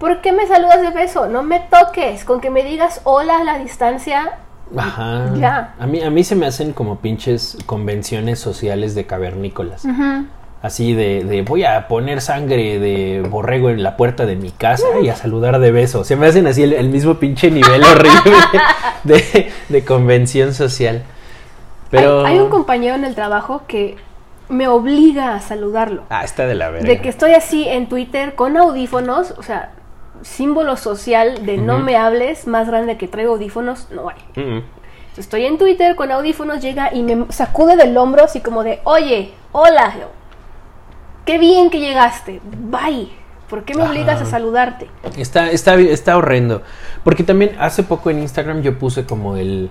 ¿por 0.00 0.22
qué 0.22 0.32
me 0.32 0.46
saludas 0.48 0.80
de 0.80 0.90
beso? 0.90 1.28
No 1.28 1.44
me 1.44 1.60
toques. 1.60 2.24
Con 2.24 2.40
que 2.40 2.50
me 2.50 2.64
digas 2.64 3.02
hola 3.04 3.38
a 3.38 3.44
la 3.44 3.58
distancia. 3.58 4.38
Ajá. 4.76 5.32
Ya. 5.36 5.74
A 5.78 5.86
mí, 5.86 6.02
a 6.02 6.10
mí 6.10 6.24
se 6.24 6.34
me 6.34 6.46
hacen 6.46 6.72
como 6.72 6.96
pinches 6.96 7.58
convenciones 7.66 8.40
sociales 8.40 8.96
de 8.96 9.06
cavernícolas. 9.06 9.86
Así 10.62 10.94
de, 10.94 11.24
de 11.24 11.42
voy 11.42 11.64
a 11.64 11.86
poner 11.86 12.20
sangre 12.20 12.78
de 12.78 13.22
borrego 13.28 13.70
en 13.70 13.82
la 13.82 13.96
puerta 13.96 14.26
de 14.26 14.36
mi 14.36 14.50
casa 14.50 14.86
y 15.02 15.08
a 15.08 15.16
saludar 15.16 15.58
de 15.58 15.70
beso. 15.70 16.04
Se 16.04 16.16
me 16.16 16.26
hacen 16.26 16.46
así 16.46 16.62
el, 16.62 16.72
el 16.72 16.88
mismo 16.88 17.14
pinche 17.14 17.50
nivel 17.50 17.82
horrible 17.82 18.36
de, 19.04 19.52
de 19.68 19.84
convención 19.84 20.54
social. 20.54 21.02
Pero... 21.90 22.24
Hay, 22.24 22.34
hay 22.34 22.40
un 22.40 22.50
compañero 22.50 22.94
en 22.94 23.04
el 23.04 23.14
trabajo 23.14 23.62
que 23.66 23.96
me 24.48 24.68
obliga 24.68 25.34
a 25.34 25.40
saludarlo. 25.40 26.02
Ah, 26.10 26.24
está 26.24 26.46
de 26.46 26.54
la 26.54 26.70
verga. 26.70 26.88
De 26.88 27.00
que 27.00 27.08
estoy 27.08 27.32
así 27.32 27.66
en 27.66 27.88
Twitter 27.88 28.34
con 28.34 28.56
audífonos, 28.56 29.34
o 29.38 29.42
sea, 29.42 29.70
símbolo 30.22 30.76
social 30.76 31.46
de 31.46 31.58
no 31.58 31.78
me 31.78 31.96
hables, 31.96 32.46
más 32.46 32.68
grande 32.68 32.96
que 32.96 33.08
traigo 33.08 33.34
audífonos, 33.34 33.88
no 33.90 34.08
hay. 34.08 34.16
Mm. 34.36 34.58
Entonces, 34.58 35.24
Estoy 35.24 35.44
en 35.44 35.58
Twitter 35.58 35.96
con 35.96 36.12
audífonos, 36.12 36.62
llega 36.62 36.94
y 36.94 37.02
me 37.02 37.30
sacude 37.32 37.76
del 37.76 37.96
hombro 37.96 38.24
así 38.24 38.40
como 38.40 38.62
de, 38.62 38.80
oye, 38.84 39.32
hola, 39.52 39.92
qué 41.24 41.38
bien 41.38 41.68
que 41.68 41.80
llegaste, 41.80 42.40
bye, 42.44 43.10
¿por 43.48 43.64
qué 43.64 43.74
me 43.74 43.82
obligas 43.82 44.22
a 44.22 44.24
saludarte? 44.24 44.88
Está, 45.16 45.50
está, 45.50 45.74
está 45.74 46.16
horrendo. 46.16 46.62
Porque 47.02 47.24
también 47.24 47.56
hace 47.58 47.82
poco 47.82 48.10
en 48.10 48.20
Instagram 48.20 48.62
yo 48.62 48.78
puse 48.78 49.04
como 49.04 49.36
el, 49.36 49.70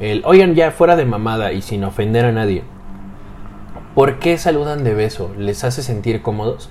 el, 0.00 0.22
oigan 0.24 0.54
ya 0.54 0.72
fuera 0.72 0.96
de 0.96 1.04
mamada 1.04 1.52
y 1.52 1.62
sin 1.62 1.84
ofender 1.84 2.24
a 2.24 2.32
nadie. 2.32 2.64
¿Por 3.94 4.18
qué 4.18 4.38
saludan 4.38 4.84
de 4.84 4.94
beso? 4.94 5.32
¿Les 5.38 5.62
hace 5.64 5.82
sentir 5.82 6.22
cómodos? 6.22 6.68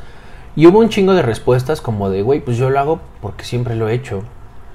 Y 0.55 0.67
hubo 0.67 0.79
un 0.79 0.89
chingo 0.89 1.13
de 1.13 1.21
respuestas 1.21 1.81
como 1.81 2.09
de, 2.09 2.21
güey, 2.21 2.39
pues 2.39 2.57
yo 2.57 2.69
lo 2.69 2.79
hago 2.79 2.99
porque 3.21 3.43
siempre 3.45 3.75
lo 3.75 3.87
he 3.89 3.93
hecho. 3.93 4.23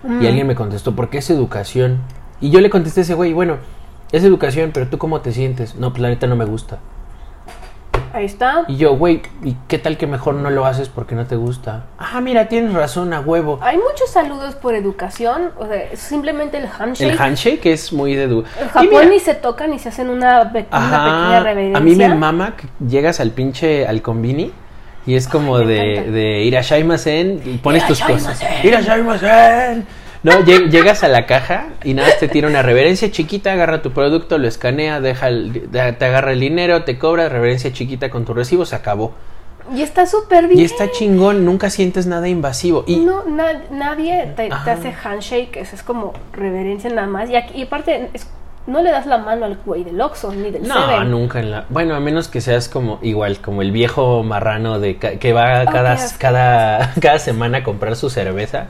Mm. 0.03 0.23
Y 0.23 0.27
alguien 0.27 0.47
me 0.47 0.55
contestó, 0.55 0.95
porque 0.95 1.19
es 1.19 1.31
educación. 1.31 1.99
Y 2.41 2.51
yo 2.51 2.61
le 2.61 2.71
contesté 2.71 3.01
a 3.01 3.03
ese 3.03 3.15
güey, 3.15 3.33
bueno, 3.33 3.57
es 4.13 4.23
educación, 4.25 4.71
pero 4.73 4.89
tú 4.89 4.99
cómo 4.99 5.21
te 5.21 5.33
sientes? 5.33 5.75
No, 5.77 5.91
pues 5.91 6.01
la 6.03 6.09
neta 6.09 6.27
no 6.27 6.37
me 6.37 6.45
gusta. 6.45 6.79
Ahí 8.13 8.27
está. 8.27 8.63
Y 8.69 8.77
yo, 8.77 8.97
güey, 8.97 9.23
¿y 9.43 9.57
qué 9.67 9.77
tal 9.79 9.97
que 9.97 10.07
mejor 10.07 10.37
no 10.37 10.49
lo 10.51 10.65
haces 10.67 10.89
porque 10.89 11.17
no 11.17 11.27
te 11.27 11.35
gusta? 11.35 11.87
Ah, 11.99 12.21
mira, 12.21 12.47
tienes 12.47 12.73
razón, 12.73 13.13
a 13.13 13.21
huevo. 13.21 13.59
Hay 13.61 13.77
muchos 13.77 14.09
saludos 14.09 14.55
por 14.55 14.75
educación, 14.75 15.51
o 15.59 15.67
sea, 15.67 15.97
simplemente 15.97 16.59
el 16.59 16.67
handshake. 16.67 17.11
El 17.11 17.19
handshake 17.21 17.67
es 17.67 17.93
muy 17.93 18.15
de... 18.15 18.29
du- 18.29 18.45
En 18.61 18.69
Japón 18.69 18.89
mira, 18.91 19.05
ni 19.07 19.19
se 19.19 19.35
tocan 19.35 19.71
ni 19.71 19.81
se 19.81 19.89
hacen 19.89 20.11
una, 20.11 20.53
pe- 20.53 20.67
una 20.71 21.05
pequeña 21.05 21.41
reverencia. 21.41 21.79
a 21.79 21.81
mí 21.81 21.97
me 21.97 22.15
mama 22.15 22.55
que 22.57 22.69
llegas 22.87 23.19
al 23.19 23.33
pinche 23.33 23.85
al 23.85 24.01
combini 24.01 24.53
y 25.07 25.15
es 25.17 25.29
como 25.29 25.57
Ay, 25.57 25.65
me 25.67 25.73
de, 25.73 25.93
encanta. 25.93 26.11
de 26.13 26.43
Irashaimasen 26.45 27.43
y 27.45 27.57
pones 27.59 27.87
tus 27.87 28.01
cosas. 28.01 28.41
Irashaimasen. 28.65 28.69
Irashaimasen. 28.69 29.87
No, 30.23 30.33
lle- 30.41 30.71
llegas 30.71 31.05
a 31.05 31.09
la 31.09 31.27
caja 31.27 31.67
y 31.85 31.93
nada, 31.93 32.09
te 32.19 32.29
tira 32.29 32.49
una 32.49 32.63
reverencia 32.63 33.11
chiquita, 33.11 33.53
agarra 33.53 33.83
tu 33.83 33.91
producto, 33.93 34.39
lo 34.39 34.49
escanea, 34.49 35.01
deja 35.01 35.29
el- 35.29 35.69
te 35.71 36.05
agarra 36.07 36.33
el 36.33 36.41
dinero, 36.41 36.85
te 36.85 36.99
cobra 36.99 37.29
reverencia 37.29 37.73
chiquita 37.75 38.09
con 38.09 38.25
tu 38.25 38.33
recibo, 38.33 38.65
se 38.65 38.75
acabó. 38.75 39.13
Y 39.75 39.83
está 39.83 40.07
súper 40.07 40.47
bien. 40.49 40.61
Y 40.61 40.65
está 40.65 40.91
chingón, 40.91 41.45
nunca 41.45 41.69
sientes 41.71 42.07
nada 42.07 42.29
invasivo. 42.29 42.85
Y 42.87 42.97
No, 42.97 43.25
na- 43.25 43.63
nadie 43.71 44.33
te, 44.37 44.51
hace 44.51 44.93
handshake, 44.93 45.57
eso 45.59 45.75
es 45.77 45.83
como 45.83 46.13
reverencia 46.33 46.89
nada 46.91 47.07
más. 47.07 47.29
Y, 47.31 47.37
aquí- 47.37 47.55
y 47.59 47.63
aparte, 47.65 48.09
es- 48.15 48.27
no 48.67 48.83
le 48.83 48.91
das 48.91 49.07
la 49.07 49.19
mano 49.19 49.45
al 49.45 49.59
güey 49.65 49.85
del 49.85 50.01
Oxxo 50.01 50.33
ni 50.33 50.51
del 50.51 50.67
No, 50.67 50.75
Seven. 50.89 51.11
nunca 51.11 51.41
en 51.41 51.51
la. 51.51 51.65
Bueno, 51.69 51.95
a 51.95 52.01
menos 52.01 52.29
que 52.29 52.41
seas 52.41 52.69
como 52.69 52.99
igual, 53.03 53.39
como 53.39 53.63
el 53.63 53.73
viejo 53.73 54.23
marrano 54.23 54.81
de 54.81 54.97
ca- 54.99 55.17
que 55.19 55.33
va 55.33 55.61
Ah, 55.61 55.65
cada, 55.67 55.97
cada, 56.19 56.95
cada 57.01 57.19
semana 57.19 57.59
a 57.59 57.63
comprar 57.65 57.97
su 57.97 58.09
cerveza. 58.11 58.67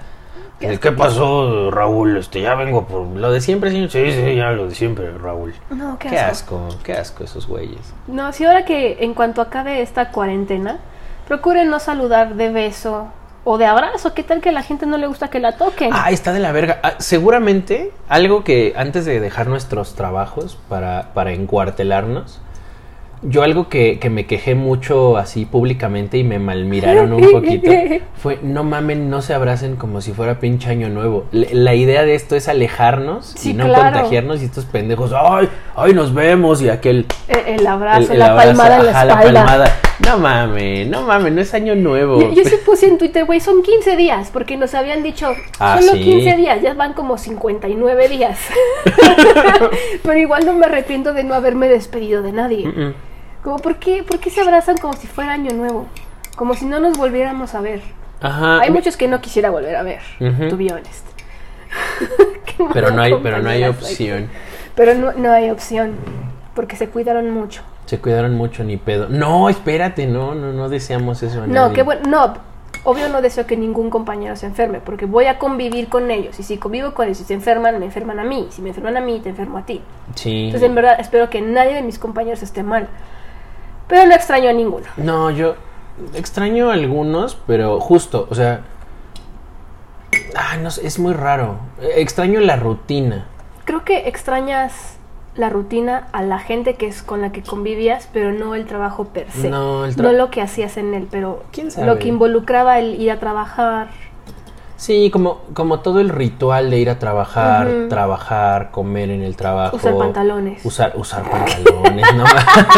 ¿Qué 0.61 0.93
pasó, 0.93 1.71
Raúl? 1.71 2.17
Este, 2.17 2.41
ya 2.41 2.55
vengo 2.55 2.87
por 2.87 3.07
lo 3.07 3.31
de 3.33 3.41
siempre, 3.43 3.71
señor. 3.71 3.91
Sí, 3.91 4.11
sí, 4.13 4.37
ya 4.37 4.51
lo 4.53 4.69
de 4.69 4.75
siempre, 4.75 5.11
Raúl. 5.13 5.53
No, 5.69 5.99
qué, 5.99 6.09
Qué 6.09 6.19
asco. 6.19 6.69
asco, 6.69 6.81
qué 6.83 6.93
asco 6.95 7.25
esos 7.25 7.47
güeyes. 7.47 7.93
No, 8.07 8.33
si 8.33 8.45
ahora 8.47 8.65
que 8.65 8.97
en 9.01 9.13
cuanto 9.13 9.43
acabe 9.43 9.83
esta 9.83 10.11
cuarentena, 10.11 10.79
procuren 11.29 11.69
no 11.69 11.81
saludar 11.81 12.37
de 12.37 12.51
beso 12.51 13.09
o 13.45 13.59
de 13.59 13.67
abrazo. 13.67 14.15
¿Qué 14.15 14.23
tal 14.23 14.41
que 14.41 14.49
a 14.49 14.53
la 14.53 14.63
gente 14.63 14.87
no 14.87 14.97
le 14.97 15.07
gusta 15.07 15.29
que 15.29 15.39
la 15.39 15.53
toquen? 15.53 15.91
Ah, 15.93 16.11
está 16.11 16.33
de 16.33 16.41
la 16.41 16.53
verga. 16.53 16.81
Ah, 16.83 16.95
seguramente 16.99 17.93
algo 18.09 18.43
que 18.43 18.73
antes 18.77 19.05
de 19.05 19.21
dejar 19.21 19.47
nuestros 19.47 19.95
trabajos 19.95 20.59
para, 20.69 21.11
para 21.15 21.33
encuartelarnos, 21.33 22.41
yo 23.27 23.43
algo 23.43 23.69
que, 23.69 23.99
que 23.99 24.11
me 24.11 24.27
quejé 24.27 24.55
mucho 24.55 25.17
así 25.17 25.45
públicamente 25.47 26.19
y 26.19 26.25
me 26.25 26.39
malmiraron 26.39 27.13
un 27.13 27.31
poquito 27.31 27.71
fue 28.17 28.39
no 28.43 28.65
mamen, 28.65 29.09
no 29.11 29.23
se 29.23 29.35
abracen 29.35 29.77
como 29.77 30.01
si 30.01 30.13
fuera 30.13 30.39
pinche 30.41 30.69
año 30.71 30.89
nuevo. 30.89 31.25
Le- 31.33 31.55
La 31.55 31.75
idea 31.75 32.05
de 32.05 32.15
esto 32.15 32.37
es 32.37 32.49
alejarnos 32.49 33.33
Sí, 33.37 33.51
y 33.51 33.55
no 33.55 33.65
claro. 33.67 33.93
contagiarnos 33.97 34.43
y 34.43 34.45
estos 34.47 34.65
pendejos, 34.67 35.13
ay, 35.15 35.49
ay, 35.77 35.95
nos 35.95 36.13
vemos 36.15 36.61
y 36.63 36.69
aquel 36.69 37.07
El, 37.29 37.61
el 37.61 37.67
abrazo, 37.67 38.07
el- 38.07 38.13
el 38.13 38.19
la 38.19 38.27
abrazo, 38.33 38.47
palmada 38.49 38.77
en 38.79 38.85
la 38.85 38.91
ajá, 38.91 39.03
espalda. 39.09 39.45
palmada. 39.47 39.77
No 40.07 40.19
mames, 40.19 40.89
no 40.89 41.03
mames, 41.03 41.33
no 41.33 41.41
es 41.41 41.55
año 41.55 41.75
nuevo. 41.77 42.21
Yo, 42.21 42.33
yo 42.33 42.45
sí 42.45 42.57
puse 42.67 42.87
en 42.89 42.99
Twitter, 42.99 43.25
güey, 43.27 43.41
son 43.41 43.63
15 43.63 43.97
días, 43.97 44.31
porque 44.33 44.57
nos 44.57 44.75
habían 44.75 45.03
dicho, 45.03 45.29
Ah, 45.61 45.79
solo 45.81 45.93
sí. 45.93 46.01
15 46.03 46.37
días, 46.37 46.61
ya 46.63 46.75
van 46.75 46.93
como 46.95 47.17
59 47.17 48.09
días. 48.09 48.39
Pero 50.03 50.19
igual 50.19 50.45
no 50.47 50.53
me 50.55 50.67
arrepiento 50.67 51.13
de 51.13 51.25
no 51.25 51.35
haberme 51.35 51.69
despedido 51.69 52.23
de 52.23 52.33
nadie. 52.33 52.67
Mm, 52.67 52.81
mm. 52.89 52.95
Como, 53.45 53.59
¿por 53.59 53.77
qué, 53.77 54.03
¿por 54.03 54.19
qué 54.19 54.31
se 54.31 54.41
abrazan 54.41 54.79
como 54.79 54.95
si 54.95 55.07
fuera 55.07 55.33
año 55.33 55.53
nuevo? 55.53 55.87
Como 56.35 56.55
si 56.55 56.65
no 56.65 56.81
nos 56.81 56.97
volviéramos 56.99 57.55
a 57.55 57.61
ver. 57.61 57.83
Ajá. 58.21 58.61
Hay 58.61 58.71
muchos 58.71 58.97
que 58.97 59.07
no 59.07 59.21
quisiera 59.21 59.51
volver 59.51 59.77
a 59.77 59.83
ver, 59.83 60.01
Ujú. 60.19 60.49
to 60.49 60.57
be 60.57 60.73
honest. 60.73 61.07
Pero 62.73 62.91
no 62.93 63.03
hay, 63.03 63.13
pero 63.23 63.41
no 63.43 63.51
hay 63.51 63.65
opción. 63.65 64.29
Pero 64.77 64.95
no, 64.95 65.13
no 65.13 65.33
hay 65.33 65.51
opción, 65.51 65.93
porque 66.55 66.77
se 66.77 66.89
cuidaron 66.89 67.31
mucho. 67.31 67.63
Se 67.87 67.99
cuidaron 67.99 68.35
mucho 68.35 68.63
ni 68.65 68.77
pedo. 68.77 69.09
No, 69.09 69.49
espérate, 69.49 70.07
no, 70.07 70.35
no, 70.35 70.53
no 70.53 70.69
deseamos 70.69 71.23
eso. 71.23 71.43
a 71.43 71.47
No, 71.47 71.53
nadie. 71.65 71.75
qué 71.75 71.83
bueno, 71.83 72.03
no, 72.09 72.35
obvio 72.85 73.09
no 73.09 73.21
deseo 73.23 73.45
que 73.47 73.57
ningún 73.57 73.91
compañero 73.91 74.37
se 74.37 74.47
enferme, 74.47 74.79
porque 74.81 75.05
voy 75.07 75.27
a 75.27 75.39
convivir 75.39 75.89
con 75.89 76.11
ellos, 76.11 76.39
y 76.39 76.45
si 76.45 76.57
convivo 76.59 76.95
con 76.95 77.07
ellos 77.07 77.21
y 77.21 77.25
se 77.25 77.35
enferman, 77.35 77.79
me 77.79 77.85
enferman 77.87 78.21
a 78.21 78.25
mí, 78.25 78.47
si 78.51 78.63
me 78.63 78.69
enferman 78.71 78.97
a 78.97 79.01
mí, 79.01 79.21
te 79.21 79.29
enfermo 79.31 79.59
a 79.59 79.67
ti. 79.67 79.83
Sí. 80.15 80.47
Entonces, 80.47 80.69
en 80.69 80.75
verdad, 80.77 80.97
espero 81.01 81.29
que 81.31 81.41
nadie 81.43 81.75
de 81.75 81.83
mis 81.83 81.99
compañeros 81.99 82.43
esté 82.43 82.63
mal, 82.63 82.89
pero 83.88 84.07
no 84.07 84.14
extraño 84.14 84.49
a 84.51 84.53
ninguno. 84.53 84.87
No, 84.97 85.31
yo 85.31 85.55
extraño 86.14 86.70
a 86.70 86.75
algunos, 86.75 87.37
pero 87.47 87.81
justo, 87.81 88.27
o 88.31 88.35
sea. 88.35 88.62
Ah, 90.37 90.57
no 90.57 90.70
sé, 90.70 90.87
es 90.87 90.99
muy 90.99 91.12
raro. 91.12 91.57
Eh, 91.81 91.94
Extraño 91.97 92.40
la 92.40 92.57
rutina. 92.57 93.27
Creo 93.64 93.85
que 93.85 94.09
extrañas 94.09 94.97
la 95.37 95.49
rutina 95.49 96.09
a 96.12 96.23
la 96.23 96.38
gente 96.38 96.75
que 96.75 96.87
es 96.87 97.03
con 97.03 97.20
la 97.20 97.33
que 97.33 97.42
convivías, 97.42 98.09
pero 98.12 98.31
no 98.33 98.55
el 98.55 98.66
trabajo 98.66 99.07
per 99.07 99.31
se. 99.33 99.49
No, 99.51 99.85
el 99.85 99.97
tra- 99.97 100.03
No 100.03 100.12
lo 100.12 100.31
que 100.31 100.40
hacías 100.42 100.77
en 100.77 100.94
él, 100.94 101.09
pero 101.11 101.42
¿Quién 101.53 101.70
sabe? 101.73 101.87
lo 101.87 101.99
que 101.99 102.09
involucraba 102.09 102.79
el 102.79 103.01
ir 103.01 103.11
a 103.11 103.18
trabajar. 103.18 103.88
Sí, 104.85 105.09
como, 105.11 105.40
como 105.55 105.81
todo 105.81 105.99
el 106.01 106.11
ritual 106.11 106.68
de 106.68 106.79
ir 106.79 106.90
a 106.90 106.99
trabajar, 106.99 107.87
trabajar, 107.88 108.70
comer 108.70 109.09
en 109.09 109.23
el 109.23 109.35
trabajo. 109.35 109.77
Usar 109.77 109.97
pantalones. 109.97 110.62
Usar, 110.62 110.92
usar 110.97 111.23
pantalones, 111.31 112.05
no. 112.14 112.25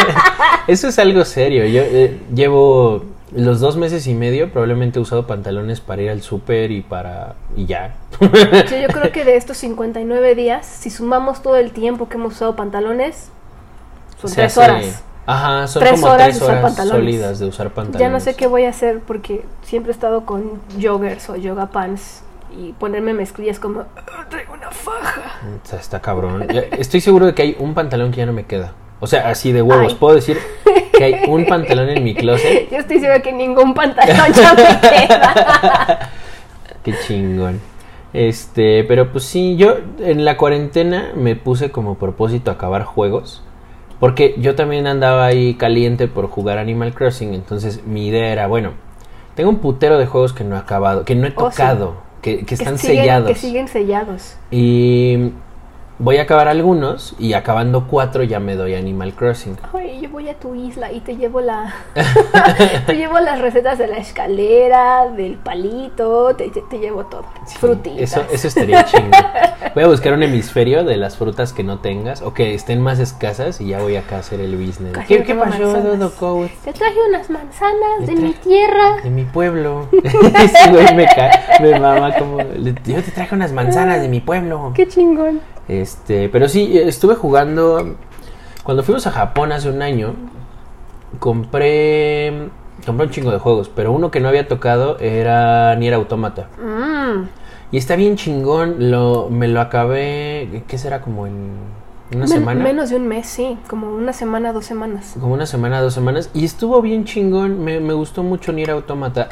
Eso 0.68 0.86
es 0.86 1.00
algo 1.00 1.24
serio. 1.24 1.66
Yo 1.66 1.82
eh, 1.82 2.20
llevo 2.32 3.02
los 3.34 3.58
dos 3.58 3.76
meses 3.76 4.06
y 4.06 4.14
medio 4.14 4.52
probablemente 4.52 5.00
he 5.00 5.02
usado 5.02 5.26
pantalones 5.26 5.80
para 5.80 6.02
ir 6.02 6.10
al 6.10 6.22
súper 6.22 6.70
y 6.70 6.82
para... 6.82 7.34
y 7.56 7.66
ya. 7.66 7.96
Yo 8.20 8.30
creo 8.30 9.10
que 9.10 9.24
de 9.24 9.34
estos 9.36 9.56
59 9.56 10.36
días, 10.36 10.64
si 10.64 10.90
sumamos 10.90 11.42
todo 11.42 11.56
el 11.56 11.72
tiempo 11.72 12.08
que 12.08 12.18
hemos 12.18 12.34
usado 12.34 12.54
pantalones, 12.54 13.30
son 14.20 14.30
Se 14.30 14.36
tres 14.36 14.56
hace- 14.58 14.70
horas. 14.70 15.02
Ajá, 15.26 15.66
son 15.66 15.80
Tres 15.82 16.00
como 16.00 16.12
horas 16.12 16.26
tres 16.28 16.38
de 16.38 16.44
usar 16.44 16.58
horas 16.58 16.62
pantalones. 16.74 17.00
sólidas 17.00 17.38
de 17.40 17.46
usar 17.46 17.70
pantalones. 17.70 18.00
Ya 18.00 18.08
no 18.08 18.20
sé 18.20 18.34
qué 18.36 18.46
voy 18.46 18.64
a 18.64 18.70
hacer 18.70 19.00
porque 19.00 19.44
siempre 19.62 19.90
he 19.90 19.94
estado 19.94 20.24
con 20.24 20.60
joggers 20.80 21.28
o 21.30 21.36
yoga 21.36 21.66
pants 21.66 22.22
y 22.56 22.72
ponerme 22.74 23.12
mezclillas 23.12 23.58
como 23.58 23.80
"Ah, 23.80 24.24
traigo 24.30 24.54
una 24.54 24.70
faja. 24.70 25.40
O 25.62 25.66
sea, 25.68 25.78
está 25.80 26.00
cabrón. 26.00 26.46
Estoy 26.78 27.00
seguro 27.00 27.26
de 27.26 27.34
que 27.34 27.42
hay 27.42 27.56
un 27.58 27.74
pantalón 27.74 28.12
que 28.12 28.18
ya 28.18 28.26
no 28.26 28.32
me 28.32 28.46
queda. 28.46 28.72
O 29.00 29.06
sea, 29.06 29.28
así 29.28 29.52
de 29.52 29.60
huevos. 29.62 29.92
Ay. 29.92 29.96
Puedo 29.98 30.14
decir 30.14 30.38
que 30.96 31.04
hay 31.04 31.20
un 31.28 31.44
pantalón 31.48 31.88
en 31.90 32.02
mi 32.04 32.14
closet. 32.14 32.70
Yo 32.70 32.78
estoy 32.78 33.00
segura 33.00 33.20
que 33.20 33.32
ningún 33.32 33.74
pantalón 33.74 34.32
ya 34.32 34.54
me 34.54 34.80
queda. 34.88 36.10
Qué 36.82 36.94
chingón. 37.06 37.60
Este, 38.12 38.84
pero 38.84 39.12
pues 39.12 39.24
sí, 39.24 39.56
yo 39.56 39.76
en 39.98 40.24
la 40.24 40.36
cuarentena 40.38 41.10
me 41.14 41.36
puse 41.36 41.70
como 41.70 41.96
propósito 41.96 42.50
acabar 42.50 42.84
juegos. 42.84 43.42
Porque 44.00 44.34
yo 44.38 44.54
también 44.54 44.86
andaba 44.86 45.24
ahí 45.26 45.54
caliente 45.54 46.06
por 46.08 46.28
jugar 46.28 46.58
Animal 46.58 46.92
Crossing. 46.94 47.32
Entonces 47.34 47.84
mi 47.86 48.06
idea 48.08 48.28
era, 48.32 48.46
bueno, 48.46 48.72
tengo 49.34 49.50
un 49.50 49.58
putero 49.58 49.98
de 49.98 50.06
juegos 50.06 50.32
que 50.32 50.44
no 50.44 50.56
he 50.56 50.58
acabado, 50.58 51.04
que 51.04 51.14
no 51.14 51.26
he 51.26 51.32
Oh, 51.36 51.50
sí. 51.50 51.56
tocado, 51.56 51.94
que, 52.22 52.44
que 52.44 52.54
están 52.54 52.78
siguen, 52.78 52.98
sellados. 52.98 53.28
Que 53.28 53.34
siguen 53.34 53.68
sellados. 53.68 54.36
Y 54.50 55.30
voy 55.98 56.18
a 56.18 56.22
acabar 56.22 56.48
algunos 56.48 57.14
y 57.18 57.32
acabando 57.32 57.86
cuatro 57.88 58.22
ya 58.22 58.40
me 58.40 58.54
doy 58.54 58.74
Animal 58.74 59.14
Crossing. 59.14 59.56
Ay, 59.72 60.00
yo 60.02 60.10
voy 60.10 60.28
a 60.28 60.34
tu 60.34 60.54
isla 60.54 60.92
y 60.92 61.00
te 61.00 61.16
llevo 61.16 61.40
la. 61.40 61.74
te 62.86 62.94
llevo 62.94 63.18
las 63.20 63.40
recetas 63.40 63.78
de 63.78 63.86
la 63.86 63.98
escalera, 63.98 65.08
del 65.10 65.34
palito, 65.36 66.34
te, 66.36 66.50
llevo 66.78 67.06
todo. 67.06 67.24
Sí, 67.46 67.56
Frutitas. 67.58 68.00
Eso, 68.00 68.24
eso 68.30 68.48
estaría 68.48 68.84
chingón. 68.84 69.12
Voy 69.74 69.84
a 69.84 69.88
buscar 69.88 70.12
un 70.12 70.22
hemisferio 70.22 70.84
de 70.84 70.96
las 70.96 71.16
frutas 71.16 71.52
que 71.52 71.62
no 71.62 71.78
tengas 71.80 72.22
o 72.22 72.34
que 72.34 72.54
estén 72.54 72.80
más 72.80 72.98
escasas 72.98 73.60
y 73.60 73.68
ya 73.68 73.80
voy 73.80 73.96
acá 73.96 74.16
a 74.16 74.18
hacer 74.20 74.40
el 74.40 74.56
business. 74.56 74.96
¿Qué, 75.06 75.34
pasó. 75.34 75.82
Dodo 75.82 76.14
Code? 76.14 76.50
Te 76.64 76.72
traje 76.72 76.96
unas 77.08 77.30
manzanas 77.30 78.06
de 78.06 78.16
mi 78.16 78.32
tierra. 78.32 79.02
De 79.02 79.10
mi 79.10 79.24
pueblo. 79.24 79.88
Ese 79.92 80.70
güey 80.70 80.94
me, 80.94 81.06
me 81.60 81.78
mama 81.78 82.14
como... 82.14 82.38
le- 82.38 82.74
Yo 82.84 83.02
te 83.02 83.10
traje 83.10 83.34
unas 83.34 83.52
manzanas 83.52 84.00
de 84.00 84.08
mi 84.08 84.20
pueblo. 84.20 84.72
Qué 84.74 84.86
chingón. 84.88 85.40
Este, 85.68 86.28
pero 86.28 86.48
sí, 86.48 86.78
estuve 86.78 87.14
jugando. 87.14 87.96
Cuando 88.62 88.82
fuimos 88.82 89.06
a 89.06 89.10
Japón 89.12 89.52
hace 89.52 89.68
un 89.70 89.82
año, 89.82 90.14
compré. 91.18 92.48
Compré 92.84 93.06
un 93.06 93.12
chingo 93.12 93.30
de 93.30 93.38
juegos, 93.38 93.70
pero 93.74 93.90
uno 93.90 94.10
que 94.10 94.20
no 94.20 94.28
había 94.28 94.46
tocado 94.48 94.98
era 94.98 95.74
Nier 95.76 95.94
Automata. 95.94 96.48
Mm. 96.62 97.24
Y 97.72 97.78
está 97.78 97.96
bien 97.96 98.16
chingón, 98.16 98.90
lo, 98.90 99.28
me 99.30 99.48
lo 99.48 99.60
acabé, 99.60 100.62
¿qué 100.68 100.78
será? 100.78 101.00
Como 101.00 101.26
en 101.26 101.56
una 102.12 102.20
Men- 102.20 102.28
semana. 102.28 102.62
Menos 102.62 102.90
de 102.90 102.96
un 102.96 103.08
mes, 103.08 103.26
sí. 103.26 103.58
Como 103.68 103.92
una 103.92 104.12
semana, 104.12 104.52
dos 104.52 104.66
semanas. 104.66 105.16
Como 105.18 105.34
una 105.34 105.46
semana, 105.46 105.80
dos 105.80 105.94
semanas. 105.94 106.30
Y 106.32 106.44
estuvo 106.44 106.80
bien 106.82 107.04
chingón, 107.06 107.64
me, 107.64 107.80
me 107.80 107.94
gustó 107.94 108.22
mucho 108.22 108.52
Nier 108.52 108.70
Automata. 108.70 109.30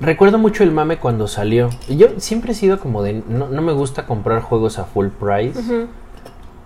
Recuerdo 0.00 0.38
mucho 0.38 0.64
el 0.64 0.72
mame 0.72 0.98
cuando 0.98 1.28
salió. 1.28 1.70
Yo 1.88 2.08
siempre 2.18 2.52
he 2.52 2.54
sido 2.54 2.78
como 2.80 3.02
de, 3.02 3.22
no, 3.28 3.48
no 3.48 3.62
me 3.62 3.72
gusta 3.72 4.06
comprar 4.06 4.42
juegos 4.42 4.78
a 4.78 4.84
full 4.84 5.08
price. 5.08 5.86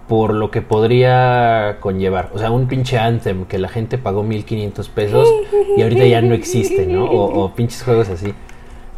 Por 0.09 0.33
lo 0.33 0.51
que 0.51 0.63
podría 0.63 1.77
conllevar. 1.81 2.31
O 2.35 2.39
sea, 2.39 2.51
un 2.51 2.67
pinche 2.67 2.99
Anthem 2.99 3.45
que 3.45 3.59
la 3.59 3.69
gente 3.69 3.99
pagó 3.99 4.23
1500 4.23 4.89
pesos 4.89 5.29
y 5.77 5.83
ahorita 5.83 6.07
ya 6.07 6.23
no 6.23 6.33
existe, 6.33 6.87
¿no? 6.87 7.05
O, 7.05 7.45
o 7.45 7.55
pinches 7.55 7.83
juegos 7.83 8.09
así. 8.09 8.33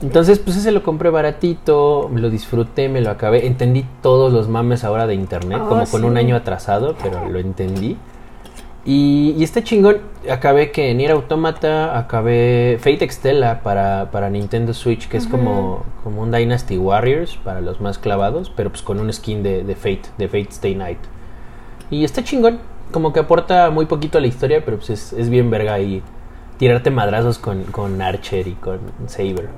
Entonces, 0.03 0.39
pues 0.39 0.57
ese 0.57 0.71
lo 0.71 0.83
compré 0.85 1.11
baratito, 1.11 2.09
lo 2.15 2.31
disfruté, 2.31 2.89
me 2.89 3.01
lo 3.01 3.11
acabé. 3.11 3.47
Entendí 3.47 3.85
todos 4.03 4.33
los 4.33 4.49
mames 4.49 4.85
ahora 4.85 5.07
de 5.09 5.15
internet, 5.15 5.59
Oh, 5.63 5.69
como 5.69 5.85
con 5.87 6.05
un 6.05 6.17
año 6.17 6.37
atrasado, 6.37 6.95
pero 7.03 7.29
lo 7.29 7.39
entendí. 7.41 7.97
Y, 8.85 9.35
y 9.37 9.45
está 9.45 9.63
chingón. 9.63 9.99
Acabé 10.31 10.71
que 10.71 10.95
Nier 10.95 11.13
Automata, 11.13 11.99
acabé 11.99 12.79
Fate 12.79 13.05
Extella 13.05 13.63
para, 13.63 14.11
para 14.11 14.31
Nintendo 14.31 14.73
Switch, 14.73 15.09
que 15.09 15.17
es 15.19 15.27
como, 15.27 15.85
como 16.03 16.23
un 16.23 16.31
Dynasty 16.31 16.79
Warriors 16.79 17.37
para 17.37 17.61
los 17.61 17.81
más 17.81 17.99
clavados, 17.99 18.51
pero 18.55 18.71
pues 18.71 18.83
con 18.83 19.01
un 19.01 19.13
skin 19.13 19.43
de, 19.43 19.65
de 19.65 19.75
Fate, 19.75 20.03
de 20.17 20.29
Fate 20.29 20.49
Stay 20.51 20.75
Night. 20.75 20.99
Y 21.91 22.05
está 22.05 22.25
chingón. 22.25 22.59
Como 22.91 23.13
que 23.13 23.21
aporta 23.21 23.71
muy 23.71 23.87
poquito 23.87 24.19
a 24.19 24.21
la 24.21 24.27
historia, 24.27 24.65
pero 24.65 24.79
pues 24.79 24.91
es, 24.91 25.13
es 25.13 25.31
bien 25.31 25.51
verga 25.51 25.75
ahí 25.75 26.03
tirarte 26.59 26.91
madrazos 26.91 27.39
con, 27.39 27.65
con 27.65 28.03
Archer 28.03 28.49
y 28.49 28.55
con 28.55 28.81
Saber. 29.07 29.49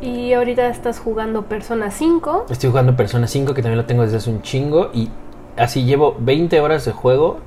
Y 0.00 0.32
ahorita 0.32 0.68
estás 0.68 0.98
jugando 0.98 1.42
Persona 1.42 1.90
5. 1.90 2.46
Estoy 2.50 2.70
jugando 2.70 2.96
Persona 2.96 3.26
5, 3.26 3.54
que 3.54 3.62
también 3.62 3.78
lo 3.78 3.86
tengo 3.86 4.02
desde 4.02 4.18
hace 4.18 4.30
un 4.30 4.42
chingo. 4.42 4.90
Y 4.92 5.08
así 5.56 5.84
llevo 5.84 6.16
20 6.18 6.60
horas 6.60 6.84
de 6.84 6.92
juego 6.92 7.38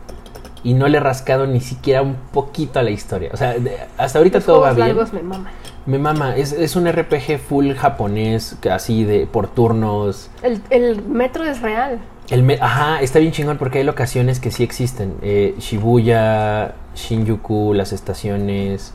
y 0.63 0.73
no 0.73 0.87
le 0.87 0.97
he 0.97 0.99
rascado 1.01 1.47
ni 1.47 1.59
siquiera 1.61 2.01
un 2.01 2.15
poquito 2.31 2.79
a 2.79 2.83
la 2.83 2.91
historia. 2.91 3.29
O 3.33 3.37
sea, 3.37 3.53
de- 3.53 3.77
hasta 3.97 4.19
ahorita 4.19 4.37
Los 4.39 4.45
todo 4.45 4.61
va 4.61 4.73
bien. 4.73 4.87
largos 4.87 5.13
me 5.13 5.21
maman. 5.21 5.51
Me 5.87 5.97
mama, 5.97 6.35
es, 6.35 6.51
es 6.53 6.75
un 6.75 6.87
RPG 6.91 7.39
full 7.39 7.73
japonés, 7.73 8.55
así 8.71 9.03
de 9.03 9.25
por 9.25 9.47
turnos. 9.47 10.29
El, 10.43 10.61
el 10.69 11.01
metro 11.03 11.43
es 11.43 11.59
real. 11.61 11.99
El 12.29 12.43
me- 12.43 12.59
Ajá, 12.61 13.01
está 13.01 13.17
bien 13.17 13.31
chingón 13.31 13.57
porque 13.57 13.79
hay 13.79 13.83
locaciones 13.83 14.39
que 14.39 14.51
sí 14.51 14.61
existen. 14.63 15.15
Eh, 15.23 15.55
Shibuya, 15.57 16.75
Shinjuku, 16.95 17.73
las 17.73 17.93
estaciones. 17.93 18.93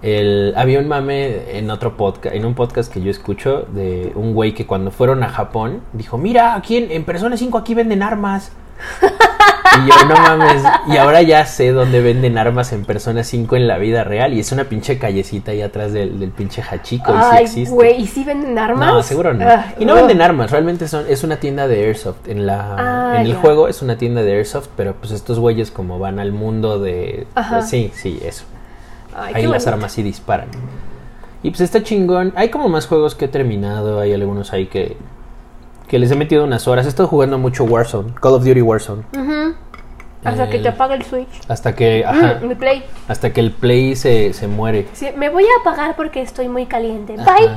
El, 0.00 0.54
había 0.56 0.78
un 0.78 0.88
mame 0.88 1.58
en 1.58 1.70
otro 1.70 1.96
podcast, 1.98 2.34
en 2.34 2.46
un 2.46 2.54
podcast 2.54 2.90
que 2.92 3.02
yo 3.02 3.10
escucho 3.10 3.66
de 3.72 4.12
un 4.14 4.32
güey 4.34 4.54
que 4.54 4.66
cuando 4.66 4.90
fueron 4.90 5.22
a 5.22 5.28
Japón 5.28 5.80
dijo, 5.92 6.16
mira, 6.16 6.54
aquí 6.54 6.76
en, 6.78 6.90
en 6.92 7.04
Persona 7.04 7.36
5 7.36 7.58
aquí 7.58 7.74
venden 7.74 8.02
armas. 8.02 8.52
y 9.84 9.88
yo 9.88 10.04
no 10.08 10.14
mames, 10.14 10.62
y 10.88 10.96
ahora 10.96 11.22
ya 11.22 11.44
sé 11.46 11.72
dónde 11.72 12.00
venden 12.00 12.38
armas 12.38 12.72
en 12.72 12.84
Persona 12.84 13.24
5 13.24 13.56
en 13.56 13.66
la 13.68 13.78
vida 13.78 14.04
real 14.04 14.32
y 14.34 14.40
es 14.40 14.52
una 14.52 14.64
pinche 14.64 14.98
callecita 14.98 15.50
ahí 15.52 15.62
atrás 15.62 15.92
del, 15.92 16.18
del 16.18 16.30
pinche 16.30 16.62
Hachiko 16.62 17.12
y 17.14 17.36
sí 17.36 17.42
existe. 17.42 17.74
güey, 17.74 18.00
¿y 18.02 18.06
si 18.06 18.24
venden 18.24 18.58
armas? 18.58 18.86
No, 18.88 19.02
seguro 19.02 19.34
no. 19.34 19.46
Ah, 19.48 19.66
y 19.78 19.84
no 19.84 19.94
venden 19.94 20.22
armas, 20.22 20.50
realmente 20.50 20.88
son, 20.88 21.04
es 21.08 21.24
una 21.24 21.36
tienda 21.36 21.66
de 21.68 21.84
Airsoft. 21.86 22.28
En 22.28 22.46
la 22.46 22.76
Ah, 22.78 23.20
en 23.20 23.26
el 23.26 23.34
juego 23.36 23.68
es 23.68 23.82
una 23.82 23.96
tienda 23.98 24.22
de 24.22 24.32
Airsoft, 24.34 24.68
pero 24.76 24.94
pues 24.94 25.12
estos 25.12 25.38
güeyes 25.38 25.70
como 25.70 25.98
van 25.98 26.18
al 26.18 26.32
mundo 26.32 26.78
de... 26.78 27.26
Ajá. 27.34 27.56
pues, 27.58 27.68
sí, 27.70 27.90
sí, 27.94 28.18
eso. 28.24 28.44
Ay, 29.14 29.32
Ahí 29.34 29.42
las 29.44 29.52
bonito. 29.64 29.70
armas 29.70 29.92
sí 29.92 30.02
disparan. 30.02 30.48
Y 31.42 31.50
pues 31.50 31.60
está 31.62 31.82
chingón. 31.82 32.32
Hay 32.36 32.48
como 32.50 32.68
más 32.68 32.86
juegos 32.86 33.14
que 33.14 33.26
he 33.26 33.28
terminado, 33.28 34.00
hay 34.00 34.12
algunos 34.12 34.52
ahí 34.52 34.66
que, 34.66 34.96
que 35.88 35.98
les 35.98 36.10
he 36.10 36.16
metido 36.16 36.44
unas 36.44 36.66
horas. 36.68 36.86
He 36.86 36.88
estado 36.88 37.08
jugando 37.08 37.38
mucho 37.38 37.64
Warzone, 37.64 38.12
Call 38.20 38.34
of 38.34 38.44
Duty 38.44 38.62
Warzone. 38.62 39.02
Ujú. 39.16 39.54
Hasta 40.24 40.48
que 40.50 40.56
El- 40.56 40.62
te 40.64 40.68
apaga 40.70 40.94
el 40.96 41.04
Switch. 41.04 41.28
Hasta 41.48 41.74
que, 41.76 42.04
ajá, 42.04 42.40
Mm, 42.42 42.48
mi 42.48 42.54
play. 42.56 42.84
hasta 43.06 43.32
que 43.32 43.40
el 43.40 43.52
play 43.52 43.94
se, 43.94 44.32
se 44.32 44.48
muere. 44.48 44.88
Sí, 44.92 45.06
me 45.16 45.28
voy 45.28 45.44
a 45.44 45.60
apagar 45.60 45.94
porque 45.94 46.20
estoy 46.20 46.48
muy 46.48 46.66
caliente. 46.66 47.14
Ajá, 47.16 47.36
Bye. 47.36 47.50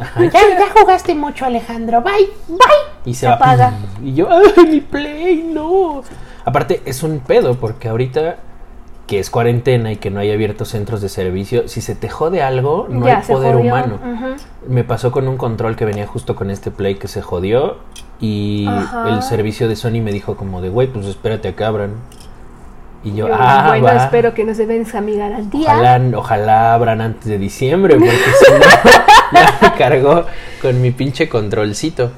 ajá. 0.00 0.24
Ya, 0.24 0.58
ya 0.58 0.72
jugaste 0.80 1.14
mucho, 1.14 1.44
Alejandro. 1.44 2.00
Bye. 2.00 2.30
Bye. 2.48 2.58
Y 3.04 3.12
se, 3.14 3.20
Se 3.20 3.26
va. 3.26 3.34
apaga. 3.34 3.72
Y 4.02 4.14
yo, 4.14 4.28
¡ay, 4.30 4.64
mi 4.66 4.80
play! 4.80 5.42
¡No! 5.52 6.02
Aparte, 6.46 6.80
es 6.86 7.02
un 7.02 7.18
pedo, 7.20 7.56
porque 7.56 7.88
ahorita 7.88 8.36
que 9.06 9.18
es 9.18 9.28
cuarentena 9.28 9.92
y 9.92 9.96
que 9.96 10.10
no 10.10 10.20
hay 10.20 10.32
abiertos 10.32 10.68
centros 10.68 11.02
de 11.02 11.08
servicio, 11.08 11.68
si 11.68 11.80
se 11.80 11.94
te 11.94 12.08
jode 12.08 12.42
algo, 12.42 12.86
no 12.88 13.06
Ya, 13.06 13.18
hay 13.18 13.26
poder 13.26 13.56
humano. 13.56 13.98
Me 14.66 14.82
pasó 14.84 15.12
con 15.12 15.28
un 15.28 15.36
control 15.36 15.76
que 15.76 15.84
venía 15.84 16.06
justo 16.06 16.34
con 16.34 16.50
este 16.50 16.70
play 16.70 16.94
que 16.94 17.08
se 17.08 17.20
jodió 17.20 17.76
y 18.20 18.66
el 19.06 19.22
servicio 19.22 19.68
de 19.68 19.76
Sony 19.76 20.00
me 20.02 20.12
dijo 20.12 20.36
como 20.36 20.62
de, 20.62 20.70
güey, 20.70 20.88
pues 20.88 21.06
espérate 21.06 21.48
a 21.48 21.56
que 21.56 21.64
abran. 21.64 21.94
Y 23.02 23.14
yo, 23.14 23.28
Yo, 23.28 23.34
ah, 23.38 23.66
bueno, 23.78 23.84
va. 23.84 24.04
espero 24.04 24.32
que 24.32 24.44
nos 24.44 24.56
venza 24.56 25.02
mi 25.02 25.16
garantía. 25.16 25.74
Ojalá, 25.74 26.00
ojalá 26.16 26.72
abran 26.72 27.02
antes 27.02 27.26
de 27.26 27.36
diciembre, 27.36 27.96
porque 27.96 28.08
si 28.08 28.52
no, 28.52 28.58
ya 29.34 29.58
me 29.60 29.72
cargó 29.76 30.24
con 30.62 30.80
mi 30.80 30.90
pinche 30.90 31.28
controlcito. 31.28 32.12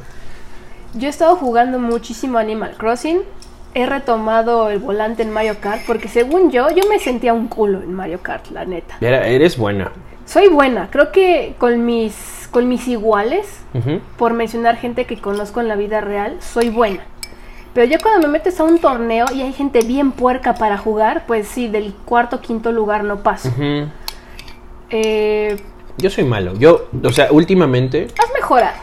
Yo 0.94 1.08
he 1.08 1.10
estado 1.10 1.34
jugando 1.34 1.80
muchísimo 1.80 2.38
Animal 2.38 2.74
Crossing. 2.78 3.22
He 3.78 3.84
retomado 3.84 4.70
el 4.70 4.78
volante 4.78 5.22
en 5.22 5.30
Mario 5.30 5.56
Kart 5.60 5.82
porque 5.86 6.08
según 6.08 6.50
yo, 6.50 6.70
yo 6.70 6.84
me 6.88 6.98
sentía 6.98 7.34
un 7.34 7.46
culo 7.46 7.82
en 7.82 7.92
Mario 7.92 8.20
Kart, 8.22 8.46
la 8.50 8.64
neta. 8.64 8.96
Era- 9.02 9.26
eres 9.28 9.58
buena. 9.58 9.92
Soy 10.24 10.48
buena, 10.48 10.88
creo 10.90 11.12
que 11.12 11.54
con 11.58 11.84
mis, 11.84 12.48
con 12.50 12.68
mis 12.68 12.88
iguales, 12.88 13.60
por 14.16 14.32
mencionar 14.32 14.76
gente 14.78 15.04
que 15.04 15.18
conozco 15.18 15.60
en 15.60 15.68
la 15.68 15.76
vida 15.76 16.00
real, 16.00 16.38
soy 16.40 16.70
buena. 16.70 17.00
Pero 17.74 17.86
ya 17.86 17.98
cuando 17.98 18.26
me 18.26 18.32
metes 18.32 18.58
a 18.58 18.64
un 18.64 18.78
torneo 18.78 19.26
y 19.34 19.42
hay 19.42 19.52
gente 19.52 19.80
bien 19.80 20.10
puerca 20.12 20.54
para 20.54 20.78
jugar, 20.78 21.24
pues 21.26 21.46
sí, 21.46 21.68
del 21.68 21.92
cuarto 22.06 22.40
quinto 22.40 22.72
lugar 22.72 23.04
no 23.04 23.18
paso. 23.22 23.50
Eh, 24.90 25.56
Yo 25.98 26.08
soy 26.10 26.24
malo. 26.24 26.54
Yo, 26.58 26.88
o 27.04 27.12
sea, 27.12 27.28
últimamente. 27.30 28.08
has 28.18 28.32
mejorado. 28.32 28.76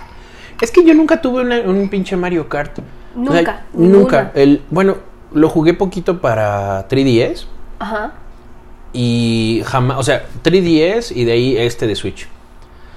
Es 0.62 0.70
que 0.72 0.84
yo 0.86 0.94
nunca 0.94 1.20
tuve 1.22 1.42
una- 1.42 1.62
un 1.62 1.90
pinche 1.90 2.16
Mario 2.16 2.48
Kart. 2.48 2.78
O 3.16 3.32
sea, 3.32 3.42
Nunca, 3.42 3.62
nunca. 3.74 4.32
El, 4.36 4.62
bueno, 4.70 4.98
lo 5.34 5.50
jugué 5.50 5.74
poquito 5.74 6.20
para 6.22 6.88
3DS. 6.88 7.46
Ajá. 7.80 8.14
Y 8.94 9.62
jamás, 9.66 9.98
o 9.98 10.04
sea, 10.04 10.26
3DS 10.44 11.12
y 11.16 11.26
de 11.26 11.32
ahí 11.32 11.58
este 11.58 11.88
de 11.88 11.96
Switch. 11.96 12.28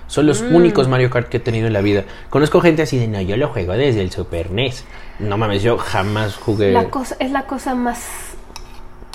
Son 0.08 0.26
los 0.26 0.42
Mm. 0.42 0.54
únicos 0.54 0.88
Mario 0.88 1.10
Kart 1.10 1.28
que 1.28 1.38
he 1.38 1.40
tenido 1.40 1.66
en 1.66 1.72
la 1.72 1.80
vida. 1.80 2.04
Conozco 2.30 2.60
gente 2.60 2.82
así 2.82 2.98
de, 2.98 3.08
no, 3.08 3.20
yo 3.20 3.36
lo 3.36 3.48
juego 3.48 3.72
desde 3.72 4.02
el 4.02 4.10
Super 4.12 4.50
NES. 4.50 4.84
No 5.18 5.36
mames, 5.38 5.62
yo 5.62 5.78
jamás 5.78 6.36
jugué. 6.36 6.70
La 6.72 6.84
cosa, 6.90 7.16
es 7.18 7.30
la 7.32 7.42
cosa 7.46 7.74
más... 7.74 8.06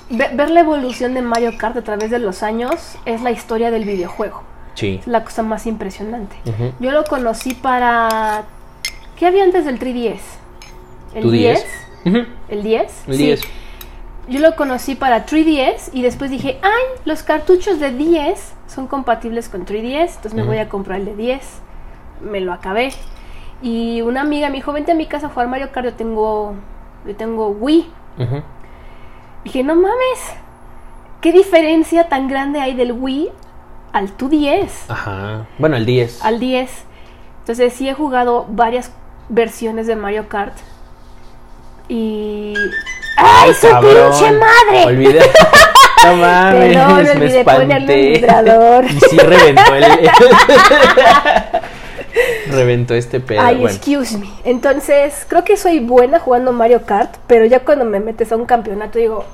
ve- 0.10 0.32
ver 0.34 0.50
la 0.50 0.60
evolución 0.62 1.14
de 1.14 1.22
Mario 1.22 1.54
Kart 1.58 1.78
a 1.78 1.82
través 1.84 2.12
de 2.12 2.20
los 2.20 2.44
años 2.44 2.96
es 3.06 3.22
la 3.22 3.32
historia 3.32 3.72
del 3.72 3.86
videojuego. 3.86 4.44
Sí. 4.74 4.98
Es 5.02 5.08
la 5.08 5.24
cosa 5.24 5.44
más 5.44 5.66
impresionante. 5.68 6.36
Yo 6.80 6.92
lo 6.92 7.04
conocí 7.06 7.54
para... 7.54 8.44
¿Qué 9.18 9.28
había 9.28 9.44
antes 9.44 9.66
del 9.66 9.80
3DS? 9.80 10.20
¿El 11.14 11.24
¿Tu 11.24 11.32
10? 11.32 11.66
Ujú, 12.06 12.18
¿El 12.50 12.64
10? 12.64 13.04
El 13.08 13.16
Sí. 13.16 13.24
10. 13.26 13.42
Yo 14.30 14.40
lo 14.40 14.56
conocí 14.56 14.96
para 14.96 15.26
3DS 15.26 15.90
y 15.94 16.04
después 16.04 16.32
dije, 16.32 16.60
ay, 16.62 17.02
los 17.06 17.24
cartuchos 17.24 17.80
de 17.80 17.92
10 17.92 18.54
son 18.68 18.88
compatibles 18.88 19.50
con 19.50 19.66
3DS, 19.66 20.16
entonces 20.16 20.34
me 20.34 20.42
Ujú. 20.44 20.52
voy 20.52 20.60
a 20.60 20.70
comprar 20.70 21.00
el 21.00 21.06
de 21.06 21.16
10. 21.16 21.42
Me 22.22 22.40
lo 22.40 22.54
acabé. 22.54 22.92
Y 23.62 24.02
una 24.02 24.22
amiga 24.22 24.50
me 24.50 24.56
dijo, 24.56 24.72
vente 24.74 24.92
a 24.92 24.96
mi 24.96 25.06
casa 25.08 25.28
a 25.28 25.30
jugar 25.30 25.48
Mario 25.48 25.72
Kart, 25.72 25.86
yo 25.88 25.94
tengo, 25.94 26.54
yo 27.06 27.16
tengo 27.16 27.50
Wii. 27.50 27.90
Ujú. 28.20 28.42
Dije, 29.44 29.64
no 29.64 29.76
mames, 29.76 30.20
¿qué 31.20 31.32
diferencia 31.32 32.08
tan 32.08 32.28
grande 32.28 32.62
hay 32.62 32.74
del 32.76 32.92
Wii 32.94 33.30
al 33.92 34.12
tu 34.14 34.30
10? 34.30 34.90
Ajá. 34.90 35.48
Bueno, 35.58 35.76
el 35.78 35.86
10. 35.86 36.24
Al 36.24 36.40
10. 36.40 36.86
Entonces 37.40 37.74
sí 37.74 37.90
he 37.90 37.94
jugado 37.94 38.46
varias 38.50 38.92
versiones 39.30 39.88
de 39.88 39.96
Mario 39.96 40.30
Kart. 40.30 40.54
Y... 41.94 42.54
¡Ay, 43.18 43.54
su 43.54 43.68
Cabrón. 43.68 44.12
pinche 44.12 44.32
madre! 44.32 44.86
Olvidé. 44.86 45.20
No 46.04 46.16
mames, 46.16 46.76
Perdón, 46.76 47.04
me 47.04 47.12
olvidé 47.12 47.40
espanté. 47.42 47.96
vibrador. 48.14 48.86
Y 48.86 49.00
sí 49.02 49.18
reventó 49.20 49.76
el... 49.76 49.86
reventó 52.50 52.96
este 52.96 53.20
pedo. 53.20 53.42
Ay, 53.42 53.58
bueno. 53.58 53.76
excuse 53.76 54.18
me. 54.18 54.28
Entonces, 54.44 55.26
creo 55.28 55.44
que 55.44 55.58
soy 55.58 55.80
buena 55.80 56.20
jugando 56.20 56.54
Mario 56.54 56.82
Kart, 56.88 57.16
pero 57.28 57.46
ya 57.46 57.60
cuando 57.60 57.86
me 57.86 58.00
metes 58.00 58.32
a 58.32 58.36
un 58.36 58.46
campeonato 58.46 58.98
digo, 58.98 59.26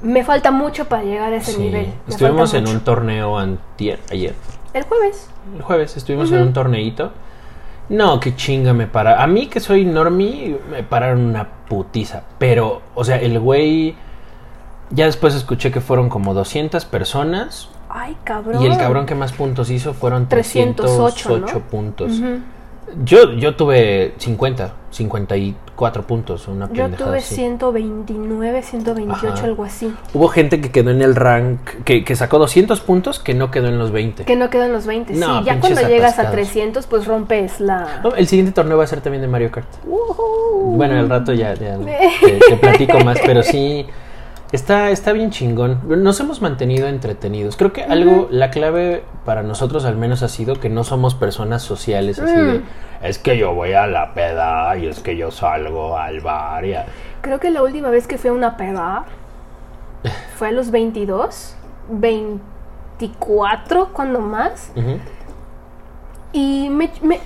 me 0.00 0.24
falta 0.24 0.50
mucho 0.50 0.86
para 0.86 1.02
llegar 1.02 1.30
a 1.32 1.36
ese 1.36 1.52
Sí. 1.52 1.58
nivel. 1.58 1.86
me 2.06 2.14
Estuvimos 2.14 2.54
en 2.54 2.62
mucho. 2.62 2.72
un 2.74 2.80
torneo 2.80 3.38
antier, 3.38 3.98
ayer. 4.10 4.34
El 4.72 4.84
jueves. 4.84 5.28
El 5.56 5.62
jueves 5.62 5.94
estuvimos 5.96 6.32
en 6.32 6.40
un 6.42 6.52
torneito. 6.54 7.12
No, 7.88 8.20
qué 8.20 8.36
chinga 8.36 8.72
me 8.74 8.86
para. 8.86 9.22
A 9.22 9.26
mí 9.26 9.46
que 9.46 9.60
soy 9.60 9.84
normie, 9.84 10.58
me 10.70 10.82
pararon 10.82 11.24
una 11.24 11.48
putiza. 11.68 12.22
Pero, 12.38 12.82
o 12.94 13.04
sea, 13.04 13.16
el 13.16 13.38
güey... 13.38 13.96
Ya 14.90 15.04
después 15.04 15.34
escuché 15.34 15.70
que 15.70 15.82
fueron 15.82 16.08
como 16.08 16.32
200 16.32 16.86
personas. 16.86 17.68
Ay, 17.90 18.16
cabrón. 18.24 18.62
Y 18.62 18.66
el 18.66 18.78
cabrón 18.78 19.04
que 19.04 19.14
más 19.14 19.32
puntos 19.32 19.68
hizo 19.70 19.92
fueron 19.92 20.28
308, 20.28 21.14
308 21.14 21.54
¿no? 21.54 21.60
puntos. 21.70 22.12
Yo, 23.04 23.32
yo 23.32 23.54
tuve 23.54 24.14
50, 24.18 24.72
54 24.90 26.02
puntos, 26.06 26.48
una 26.48 26.70
Yo 26.72 26.88
tuve 26.90 27.18
así. 27.18 27.34
129, 27.36 28.62
128, 28.62 29.28
Ajá. 29.28 29.44
algo 29.44 29.64
así. 29.64 29.94
Hubo 30.14 30.28
gente 30.28 30.60
que 30.60 30.70
quedó 30.70 30.90
en 30.90 31.02
el 31.02 31.14
rank, 31.14 31.60
que, 31.84 32.04
que 32.04 32.16
sacó 32.16 32.38
200 32.38 32.80
puntos, 32.80 33.18
que 33.18 33.34
no 33.34 33.50
quedó 33.50 33.68
en 33.68 33.78
los 33.78 33.90
20. 33.90 34.24
Que 34.24 34.36
no 34.36 34.50
quedan 34.50 34.72
los 34.72 34.86
20. 34.86 35.14
No, 35.14 35.40
sí, 35.40 35.44
ya 35.44 35.60
cuando 35.60 35.82
llegas 35.82 36.18
a 36.18 36.22
atascados. 36.22 36.32
300, 36.32 36.86
pues 36.86 37.06
rompes 37.06 37.60
la... 37.60 38.00
No, 38.02 38.14
el 38.14 38.26
siguiente 38.26 38.52
torneo 38.52 38.78
va 38.78 38.84
a 38.84 38.88
ser 38.88 39.00
también 39.00 39.22
de 39.22 39.28
Mario 39.28 39.50
Kart. 39.50 39.68
Ujú. 39.86 40.74
Bueno, 40.76 40.98
al 40.98 41.08
rato 41.08 41.32
ya, 41.32 41.54
ya 41.54 41.76
te, 42.20 42.38
te 42.48 42.56
platico 42.56 43.00
más, 43.00 43.18
pero 43.24 43.42
sí, 43.42 43.86
está, 44.52 44.90
está 44.90 45.12
bien 45.12 45.30
chingón. 45.30 45.80
Nos 46.02 46.18
hemos 46.20 46.40
mantenido 46.42 46.88
entretenidos. 46.88 47.56
Creo 47.56 47.72
que 47.72 47.84
algo, 47.84 48.28
la 48.30 48.50
clave 48.50 49.04
para 49.24 49.42
nosotros 49.42 49.84
al 49.84 49.96
menos 49.96 50.22
ha 50.22 50.28
sido 50.28 50.58
que 50.60 50.68
no 50.70 50.84
somos 50.84 51.14
personas 51.14 51.62
sociales 51.62 52.18
así 52.18 52.34
de, 52.34 52.58
Mm. 52.60 52.62
es 53.02 53.18
que 53.18 53.36
yo 53.38 53.54
voy 53.54 53.72
a 53.74 53.86
la 53.86 54.14
peda 54.14 54.76
y 54.76 54.86
es 54.86 55.00
que 55.00 55.16
yo 55.16 55.30
salgo 55.30 55.96
al 55.98 56.20
bar 56.20 56.64
y 56.64 56.74
a-". 56.74 56.86
Creo 57.20 57.38
que 57.40 57.50
la 57.50 57.62
última 57.62 57.90
vez 57.90 58.06
que 58.06 58.16
fui 58.18 58.30
a 58.30 58.32
una 58.32 58.56
peda 58.56 59.04
fue 60.36 60.48
a 60.48 60.52
los 60.52 60.70
22, 60.70 61.54
24, 61.90 63.88
cuando 63.92 64.20
más. 64.20 64.72
Y 66.32 66.68
me, 66.70 66.90
me- 67.02 67.20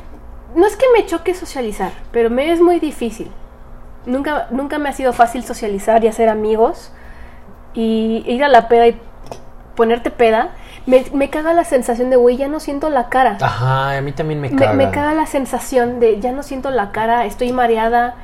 no 0.54 0.66
es 0.66 0.76
que 0.76 0.84
me 0.96 1.06
choque 1.06 1.34
socializar, 1.34 1.92
pero 2.12 2.30
me 2.30 2.52
es 2.52 2.60
muy 2.60 2.78
difícil. 2.78 3.30
Nunca, 4.06 4.48
nunca 4.50 4.78
me 4.78 4.88
ha 4.88 4.92
sido 4.92 5.12
fácil 5.12 5.44
socializar 5.44 6.02
y 6.04 6.08
hacer 6.08 6.28
amigos. 6.28 6.92
Y 7.74 8.22
ir 8.26 8.44
a 8.44 8.48
la 8.48 8.68
peda 8.68 8.86
y 8.88 8.98
ponerte 9.76 10.10
peda. 10.10 10.50
Me, 10.84 11.04
me 11.14 11.30
caga 11.30 11.52
la 11.52 11.64
sensación 11.64 12.10
de, 12.10 12.16
güey, 12.16 12.36
ya 12.36 12.48
no 12.48 12.58
siento 12.60 12.90
la 12.90 13.08
cara. 13.08 13.38
Ajá, 13.40 13.96
a 13.96 14.00
mí 14.00 14.12
también 14.12 14.40
me 14.40 14.50
caga. 14.50 14.72
me 14.72 14.90
caga 14.90 15.14
la 15.14 15.26
sensación 15.26 16.00
de 16.00 16.18
ya 16.20 16.32
no 16.32 16.42
siento 16.42 16.70
la 16.70 16.90
cara, 16.92 17.24
estoy 17.24 17.52
mareada. 17.52 18.16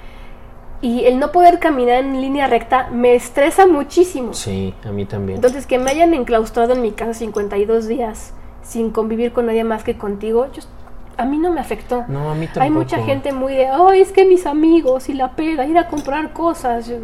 Y 0.81 1.05
el 1.07 1.19
no 1.19 1.33
poder 1.33 1.59
caminar 1.59 1.99
en 2.05 2.21
línea 2.21 2.47
recta 2.47 2.89
me 2.93 3.15
estresa 3.15 3.67
muchísimo. 3.67 4.33
Sí, 4.35 4.75
a 4.87 4.91
mí 4.93 5.07
también. 5.07 5.37
Entonces, 5.37 5.67
que 5.67 5.79
me 5.79 5.91
hayan 5.91 6.15
enclaustrado 6.15 6.75
en 6.75 6.83
mi 6.83 6.93
casa 6.93 7.15
52 7.15 7.89
días 7.89 8.33
sin 8.63 8.91
convivir 8.91 9.33
con 9.33 9.47
nadie 9.47 9.65
más 9.65 9.83
que 9.83 9.97
contigo, 9.97 10.47
yo- 10.53 10.63
a 11.17 11.25
mí 11.25 11.39
no 11.39 11.51
me 11.51 11.61
afectó. 11.61 12.05
no, 12.07 12.31
a 12.31 12.35
mí 12.35 12.47
tampoco. 12.47 12.63
Hay 12.65 12.71
mucha 12.71 12.99
gente 13.03 13.33
muy 13.33 13.55
de, 13.55 13.67
ay, 13.69 14.01
es 14.03 14.13
que 14.13 14.25
mis 14.25 14.47
amigos 14.47 15.09
y 15.09 15.15
la 15.15 15.33
peda, 15.33 15.65
ir 15.65 15.77
a 15.79 15.89
comprar 15.89 16.33
cosas. 16.33 16.87
Yo, 16.87 16.99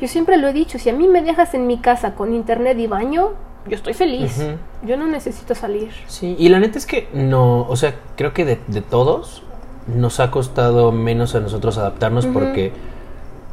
yo 0.00 0.08
siempre 0.08 0.36
lo 0.36 0.48
he 0.48 0.52
dicho, 0.52 0.78
si 0.78 0.90
a 0.90 0.92
mí 0.92 1.08
me 1.08 1.22
dejas 1.22 1.54
en 1.54 1.66
mi 1.66 1.78
casa 1.78 2.14
con 2.14 2.34
internet 2.34 2.78
y 2.78 2.86
baño, 2.86 3.30
yo 3.68 3.74
estoy 3.74 3.94
feliz. 3.94 4.44
Yo 4.84 4.96
no 4.96 5.06
necesito 5.08 5.54
salir. 5.54 5.90
Sí, 6.06 6.36
y 6.38 6.48
la 6.50 6.60
neta 6.60 6.78
es 6.78 6.86
que 6.86 7.08
no, 7.12 7.62
o 7.68 7.74
sea, 7.76 7.94
creo 8.16 8.32
que 8.32 8.44
de, 8.44 8.60
de 8.68 8.80
todos 8.80 9.42
nos 9.88 10.20
ha 10.20 10.30
costado 10.30 10.92
menos 10.92 11.34
a 11.34 11.40
nosotros 11.40 11.76
adaptarnos 11.78 12.26
porque 12.26 12.72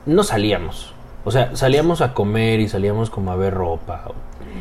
no 0.06 0.24
salíamos. 0.24 0.94
O 1.26 1.32
sea, 1.32 1.56
salíamos 1.56 2.02
a 2.02 2.14
comer 2.14 2.60
y 2.60 2.68
salíamos 2.68 3.10
como 3.10 3.32
a 3.32 3.36
ver 3.36 3.54
ropa 3.54 4.04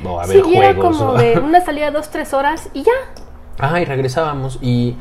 o, 0.05 0.09
o 0.09 0.21
a 0.21 0.27
ver 0.27 0.43
Sí, 0.43 0.51
y 0.51 0.57
era 0.57 0.75
juegos. 0.75 0.97
como 0.99 1.11
o- 1.13 1.19
de 1.19 1.39
una 1.45 1.61
salida 1.61 1.91
dos, 1.91 2.09
tres 2.11 2.33
horas 2.33 2.71
y 2.73 2.83
ya. 2.85 2.93
Ajá, 3.59 3.81
y 3.81 3.85
regresábamos 3.85 4.59
y, 4.63 4.97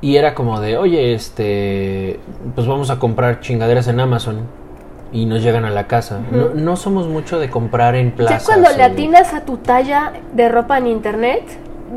y 0.00 0.16
era 0.16 0.34
como 0.34 0.60
de, 0.60 0.78
oye, 0.78 1.12
este, 1.14 2.20
pues 2.54 2.66
vamos 2.66 2.88
a 2.90 2.98
comprar 2.98 3.40
chingaderas 3.40 3.86
en 3.88 4.00
Amazon 4.00 4.46
y 5.12 5.26
nos 5.26 5.42
llegan 5.42 5.64
a 5.64 5.70
la 5.70 5.86
casa. 5.86 6.20
no, 6.30 6.50
no 6.54 6.76
somos 6.76 7.08
mucho 7.08 7.38
de 7.38 7.50
comprar 7.50 7.94
en 7.96 8.12
plazas. 8.12 8.42
ya 8.42 8.46
cuando 8.46 8.70
le 8.76 8.82
atinas 8.82 9.34
a 9.34 9.40
tu 9.42 9.56
talla 9.56 10.12
de 10.32 10.48
ropa 10.48 10.78
en 10.78 10.86
internet, 10.86 11.42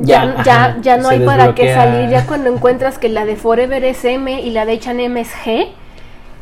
Ya, 0.01 0.41
ya, 0.43 0.77
ya, 0.81 0.97
no 0.97 1.09
se 1.09 1.15
hay 1.15 1.25
para 1.25 1.53
qué 1.53 1.71
salir. 1.71 2.09
Ya 2.09 2.25
cuando 2.25 2.51
encuentras 2.51 2.97
que 2.97 3.09
la 3.09 3.25
de 3.25 3.35
Forever 3.35 3.83
es 3.83 4.03
M 4.03 4.41
y 4.41 4.49
la 4.49 4.65
de 4.65 4.73
H&M 4.73 5.21
es 5.21 5.31
G, 5.45 5.67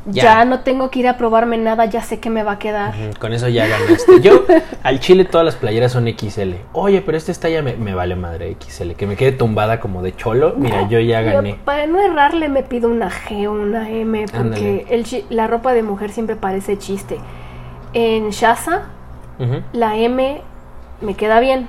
ya. 0.06 0.24
Ya. 0.24 0.46
no 0.46 0.62
tengo 0.62 0.90
que 0.90 1.00
ir 1.00 1.08
a 1.08 1.18
probarme 1.18 1.58
nada, 1.58 1.86
ya 1.86 2.02
sé 2.02 2.20
que 2.20 2.30
me 2.30 2.44
va 2.44 2.54
a 2.54 2.60
quedar. 2.60 2.94
Con 3.20 3.34
eso 3.34 3.48
ya 3.48 3.68
ganaste. 3.68 4.22
Yo, 4.22 4.46
al 4.84 5.00
chile, 5.00 5.26
todas 5.26 5.46
las 5.46 5.56
playeras 5.56 5.92
son 5.92 6.08
XL. 6.08 6.54
Oye, 6.74 7.02
pero 7.02 7.18
esta 7.18 7.34
talla 7.34 7.62
me, 7.62 7.76
me 7.76 7.94
vale 7.94 8.16
madre 8.16 8.56
XL. 8.60 8.92
Que 8.94 9.06
me 9.08 9.16
quede 9.16 9.32
tumbada 9.34 9.80
como 9.80 10.02
de 10.02 10.16
cholo. 10.16 10.54
Mira, 10.58 10.88
yo 10.88 11.00
ya 11.00 11.22
Yo, 11.22 11.32
gané. 11.34 11.58
para 11.66 11.86
no 11.88 12.02
errarle 12.02 12.50
me 12.50 12.64
pido 12.64 12.90
una 12.90 13.10
G 13.10 13.48
o 13.48 13.52
una 13.52 13.90
M 13.90 14.26
porque 14.36 14.86
el 14.90 15.06
la 15.30 15.48
ropa 15.48 15.74
de 15.74 15.84
mujer 15.84 16.12
siempre 16.12 16.36
parece 16.36 16.78
chiste. 16.78 17.18
En 17.94 18.30
Shasa 18.30 18.84
Ujú. 19.40 19.62
la 19.74 19.98
M 19.98 20.42
me 21.02 21.14
queda 21.16 21.40
bien, 21.40 21.68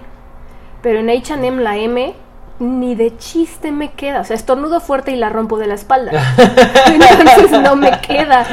pero 0.83 1.01
en 1.01 1.11
H&M 1.11 1.63
la 1.63 1.77
M 1.77 2.15
ni 2.59 2.95
de 2.95 3.17
chiste 3.17 3.73
me 3.73 3.93
queda. 3.93 4.21
O 4.21 4.25
sea, 4.25 4.37
estornudo 4.37 4.81
fuerte 4.81 5.13
y 5.13 5.17
la 5.17 5.29
rompo 5.29 5.59
de 5.59 5.67
la 5.67 5.75
espalda. 5.75 6.13
Entonces 6.87 7.61
no 7.63 7.77
me 7.77 8.01
queda. 8.01 8.47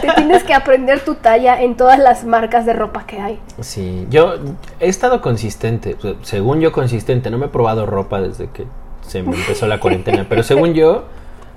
Te 0.00 0.12
tienes 0.14 0.42
que 0.44 0.54
aprender 0.54 1.00
tu 1.00 1.14
talla 1.14 1.60
en 1.60 1.76
todas 1.76 1.98
las 1.98 2.24
marcas 2.24 2.66
de 2.66 2.72
ropa 2.72 3.04
que 3.06 3.20
hay. 3.20 3.40
Sí, 3.60 4.06
yo 4.10 4.34
he 4.80 4.88
estado 4.88 5.20
consistente. 5.20 5.96
según 6.22 6.60
yo, 6.60 6.72
consistente. 6.72 7.30
No 7.30 7.38
me 7.38 7.46
he 7.46 7.50
probado 7.50 7.86
ropa 7.86 8.20
desde 8.20 8.48
que 8.50 8.66
se 9.02 9.22
me 9.22 9.36
empezó 9.36 9.66
la 9.66 9.78
cuarentena. 9.78 10.26
pero 10.28 10.42
según 10.42 10.74
yo, 10.74 11.04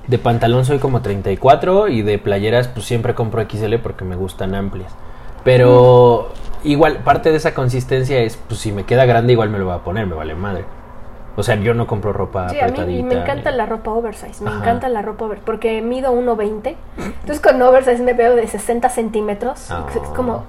de 0.08 0.18
pantalón 0.18 0.65
soy 0.65 0.80
como 0.80 1.02
34 1.02 1.88
y 1.88 2.02
de 2.02 2.18
playeras, 2.20 2.68
pues 2.68 2.86
siempre 2.86 3.15
compro 3.15 3.42
XL 3.48 3.76
porque 3.76 4.06
me 4.06 4.15
gustan 4.15 4.56
amplias. 4.56 4.92
Pero 5.44 6.32
igual, 6.63 6.98
parte 6.98 7.32
de 7.32 7.38
esa 7.38 7.54
consistencia 7.54 8.20
es, 8.20 8.38
pues 8.38 8.60
si 8.60 8.72
me 8.72 8.84
queda 8.84 9.06
grande, 9.06 9.34
igual 9.34 9.50
me 9.50 9.60
lo 9.60 9.65
voy 9.65 9.76
a 9.76 9.80
poner, 9.80 10.06
me 10.06 10.15
vale 10.15 10.36
madre. 10.36 10.65
O 11.36 11.44
sea, 11.44 11.56
yo 11.56 11.74
no 11.74 11.88
compro 11.88 12.12
ropa 12.12 12.50
Sí, 12.50 12.60
a 12.60 12.68
mí 12.68 12.80
y 12.98 13.04
me 13.04 13.15
encanta 13.15 13.52
la 13.52 13.65
ropa 13.65 13.92
oversize. 13.92 14.44
Me 14.44 14.50
Ajá. 14.50 14.60
encanta 14.60 14.89
la 14.89 15.02
ropa 15.02 15.26
oversize. 15.26 15.46
Porque 15.46 15.82
mido 15.82 16.12
1,20. 16.13 16.76
Entonces 16.98 17.39
con 17.39 17.62
oversize 17.62 18.02
me 18.04 18.13
veo 18.13 18.36
de 18.36 18.48
60 18.48 18.89
centímetros. 18.89 19.70
Oh. 19.72 19.88
Es 19.89 20.10
como 20.10 20.44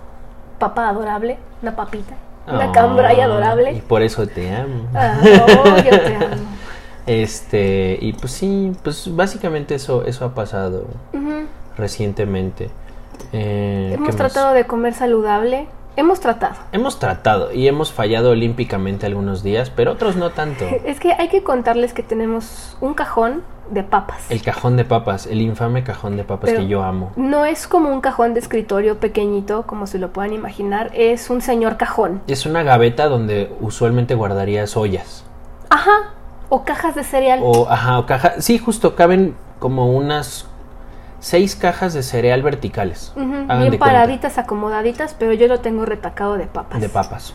papá 0.58 0.88
adorable. 0.88 1.38
Una 1.62 1.76
papita. 1.76 2.14
Una 2.48 2.72
cambray 2.72 3.18
Y 3.18 3.20
adorable. 3.20 3.82
por 3.86 4.02
eso 4.02 4.26
te 4.26 4.52
amo. 4.54 4.86
Ah, 4.94 5.18
oh, 5.22 5.76
yo 5.76 5.90
te 6.00 6.16
amo. 6.16 6.26
Este, 7.06 7.98
y 8.00 8.12
pues 8.12 8.32
sí, 8.32 8.72
pues 8.84 9.14
básicamente 9.16 9.74
eso, 9.74 10.04
eso 10.04 10.24
ha 10.26 10.34
pasado 10.34 10.84
Ujú. 11.12 11.46
recientemente. 11.76 12.70
Eh, 13.32 13.86
¿qué 13.88 13.94
Hemos 13.94 14.08
más? 14.08 14.16
tratado 14.16 14.52
de 14.54 14.64
comer 14.66 14.94
saludable. 14.94 15.66
Hemos 15.96 16.20
tratado. 16.20 16.54
Hemos 16.72 16.98
tratado 16.98 17.52
y 17.52 17.66
hemos 17.68 17.92
fallado 17.92 18.30
olímpicamente 18.30 19.06
algunos 19.06 19.42
días, 19.42 19.70
pero 19.70 19.92
otros 19.92 20.16
no 20.16 20.30
tanto. 20.30 20.64
Es 20.84 21.00
que 21.00 21.12
hay 21.12 21.28
que 21.28 21.42
contarles 21.42 21.92
que 21.92 22.02
tenemos 22.02 22.76
un 22.80 22.94
cajón 22.94 23.42
de 23.70 23.82
papas. 23.82 24.30
El 24.30 24.42
cajón 24.42 24.76
de 24.76 24.84
papas, 24.84 25.26
el 25.26 25.40
infame 25.40 25.84
cajón 25.84 26.16
de 26.16 26.24
papas 26.24 26.50
Pero 26.50 26.62
que 26.62 26.68
yo 26.68 26.82
amo. 26.82 27.12
No 27.16 27.44
es 27.44 27.66
como 27.66 27.90
un 27.90 28.00
cajón 28.00 28.34
de 28.34 28.40
escritorio 28.40 28.98
pequeñito, 28.98 29.64
como 29.66 29.86
se 29.86 29.98
lo 29.98 30.12
puedan 30.12 30.32
imaginar. 30.32 30.90
Es 30.94 31.30
un 31.30 31.40
señor 31.40 31.76
cajón. 31.76 32.22
Es 32.26 32.46
una 32.46 32.62
gaveta 32.62 33.08
donde 33.08 33.52
usualmente 33.60 34.14
guardarías 34.14 34.76
ollas. 34.76 35.24
Ajá. 35.68 36.14
O 36.48 36.64
cajas 36.64 36.96
de 36.96 37.04
cereal. 37.04 37.40
O, 37.42 37.68
ajá, 37.68 37.98
o 37.98 38.06
caja. 38.06 38.40
Sí, 38.40 38.58
justo, 38.58 38.96
caben 38.96 39.36
como 39.60 39.92
unas 39.92 40.49
seis 41.20 41.54
cajas 41.54 41.94
de 41.94 42.02
cereal 42.02 42.42
verticales. 42.42 43.12
Bien 43.14 43.46
cuenta. 43.46 43.78
paraditas, 43.78 44.38
acomodaditas, 44.38 45.14
pero 45.14 45.32
yo 45.32 45.46
lo 45.46 45.60
tengo 45.60 45.84
retacado 45.84 46.36
de 46.36 46.46
papas. 46.46 46.80
De 46.80 46.88
papas. 46.88 47.34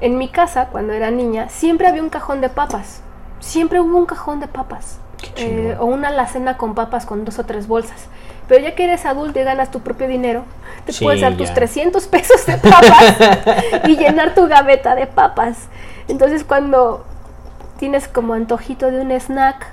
En 0.00 0.18
mi 0.18 0.28
casa, 0.28 0.68
cuando 0.68 0.92
era 0.92 1.10
niña, 1.10 1.48
siempre 1.48 1.88
había 1.88 2.02
un 2.02 2.10
cajón 2.10 2.40
de 2.40 2.48
papas. 2.48 3.02
Siempre 3.40 3.80
hubo 3.80 3.96
un 3.98 4.06
cajón 4.06 4.40
de 4.40 4.48
papas. 4.48 5.00
Eh, 5.36 5.76
o 5.80 5.84
una 5.86 6.08
alacena 6.08 6.56
con 6.56 6.74
papas 6.76 7.04
con 7.04 7.24
dos 7.24 7.38
o 7.40 7.44
tres 7.44 7.66
bolsas. 7.66 8.06
Pero 8.46 8.64
ya 8.64 8.74
que 8.74 8.84
eres 8.84 9.04
adulto 9.04 9.38
y 9.40 9.42
ganas 9.42 9.70
tu 9.70 9.80
propio 9.80 10.06
dinero, 10.08 10.44
te 10.86 10.92
Sí, 10.92 11.04
puedes 11.04 11.20
dar 11.20 11.36
tus 11.36 11.48
ya. 11.48 11.54
300 11.54 12.06
pesos 12.06 12.46
de 12.46 12.56
papas 12.56 13.16
y 13.88 13.96
llenar 13.96 14.34
tu 14.34 14.46
gaveta 14.46 14.94
de 14.94 15.06
papas. 15.06 15.68
Entonces 16.06 16.44
cuando 16.44 17.04
tienes 17.78 18.08
como 18.08 18.34
antojito 18.34 18.90
de 18.90 19.00
un 19.00 19.10
snack, 19.10 19.66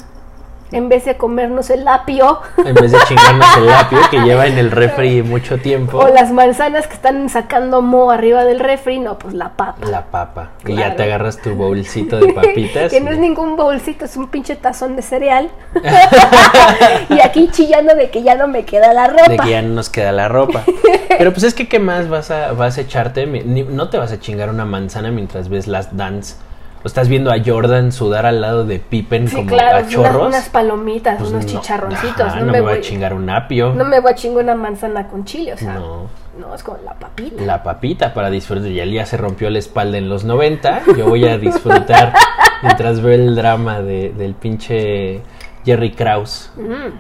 en 0.71 0.89
vez 0.89 1.06
de 1.06 1.15
comernos 1.15 1.69
el 1.69 1.88
apio 1.88 2.39
En 2.58 2.73
vez 2.73 2.91
de 2.91 2.97
chingarnos 3.08 3.58
el 3.58 3.69
apio 3.69 3.99
que 4.10 4.19
lleva 4.19 4.47
en 4.47 4.58
el 4.58 4.71
refri 4.71 5.21
mucho 5.23 5.58
tiempo. 5.60 5.99
o 5.99 6.08
las 6.08 6.32
manzanas 6.32 6.88
que 6.88 6.95
están 6.95 7.30
sacando 7.30 7.82
mo 7.82 8.10
arriba 8.12 8.43
del 8.45 8.60
refri, 8.60 8.99
no, 8.99 9.17
pues 9.19 9.34
la 9.34 9.49
papa. 9.49 9.86
La 9.89 10.06
papa. 10.06 10.49
Y 10.65 10.69
ya 10.73 10.75
Claro. 10.75 10.95
te 10.95 11.04
agarras 11.04 11.38
tu 11.41 11.54
bolsito 11.56 12.19
de 12.19 12.34
papitas. 12.34 12.91
que 12.91 12.99
no 13.01 13.12
es 13.12 13.17
ningún 13.19 13.56
bolsito, 13.56 14.06
es 14.06 14.17
un 14.17 14.28
pinche 14.28 14.56
tazón 14.56 14.95
de 14.95 15.01
cereal. 15.01 15.49
y 17.10 17.19
aquí 17.21 17.49
chillando 17.51 17.95
de 17.95 18.10
que 18.10 18.23
ya 18.23 18.36
no 18.36 18.47
me 18.47 18.65
queda 18.65 18.93
la 18.93 19.08
ropa. 19.08 19.28
de 19.30 19.38
que 19.38 19.49
ya 19.51 19.62
no 19.62 19.69
nos 19.75 19.89
queda 19.89 20.12
la 20.12 20.28
ropa. 20.28 20.63
Pero 21.17 21.32
pues 21.32 21.43
es 21.43 21.54
que 21.54 21.67
¿qué 21.67 21.80
más 21.80 22.10
vas 22.10 22.32
a, 22.32 22.51
vas 22.54 22.78
a 22.78 22.82
echarte? 22.82 23.25
No 23.25 23.89
te 23.89 23.97
vas 23.97 24.12
a 24.12 24.19
chingar 24.19 24.49
una 24.49 24.65
manzana 24.65 25.12
mientras 25.12 25.49
ves 25.49 25.67
las 25.67 25.95
dance. 25.95 26.36
Estás 26.85 27.09
viendo 27.09 27.31
a 27.31 27.37
Jordan 27.43 27.91
sudar 27.91 28.25
al 28.27 28.41
lado 28.41 28.63
de 28.63 28.77
Pippen 28.79 29.27
Sí, 29.27 29.35
como 29.37 29.47
claro, 29.47 29.77
a 29.77 29.79
unas, 29.79 29.91
chorros. 29.91 30.27
unas 30.27 30.49
palomitas, 30.49 31.17
Pues 31.17 31.31
unos 31.31 31.45
no. 31.45 31.49
chicharroncitos. 31.51 32.21
Ajá, 32.21 32.39
no, 32.39 32.45
no 32.45 32.51
me 32.51 32.61
voy 32.61 32.69
voy 32.71 32.77
a 32.79 32.81
chingar 32.81 33.13
un 33.15 33.29
apio. 33.29 33.73
No 33.73 33.83
me 33.85 33.99
voy 33.99 34.11
a 34.11 34.15
chingar 34.15 34.43
una 34.43 34.55
manzana 34.55 35.07
con 35.07 35.25
chile, 35.25 35.53
o 35.53 35.57
sea. 35.57 35.73
No, 35.73 36.07
No. 36.39 36.53
es 36.53 36.61
como 36.63 36.77
la 36.85 36.93
papita. 36.93 37.41
La 37.43 37.63
papita 37.63 38.13
para 38.13 38.29
disfrutar. 38.29 38.69
Y 38.69 38.93
ya 38.93 39.05
se 39.05 39.17
rompió 39.17 39.49
la 39.49 39.57
espalda 39.59 39.97
en 39.97 40.09
los 40.09 40.23
90. 40.25 40.83
Yo 40.97 41.07
voy 41.07 41.25
a 41.25 41.37
disfrutar 41.39 42.13
mientras 42.61 43.01
veo 43.01 43.13
el 43.15 43.35
drama 43.35 43.81
de- 43.81 44.13
del 44.15 44.35
pinche 44.35 45.21
Jerry 45.65 45.91
Krause. 45.93 46.51
Mm. 46.55 46.93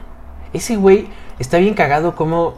Ese 0.53 0.77
güey 0.77 1.07
está 1.37 1.57
bien 1.59 1.73
cagado 1.75 2.15
como 2.15 2.55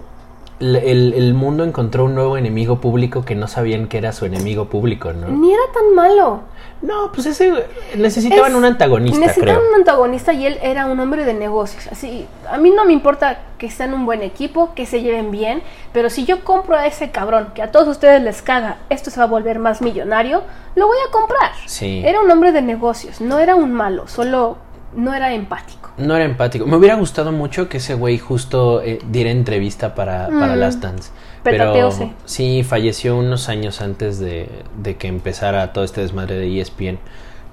el, 0.59 0.75
el- 0.77 1.13
el 1.13 1.33
mundo 1.33 1.63
encontró 1.63 2.05
un 2.05 2.15
nuevo 2.15 2.37
enemigo 2.37 2.79
público 2.79 3.25
que 3.25 3.35
no 3.35 3.47
sabían 3.47 3.87
que 3.87 3.97
era 3.97 4.11
su 4.13 4.25
enemigo 4.25 4.65
público, 4.69 5.11
¿no? 5.13 5.27
Ni 5.27 5.51
era 5.51 5.61
tan 5.73 5.93
malo. 5.93 6.41
No, 6.81 7.11
pues 7.11 7.25
ese 7.25 7.51
necesitaban 7.95 8.51
Es- 8.51 8.57
un 8.57 8.65
antagonista, 8.65 9.19
Necesitaban 9.19 9.55
creo. 9.61 9.69
un 9.69 9.75
antagonista 9.75 10.31
y 10.33 10.45
él 10.45 10.59
era 10.61 10.85
un 10.85 10.99
hombre 10.99 11.25
de 11.25 11.33
negocios. 11.33 11.87
Así, 11.91 12.27
a 12.49 12.57
mí 12.57 12.69
no 12.69 12.85
me 12.85 12.93
importa 12.93 13.39
que 13.57 13.71
sean 13.71 13.93
un 13.95 14.05
buen 14.05 14.21
equipo, 14.21 14.73
que 14.75 14.85
se 14.85 15.01
lleven 15.01 15.31
bien, 15.31 15.63
pero 15.91 16.09
si 16.11 16.25
yo 16.25 16.43
compro 16.43 16.75
a 16.77 16.85
ese 16.85 17.09
cabrón 17.09 17.47
que 17.55 17.63
a 17.63 17.71
todos 17.71 17.87
ustedes 17.87 18.21
les 18.21 18.41
caga, 18.43 18.77
esto 18.89 19.09
se 19.09 19.19
va 19.19 19.23
a 19.23 19.27
volver 19.27 19.57
más 19.57 19.81
millonario, 19.81 20.43
lo 20.75 20.85
voy 20.87 20.97
a 21.07 21.11
comprar. 21.11 21.51
Sí. 21.65 22.03
Era 22.05 22.21
un 22.21 22.29
hombre 22.29 22.51
de 22.51 22.61
negocios, 22.61 23.21
no 23.21 23.39
era 23.39 23.55
un 23.55 23.73
malo, 23.73 24.07
solo 24.07 24.57
no 24.95 25.13
era 25.15 25.33
empático. 25.33 25.89
No 25.97 26.15
era 26.15 26.25
empático. 26.25 26.67
Me 26.67 26.75
hubiera 26.75 26.95
gustado 26.95 27.31
mucho 27.31 27.67
que 27.69 27.77
ese 27.77 27.95
güey 27.95 28.19
justo 28.19 28.81
eh, 28.83 28.99
diera 29.09 29.31
entrevista 29.31 29.95
para, 29.95 30.27
para. 30.27 30.55
Last 30.55 30.79
Dance. 30.81 31.09
Pero 31.43 31.91
sí, 32.25 32.63
falleció 32.63 33.15
unos 33.17 33.49
años 33.49 33.81
antes 33.81 34.19
de, 34.19 34.49
de 34.81 34.95
que 34.97 35.07
empezara 35.07 35.71
todo 35.73 35.83
este 35.83 36.01
desmadre 36.01 36.35
de 36.35 36.59
ESPN. 36.59 36.99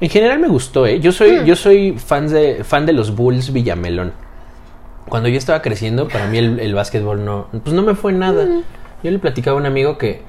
En 0.00 0.10
general 0.10 0.38
me 0.40 0.48
gustó, 0.48 0.86
¿eh? 0.86 1.00
Yo 1.00 1.12
soy, 1.12 1.40
Mm. 1.40 1.44
yo 1.44 1.56
soy 1.56 1.92
fan 1.98 2.28
de, 2.28 2.64
fan 2.64 2.86
de 2.86 2.92
los 2.92 3.14
Bulls 3.14 3.52
Villamelón. 3.52 4.12
Cuando 5.08 5.28
yo 5.28 5.36
estaba 5.38 5.62
creciendo, 5.62 6.08
para 6.08 6.26
mí 6.26 6.38
el, 6.38 6.58
el 6.60 6.74
básquetbol 6.74 7.24
no, 7.24 7.46
pues 7.62 7.74
no 7.74 7.82
me 7.82 7.94
fue 7.94 8.12
nada. 8.12 8.44
Mm. 8.46 8.62
Yo 9.04 9.10
le 9.10 9.18
platicaba 9.18 9.56
a 9.56 9.60
un 9.60 9.66
amigo 9.66 9.98
que 9.98 10.22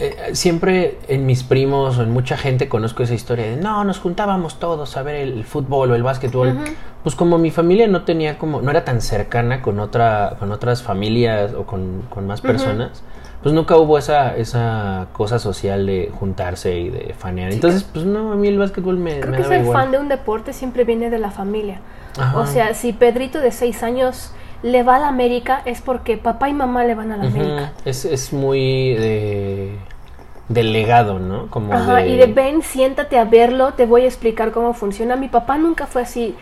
eh, 0.00 0.30
siempre 0.32 0.98
en 1.08 1.26
mis 1.26 1.42
primos 1.42 1.98
o 1.98 2.02
en 2.02 2.12
mucha 2.12 2.36
gente 2.36 2.68
conozco 2.68 3.02
esa 3.02 3.14
historia 3.14 3.46
de 3.46 3.56
no, 3.56 3.82
nos 3.82 3.98
juntábamos 3.98 4.60
todos 4.60 4.96
a 4.96 5.02
ver 5.02 5.16
el, 5.16 5.44
fútbol 5.44 5.90
o 5.90 5.94
el 5.96 6.02
básquetbol. 6.04 6.56
Pues 7.02 7.14
como 7.14 7.38
mi 7.38 7.50
familia 7.50 7.88
no 7.88 8.02
tenía 8.02 8.38
como, 8.38 8.60
no 8.60 8.70
era 8.70 8.84
tan 8.84 9.00
cercana 9.00 9.60
con 9.60 9.80
otra, 9.80 10.36
con 10.38 10.52
otras 10.52 10.82
familias 10.82 11.52
o 11.54 11.64
con, 11.64 12.02
con 12.10 12.26
más 12.26 12.40
personas, 12.40 13.02
pues 13.42 13.54
nunca 13.54 13.76
hubo 13.76 13.98
esa, 13.98 14.36
esa 14.36 15.08
cosa 15.12 15.38
social 15.38 15.86
de 15.86 16.12
juntarse 16.16 16.78
y 16.78 16.90
de 16.90 17.14
fanear. 17.18 17.52
Entonces, 17.52 17.84
pues 17.84 18.04
no, 18.04 18.32
a 18.32 18.36
mí 18.36 18.48
el 18.48 18.58
básquetbol 18.58 18.98
me, 18.98 19.20
Creo 19.20 19.32
me 19.32 19.36
que 19.36 19.42
daba 19.42 19.54
ser 19.54 19.64
igual. 19.64 19.82
fan 19.82 19.90
de 19.90 19.98
un 19.98 20.08
deporte 20.08 20.52
siempre 20.52 20.84
viene 20.84 21.10
de 21.10 21.18
la 21.18 21.30
familia. 21.30 21.80
Ajá. 22.18 22.38
O 22.38 22.46
sea, 22.46 22.74
si 22.74 22.92
Pedrito 22.92 23.40
de 23.40 23.52
6 23.52 23.82
años 23.82 24.32
le 24.62 24.82
va 24.82 24.96
a 24.96 24.98
la 24.98 25.08
América 25.08 25.62
es 25.64 25.80
porque 25.80 26.16
papá 26.16 26.48
y 26.48 26.54
mamá 26.54 26.84
le 26.84 26.94
van 26.94 27.12
a 27.12 27.16
la. 27.16 27.24
América. 27.26 27.72
es, 27.84 28.04
es 28.04 28.32
muy 28.32 28.94
de, 28.94 29.78
de 30.48 30.62
legado, 30.62 31.18
¿no? 31.18 31.48
Como 31.48 31.74
Ajá, 31.74 31.96
de, 31.96 32.08
y 32.08 32.16
de 32.16 32.26
ven, 32.26 32.62
siéntate 32.62 33.18
a 33.18 33.24
verlo, 33.24 33.72
te 33.74 33.86
voy 33.86 34.02
a 34.02 34.06
explicar 34.06 34.52
cómo 34.52 34.72
funciona. 34.72 35.16
Mi 35.16 35.28
papá 35.28 35.58
nunca 35.58 35.86
fue 35.86 36.02
así. 36.02 36.34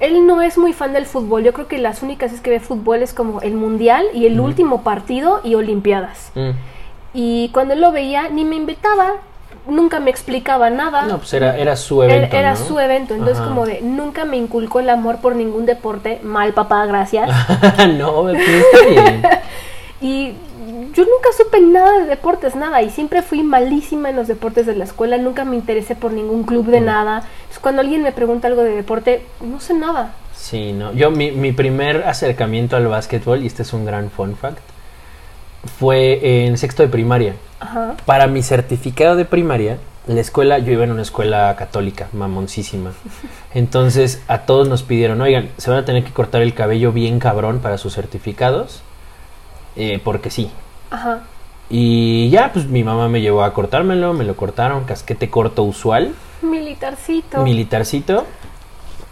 Él 0.00 0.26
no 0.26 0.42
es 0.42 0.58
muy 0.58 0.72
fan 0.72 0.92
del 0.92 1.06
fútbol. 1.06 1.44
Yo 1.44 1.52
creo 1.52 1.68
que 1.68 1.78
las 1.78 2.02
únicas 2.02 2.30
veces 2.30 2.42
que 2.42 2.50
ve 2.50 2.60
fútbol 2.60 3.02
es 3.02 3.14
como 3.14 3.40
el 3.40 3.54
mundial 3.54 4.04
y 4.12 4.26
el 4.26 4.40
último 4.40 4.82
partido 4.82 5.40
y 5.44 5.54
Olimpiadas. 5.54 6.32
Mm. 6.34 6.50
Y 7.14 7.50
cuando 7.50 7.74
él 7.74 7.80
lo 7.80 7.92
veía, 7.92 8.28
ni 8.28 8.44
me 8.44 8.56
invitaba, 8.56 9.12
nunca 9.66 10.00
me 10.00 10.10
explicaba 10.10 10.70
nada. 10.70 11.02
No, 11.06 11.18
pues 11.18 11.32
era, 11.34 11.56
era 11.56 11.76
su 11.76 12.02
evento. 12.02 12.36
era 12.36 12.50
¿no? 12.54 12.56
su 12.56 12.78
evento, 12.80 13.14
entonces 13.14 13.38
Ajá. 13.38 13.48
como 13.48 13.66
de 13.66 13.80
nunca 13.80 14.24
me 14.24 14.36
inculcó 14.36 14.80
el 14.80 14.90
amor 14.90 15.18
por 15.18 15.36
ningún 15.36 15.66
deporte, 15.66 16.20
mal 16.22 16.52
papá, 16.52 16.84
gracias. 16.86 17.30
no, 17.98 18.28
está 18.28 18.88
bien. 18.88 19.22
Y 20.02 20.34
yo 20.94 21.04
nunca 21.04 21.28
supe 21.36 21.60
nada 21.60 22.00
de 22.00 22.06
deportes, 22.06 22.54
nada, 22.56 22.82
y 22.82 22.90
siempre 22.90 23.22
fui 23.22 23.42
malísima 23.42 24.10
en 24.10 24.16
los 24.16 24.28
deportes 24.28 24.66
de 24.66 24.74
la 24.74 24.84
escuela, 24.84 25.18
nunca 25.18 25.44
me 25.44 25.56
interesé 25.56 25.94
por 25.94 26.12
ningún 26.12 26.44
club 26.44 26.66
Mm. 26.66 26.70
de 26.70 26.80
nada. 26.80 27.16
Entonces, 27.40 27.58
cuando 27.60 27.80
alguien 27.82 28.02
me 28.02 28.12
pregunta 28.12 28.48
algo 28.48 28.62
de 28.62 28.74
deporte, 28.76 29.22
no 29.40 29.60
sé 29.60 29.74
nada. 29.74 30.14
Sí, 30.34 30.72
no. 30.72 30.92
Yo, 30.92 31.10
mi, 31.10 31.30
mi 31.30 31.52
primer 31.52 32.04
acercamiento 32.04 32.76
al 32.76 32.86
básquetbol, 32.88 33.42
y 33.42 33.46
este 33.46 33.62
es 33.62 33.72
un 33.72 33.84
gran 33.84 34.10
fun 34.10 34.36
fact, 34.36 34.58
fue 35.78 36.46
en 36.46 36.58
sexto 36.58 36.82
de 36.82 36.88
primaria. 36.88 37.34
Ajá. 37.60 37.94
Para 38.04 38.26
mi 38.26 38.42
certificado 38.42 39.14
de 39.16 39.24
primaria, 39.24 39.78
la 40.08 40.20
escuela, 40.20 40.58
yo 40.58 40.72
iba 40.72 40.82
en 40.82 40.90
una 40.90 41.02
escuela 41.02 41.54
católica, 41.56 42.08
mamoncísima. 42.12 42.92
Entonces 43.54 44.20
a 44.26 44.38
todos 44.40 44.68
nos 44.68 44.82
pidieron, 44.82 45.20
oigan, 45.20 45.50
se 45.58 45.70
van 45.70 45.78
a 45.78 45.84
tener 45.84 46.02
que 46.02 46.12
cortar 46.12 46.42
el 46.42 46.54
cabello 46.54 46.92
bien 46.92 47.20
cabrón 47.20 47.60
para 47.60 47.78
sus 47.78 47.94
certificados, 47.94 48.82
eh, 49.76 50.00
porque 50.02 50.30
sí. 50.30 50.50
Ajá. 50.90 51.20
Y 51.70 52.28
ya, 52.30 52.52
pues 52.52 52.66
mi 52.66 52.84
mamá 52.84 53.08
me 53.08 53.20
llevó 53.22 53.44
a 53.44 53.54
cortármelo, 53.54 54.12
me 54.12 54.24
lo 54.24 54.36
cortaron, 54.36 54.84
casquete 54.84 55.30
corto 55.30 55.62
usual, 55.62 56.14
Militarcito. 56.42 57.42
militarcito. 57.42 58.26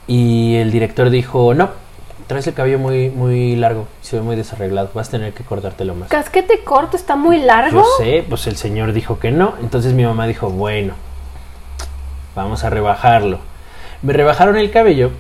Y 0.07 0.57
el 0.57 0.71
director 0.71 1.09
dijo, 1.09 1.55
no, 1.55 1.71
traes 2.27 2.47
el 2.49 2.55
cabello 2.55 2.79
muy, 2.79 3.09
muy 3.09 3.57
largo, 3.57 3.87
se 4.03 4.17
ve 4.17 4.23
muy 4.23 4.37
desarreglado, 4.37 4.91
vas 4.93 5.09
a 5.09 5.13
tener 5.13 5.33
que 5.33 5.45
cortártelo 5.45 5.95
más. 5.95 6.09
Casquete 6.09 6.63
corto 6.65 6.97
está 6.97 7.17
muy 7.17 7.39
largo. 7.39 7.81
Yo 7.83 8.05
sé, 8.05 8.25
pues 8.29 8.47
el 8.47 8.57
señor 8.57 8.93
dijo 8.93 9.19
que 9.19 9.31
no. 9.31 9.55
Entonces 9.63 9.95
mi 9.95 10.05
mamá 10.05 10.27
dijo, 10.27 10.51
bueno, 10.51 10.95
vamos 12.35 12.65
a 12.65 12.71
rebajarlo. 12.71 13.39
Me 14.03 14.13
rebajaron 14.13 14.57
el 14.57 14.71
cabello 14.71 15.11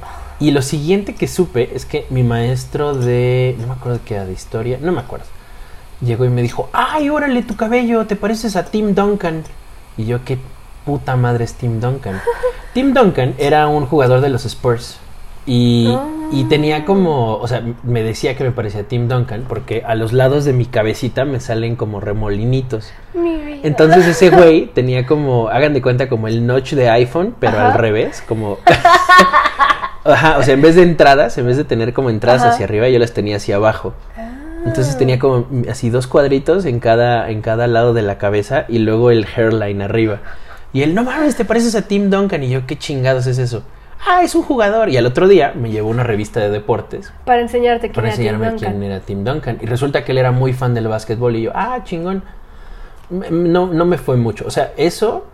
y 0.40 0.52
lo 0.52 0.62
siguiente 0.62 1.14
que 1.14 1.28
supe 1.28 1.70
es 1.74 1.84
que 1.84 2.06
mi 2.08 2.22
maestro 2.22 2.94
de... 2.94 3.54
No 3.60 3.66
me 3.66 3.74
acuerdo 3.74 3.98
de 3.98 4.04
qué 4.04 4.14
era, 4.14 4.24
de 4.24 4.32
historia, 4.32 4.78
no 4.80 4.90
me 4.90 5.00
acuerdo. 5.00 5.26
Llegó 6.00 6.24
y 6.24 6.30
me 6.30 6.40
dijo, 6.40 6.70
ay, 6.72 7.10
órale 7.10 7.42
tu 7.42 7.56
cabello, 7.56 8.06
te 8.06 8.16
pareces 8.16 8.56
a 8.56 8.64
Tim 8.64 8.94
Duncan. 8.94 9.44
Y 9.98 10.06
yo, 10.06 10.24
qué 10.24 10.38
puta 10.86 11.14
madre 11.16 11.44
es 11.44 11.52
Tim 11.52 11.78
Duncan. 11.78 12.22
Tim 12.72 12.94
Duncan 12.94 13.34
era 13.36 13.68
un 13.68 13.84
jugador 13.84 14.22
de 14.22 14.30
los 14.30 14.46
Spurs. 14.46 14.98
Y, 15.44 15.94
y 16.32 16.44
tenía 16.44 16.86
como, 16.86 17.36
o 17.36 17.46
sea, 17.46 17.62
me 17.82 18.02
decía 18.02 18.34
que 18.34 18.44
me 18.44 18.50
parecía 18.50 18.84
Tim 18.84 19.08
Duncan 19.08 19.44
porque 19.46 19.82
a 19.86 19.94
los 19.94 20.12
lados 20.12 20.44
de 20.46 20.52
mi 20.54 20.64
cabecita 20.64 21.26
me 21.26 21.40
salen 21.40 21.76
como 21.76 22.00
remolinitos. 22.00 22.92
Mi 23.12 23.36
vida. 23.36 23.60
Entonces 23.62 24.06
ese 24.06 24.30
güey 24.34 24.66
tenía 24.66 25.04
como, 25.04 25.48
hagan 25.48 25.74
de 25.74 25.82
cuenta 25.82 26.08
como 26.08 26.28
el 26.28 26.46
notch 26.46 26.72
de 26.72 26.88
iPhone, 26.88 27.34
pero 27.38 27.58
Ajá. 27.58 27.72
al 27.72 27.78
revés, 27.78 28.22
como... 28.26 28.58
Ajá, 30.04 30.38
o 30.38 30.42
sea, 30.42 30.54
en 30.54 30.62
vez 30.62 30.76
de 30.76 30.82
entradas, 30.82 31.36
en 31.38 31.46
vez 31.46 31.56
de 31.56 31.64
tener 31.64 31.92
como 31.92 32.10
entradas 32.10 32.42
Ajá. 32.42 32.50
hacia 32.52 32.64
arriba, 32.64 32.88
yo 32.88 32.98
las 32.98 33.12
tenía 33.12 33.36
hacia 33.36 33.56
abajo. 33.56 33.94
Entonces 34.64 34.96
tenía 34.98 35.18
como 35.18 35.46
así 35.70 35.88
dos 35.90 36.06
cuadritos 36.06 36.66
en 36.66 36.80
cada, 36.80 37.30
en 37.30 37.40
cada 37.40 37.66
lado 37.66 37.94
de 37.94 38.02
la 38.02 38.18
cabeza 38.18 38.66
y 38.68 38.78
luego 38.78 39.10
el 39.10 39.26
hairline 39.34 39.82
arriba. 39.82 40.18
Y 40.72 40.82
él, 40.82 40.94
no 40.94 41.02
mames, 41.02 41.34
te 41.36 41.44
pareces 41.44 41.74
a 41.74 41.82
Tim 41.82 42.10
Duncan. 42.10 42.42
Y 42.42 42.50
yo, 42.50 42.66
¿qué 42.66 42.78
chingados 42.78 43.26
es 43.26 43.38
eso? 43.38 43.62
Ah, 44.06 44.22
es 44.22 44.34
un 44.34 44.42
jugador. 44.42 44.88
Y 44.88 44.96
al 44.96 45.06
otro 45.06 45.28
día 45.28 45.52
me 45.54 45.70
llevó 45.70 45.90
una 45.90 46.04
revista 46.04 46.40
de 46.40 46.48
deportes 46.48 47.12
Para 47.24 47.40
enseñarte 47.42 47.88
quién 47.90 47.94
para 47.94 48.08
era 48.08 48.16
Tim 48.16 48.26
enseñarme 48.26 48.50
Duncan. 48.50 48.70
quién 48.72 48.82
era 48.84 49.00
Tim 49.00 49.24
Duncan. 49.24 49.58
Y 49.60 49.66
resulta 49.66 50.04
que 50.04 50.12
él 50.12 50.18
era 50.18 50.30
muy 50.30 50.52
fan 50.52 50.74
del 50.74 50.88
básquetbol. 50.88 51.36
Y 51.36 51.42
yo, 51.42 51.52
ah, 51.54 51.80
chingón. 51.84 52.22
No, 53.10 53.66
no 53.66 53.84
me 53.86 53.98
fue 53.98 54.16
mucho. 54.16 54.46
O 54.46 54.50
sea, 54.50 54.72
eso 54.76 55.26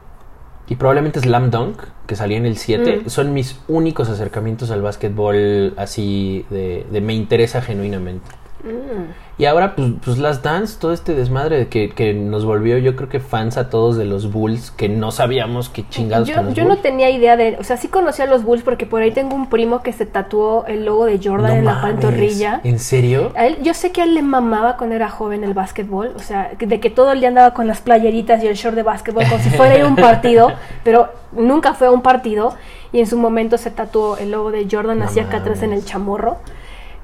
y 0.68 0.76
probablemente 0.76 1.20
Slam 1.20 1.50
Dunk, 1.50 1.82
que 2.06 2.16
salía 2.16 2.36
en 2.38 2.46
el 2.46 2.56
7, 2.56 3.02
Mm. 3.04 3.08
son 3.10 3.32
mis 3.34 3.58
únicos 3.68 4.08
acercamientos 4.08 4.70
al 4.70 4.82
básquetbol 4.82 5.74
así 5.76 6.44
de, 6.50 6.86
de 6.90 7.00
me 7.00 7.14
interesa 7.14 7.62
genuinamente. 7.62 8.30
Mm. 8.66 9.26
Y 9.38 9.44
ahora, 9.44 9.76
pues, 9.76 9.92
pues 10.02 10.18
Last 10.18 10.42
Dance, 10.42 10.78
todo 10.80 10.92
este 10.92 11.14
desmadre 11.14 11.58
de 11.58 11.68
que, 11.68 11.90
que 11.90 12.14
nos 12.14 12.46
volvió, 12.46 12.78
yo 12.78 12.96
creo 12.96 13.08
que 13.08 13.20
fans 13.20 13.58
a 13.58 13.68
todos 13.68 13.96
de 13.96 14.06
los 14.06 14.32
Bulls, 14.32 14.70
que 14.70 14.88
no 14.88 15.10
sabíamos 15.12 15.68
qué 15.68 15.86
chingados 15.88 16.26
Yo, 16.26 16.42
los 16.42 16.54
yo 16.54 16.64
no 16.64 16.78
tenía 16.78 17.10
idea 17.10 17.36
de, 17.36 17.56
o 17.60 17.64
sea, 17.64 17.76
sí 17.76 17.88
conocía 17.88 18.24
a 18.24 18.28
los 18.28 18.44
Bulls 18.44 18.62
porque 18.62 18.86
por 18.86 19.02
ahí 19.02 19.10
tengo 19.10 19.36
un 19.36 19.50
primo 19.50 19.82
que 19.82 19.92
se 19.92 20.06
tatuó 20.06 20.64
el 20.66 20.86
logo 20.86 21.04
de 21.04 21.20
Jordan 21.22 21.50
No 21.50 21.56
en 21.58 21.64
la 21.66 21.82
pantorrilla. 21.82 22.60
¿En 22.64 22.78
serio? 22.78 23.32
A 23.36 23.46
él, 23.46 23.58
yo 23.62 23.74
sé 23.74 23.92
que 23.92 24.00
a 24.00 24.04
él 24.04 24.14
le 24.14 24.22
mamaba 24.22 24.78
cuando 24.78 24.96
era 24.96 25.10
joven 25.10 25.44
el 25.44 25.52
básquetbol, 25.52 26.14
o 26.16 26.20
sea, 26.20 26.52
de 26.58 26.80
que 26.80 26.88
todo 26.88 27.12
el 27.12 27.20
día 27.20 27.28
andaba 27.28 27.52
con 27.52 27.66
las 27.66 27.82
playeritas 27.82 28.42
y 28.42 28.46
el 28.46 28.54
short 28.54 28.74
de 28.74 28.82
básquetbol 28.82 29.24
como 29.28 29.42
si 29.42 29.50
fuera 29.50 29.76
ir 29.76 29.82
a 29.82 29.86
un 29.86 29.96
partido, 29.96 30.50
pero 30.82 31.10
nunca 31.32 31.74
fue 31.74 31.88
a 31.88 31.90
un 31.90 32.00
partido 32.00 32.54
y 32.90 33.00
en 33.00 33.06
su 33.06 33.18
momento 33.18 33.58
se 33.58 33.70
tatuó 33.70 34.16
el 34.16 34.30
logo 34.30 34.50
de 34.50 34.66
Jordan 34.70 35.00
No 35.00 35.04
así 35.04 35.20
acá 35.20 35.38
atrás 35.38 35.62
en 35.62 35.74
el 35.74 35.84
chamorro. 35.84 36.38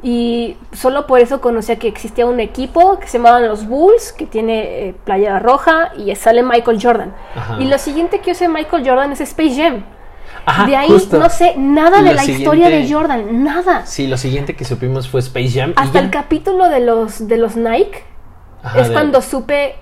Y 0.02 0.56
solo 0.72 1.06
por 1.06 1.20
eso 1.20 1.40
conocía 1.40 1.76
que 1.78 1.86
existía 1.86 2.26
un 2.26 2.40
equipo 2.40 2.98
que 2.98 3.06
se 3.06 3.18
llamaban 3.18 3.46
los 3.46 3.66
Bulls, 3.68 4.12
que 4.12 4.26
tiene 4.26 4.88
eh, 4.88 4.94
playera 5.04 5.38
roja 5.38 5.92
y 5.96 6.14
sale 6.16 6.42
Michael 6.42 6.78
Jordan. 6.82 7.14
Ajá. 7.36 7.56
Y 7.60 7.66
lo 7.66 7.78
siguiente 7.78 8.18
que 8.20 8.32
yo 8.32 8.34
sé 8.34 8.48
Michael 8.48 8.86
Jordan 8.88 9.12
es 9.12 9.20
Space 9.20 9.54
Jam. 9.62 9.84
Ajá, 10.44 10.66
de 10.66 10.74
ahí 10.74 10.88
justo. 10.88 11.18
no 11.18 11.30
sé 11.30 11.54
nada 11.56 12.02
de 12.02 12.10
Lo 12.10 12.14
la 12.14 12.24
historia 12.24 12.68
de 12.68 12.90
Jordan, 12.92 13.44
nada. 13.44 13.86
Sí, 13.86 14.08
lo 14.08 14.16
siguiente 14.16 14.56
que 14.56 14.64
supimos 14.64 15.08
fue 15.08 15.20
Space 15.20 15.50
Jam. 15.60 15.72
Hasta 15.76 16.00
el 16.00 16.10
capítulo 16.10 16.68
de 16.68 16.80
los, 16.80 17.28
de 17.28 17.36
los 17.36 17.54
Nike 17.54 18.02
Ajá, 18.64 18.80
es 18.80 18.88
de- 18.88 18.92
cuando 18.94 19.22
supe 19.22 19.76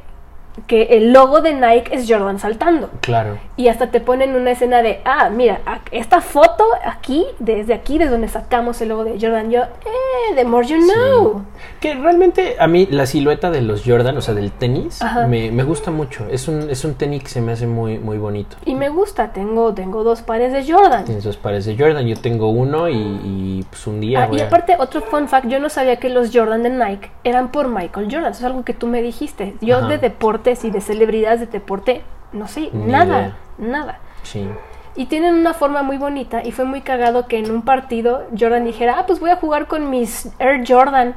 que 0.67 0.83
el 0.91 1.13
logo 1.13 1.41
de 1.41 1.55
Nike 1.55 1.91
es 1.95 2.07
Jordan 2.09 2.39
saltando. 2.39 2.91
Claro. 3.01 3.39
Y 3.57 3.69
hasta 3.69 3.91
te 3.91 4.01
ponen 4.01 4.35
una 4.35 4.51
escena 4.53 4.83
de, 4.83 5.01
ah, 5.05 5.29
mira, 5.31 5.61
esta 5.91 6.21
foto 6.21 6.65
aquí, 6.85 7.27
desde 7.39 7.75
aquí, 7.75 7.99
desde 7.99 8.13
donde 8.13 8.29
sacamos 8.29 8.81
el 8.81 8.89
logo 8.91 9.05
de 9.05 9.13
Jordan. 9.21 9.51
Yo, 9.51 9.63
eh, 9.63 10.35
the 10.35 10.45
more 10.45 10.67
you 10.67 10.79
know. 10.79 11.43
Que 11.81 11.95
realmente 11.95 12.57
a 12.59 12.67
mí 12.67 12.87
la 12.91 13.07
silueta 13.07 13.51
de 13.51 13.63
los 13.63 13.83
Jordan, 13.85 14.17
o 14.17 14.21
sea, 14.21 14.35
del 14.35 14.51
tenis, 14.53 15.01
me, 15.29 15.51
me 15.51 15.63
gusta 15.63 15.91
mucho. 15.91 16.27
Es 16.31 16.49
un, 16.49 16.71
es 16.71 16.85
un 16.85 16.95
tenis 16.95 17.23
que 17.23 17.29
se 17.29 17.41
me 17.41 17.53
hace 17.53 17.67
muy, 17.67 17.99
muy 17.99 18.19
bonito. 18.19 18.57
Y 18.65 18.75
me 18.75 18.89
gusta, 18.89 19.33
tengo, 19.33 19.75
tengo 19.75 20.05
dos 20.05 20.23
pares 20.23 20.53
de 20.53 20.71
Jordan. 20.71 21.05
Tienes 21.05 21.25
dos 21.25 21.37
pares 21.37 21.65
de 21.67 21.77
Jordan, 21.77 22.07
yo 22.07 22.17
tengo 22.17 22.49
uno 22.51 22.89
y, 22.89 22.95
y, 22.95 23.67
pues 23.69 23.87
un 23.87 24.01
día 24.01 24.25
Ah, 24.25 24.27
voy 24.27 24.39
y 24.39 24.41
a- 24.43 24.47
aparte, 24.47 24.77
otro 24.79 25.01
fun 25.03 25.29
fact, 25.29 25.47
yo 25.49 25.59
no 25.61 25.69
sabía 25.69 25.97
que 25.97 26.09
los 26.09 26.31
Jordan 26.33 26.63
de 26.63 26.71
Nike 26.71 27.11
eran 27.25 27.51
por 27.51 27.69
Michael 27.69 28.07
Jordan. 28.11 28.31
Eso 28.33 28.41
es 28.41 28.45
algo 28.45 28.65
que 28.65 28.75
tú 28.75 28.87
me 28.87 29.03
dijiste. 29.03 29.55
Yo 29.61 29.79
Ajá. 29.79 29.89
de 29.89 29.99
deportes 30.51 30.65
y 30.65 30.71
de 30.71 30.81
celebridades 30.81 31.41
de 31.41 31.47
deporte, 31.47 32.03
no 32.33 32.49
sé, 32.49 32.71
Ni 32.73 32.91
nada, 32.93 33.19
idea. 33.21 33.37
nada. 33.59 33.99
Sí. 34.23 34.47
Y 34.97 35.07
tienen 35.07 35.35
una 35.35 35.55
forma 35.55 35.83
muy 35.83 35.97
bonita 35.99 36.43
y 36.45 36.51
fue 36.51 36.65
muy 36.65 36.81
cagado 36.81 37.27
que 37.29 37.39
en 37.39 37.51
un 37.51 37.63
partido 37.63 38.25
Jordan 38.39 38.65
dijera, 38.65 38.97
ah, 38.99 39.07
pues 39.07 39.21
voy 39.21 39.31
a 39.31 39.37
jugar 39.37 39.67
con 39.67 39.89
mis 39.89 40.29
Air 40.41 40.65
Jordan. 40.67 41.15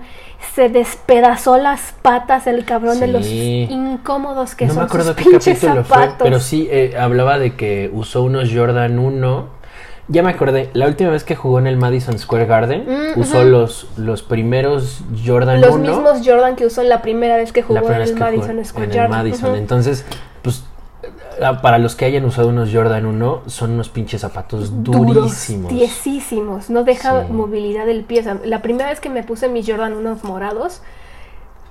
Se 0.53 0.69
despedazó 0.69 1.57
las 1.57 1.93
patas 2.01 2.45
el 2.47 2.65
cabrón 2.65 2.99
de 2.99 3.07
los 3.07 3.25
incómodos 3.27 4.55
que 4.55 4.67
no 4.67 4.73
son 4.73 4.83
me 4.83 4.85
acuerdo 4.85 5.07
sus 5.07 5.15
qué 5.15 5.23
pinches 5.29 5.59
capítulo 5.59 5.83
fue, 5.83 5.97
zapatos. 5.97 6.17
pero 6.27 6.39
sí 6.39 6.67
eh, 6.71 6.95
hablaba 6.99 7.39
de 7.39 7.55
que 7.55 7.89
usó 7.91 8.21
unos 8.23 8.51
Jordan 8.53 8.99
1. 8.99 9.62
Ya 10.09 10.21
me 10.21 10.31
acordé, 10.31 10.69
la 10.73 10.87
última 10.87 11.09
vez 11.11 11.23
que 11.23 11.35
jugó 11.35 11.59
en 11.59 11.67
el 11.67 11.77
Madison 11.77 12.19
Square 12.19 12.45
Garden, 12.45 12.85
Mm, 13.15 13.19
usó 13.19 13.43
los, 13.43 13.87
los 13.95 14.21
primeros 14.21 14.99
Jordan 15.25 15.61
Los 15.61 15.75
1. 15.75 15.79
mismos 15.91 16.21
Jordan 16.25 16.55
que 16.57 16.65
usó 16.65 16.83
la 16.83 17.01
primera 17.01 17.37
vez 17.37 17.53
que 17.53 17.61
jugó 17.63 17.79
en 17.89 18.01
el 18.01 18.15
Madison 18.15 18.65
Square 18.65 18.85
en 18.85 18.91
el 18.91 18.97
Garden. 18.97 19.11
Madison. 19.11 19.55
Entonces, 19.55 20.05
pues 20.41 20.65
eh, 21.03 21.45
para 21.61 21.77
los 21.77 21.95
que 21.95 22.03
hayan 22.05 22.25
usado 22.25 22.49
unos 22.49 22.69
Jordan 22.73 23.05
1, 23.05 23.43
son 23.47 23.71
unos 23.71 23.87
pinches 23.89 24.19
zapatos 24.21 24.83
durísimos. 24.83 25.71
tiesísimos, 25.71 26.69
no 26.69 26.83
deja 26.83 27.25
Sí. 27.25 27.31
movilidad 27.31 27.85
del 27.85 28.03
pie. 28.03 28.19
O 28.19 28.23
sea, 28.23 28.37
la 28.43 28.61
primera 28.61 28.89
vez 28.89 28.99
que 28.99 29.09
me 29.09 29.23
puse 29.23 29.47
mis 29.47 29.65
Jordan 29.69 29.93
unos 29.93 30.23
morados, 30.25 30.81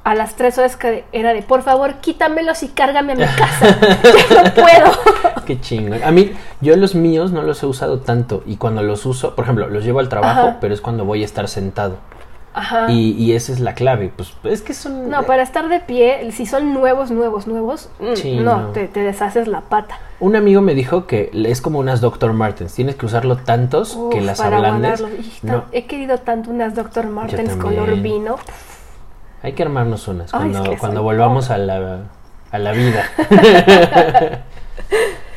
a 0.05 0.15
las 0.15 0.35
tres 0.35 0.59
horas 0.59 0.77
que 0.77 1.05
era 1.13 1.33
de, 1.33 1.43
por 1.43 1.63
favor, 1.63 1.95
quítamelos 2.01 2.63
y 2.63 2.69
cárgame 2.69 3.13
a 3.13 3.17
mi 3.17 3.25
casa. 3.25 3.79
ya 4.31 4.43
no 4.43 4.55
puedo. 4.55 5.45
Qué 5.47 5.61
chingón. 5.61 6.03
A 6.03 6.11
mí, 6.11 6.33
yo 6.61 6.77
los 6.77 6.95
míos 6.95 7.33
no 7.33 7.43
los 7.43 7.63
he 7.63 7.67
usado 7.67 8.01
tanto. 8.01 8.43
Y 8.47 8.57
cuando 8.57 8.83
los 8.83 9.07
uso, 9.07 9.35
por 9.35 9.45
ejemplo, 9.45 9.69
los 9.69 9.85
llevo 9.85 10.01
al 10.01 10.09
trabajo, 10.09 10.41
Ajá. 10.41 10.59
pero 10.61 10.75
es 10.75 10.81
cuando 10.81 11.05
voy 11.05 11.23
a 11.23 11.25
estar 11.25 11.47
sentado. 11.49 11.97
Ajá. 12.55 12.91
Y, 12.91 13.13
y 13.13 13.33
esa 13.33 13.53
es 13.53 13.61
la 13.61 13.75
clave. 13.75 14.13
Pues 14.15 14.35
es 14.45 14.61
que 14.61 14.75
son. 14.75 15.09
No, 15.09 15.23
para 15.23 15.43
estar 15.43 15.69
de 15.69 15.81
pie, 15.81 16.31
si 16.33 16.45
son 16.47 16.75
nuevos, 16.75 17.11
nuevos, 17.11 17.47
nuevos, 17.47 17.89
mm, 17.99 18.15
Sí, 18.15 18.37
no, 18.37 18.61
no. 18.61 18.69
Te, 18.69 18.89
te 18.89 19.01
deshaces 19.01 19.49
la 19.49 19.63
pata. 19.63 19.99
Un 20.21 20.37
amigo 20.37 20.61
me 20.61 20.75
dijo 20.75 21.07
que 21.07 21.31
es 21.33 21.63
como 21.63 21.79
unas 21.79 22.01
Dr. 22.01 22.33
Martens. 22.35 22.75
Tienes 22.75 22.97
que 22.97 23.07
usarlo 23.07 23.37
tantos 23.37 23.99
que 24.11 24.21
las 24.21 24.39
para 24.39 24.57
ablandes. 24.59 25.03
No, 25.43 25.65
He 25.73 25.87
querido 25.87 26.19
tanto 26.19 26.51
unas 26.51 26.75
Dr. 26.75 27.07
Martens 27.07 27.55
color 27.57 27.97
vino. 28.01 28.37
Hay 29.43 29.53
que 29.53 29.63
armarnos 29.63 30.07
unas 30.09 30.33
Ay, 30.33 30.41
cuando, 30.41 30.63
es 30.63 30.69
que 30.71 30.79
cuando 30.79 31.03
volvamos 31.03 31.51
a 31.51 31.59
la, 31.59 32.01
a 32.51 32.59
la 32.59 32.73
vida. 32.73 33.05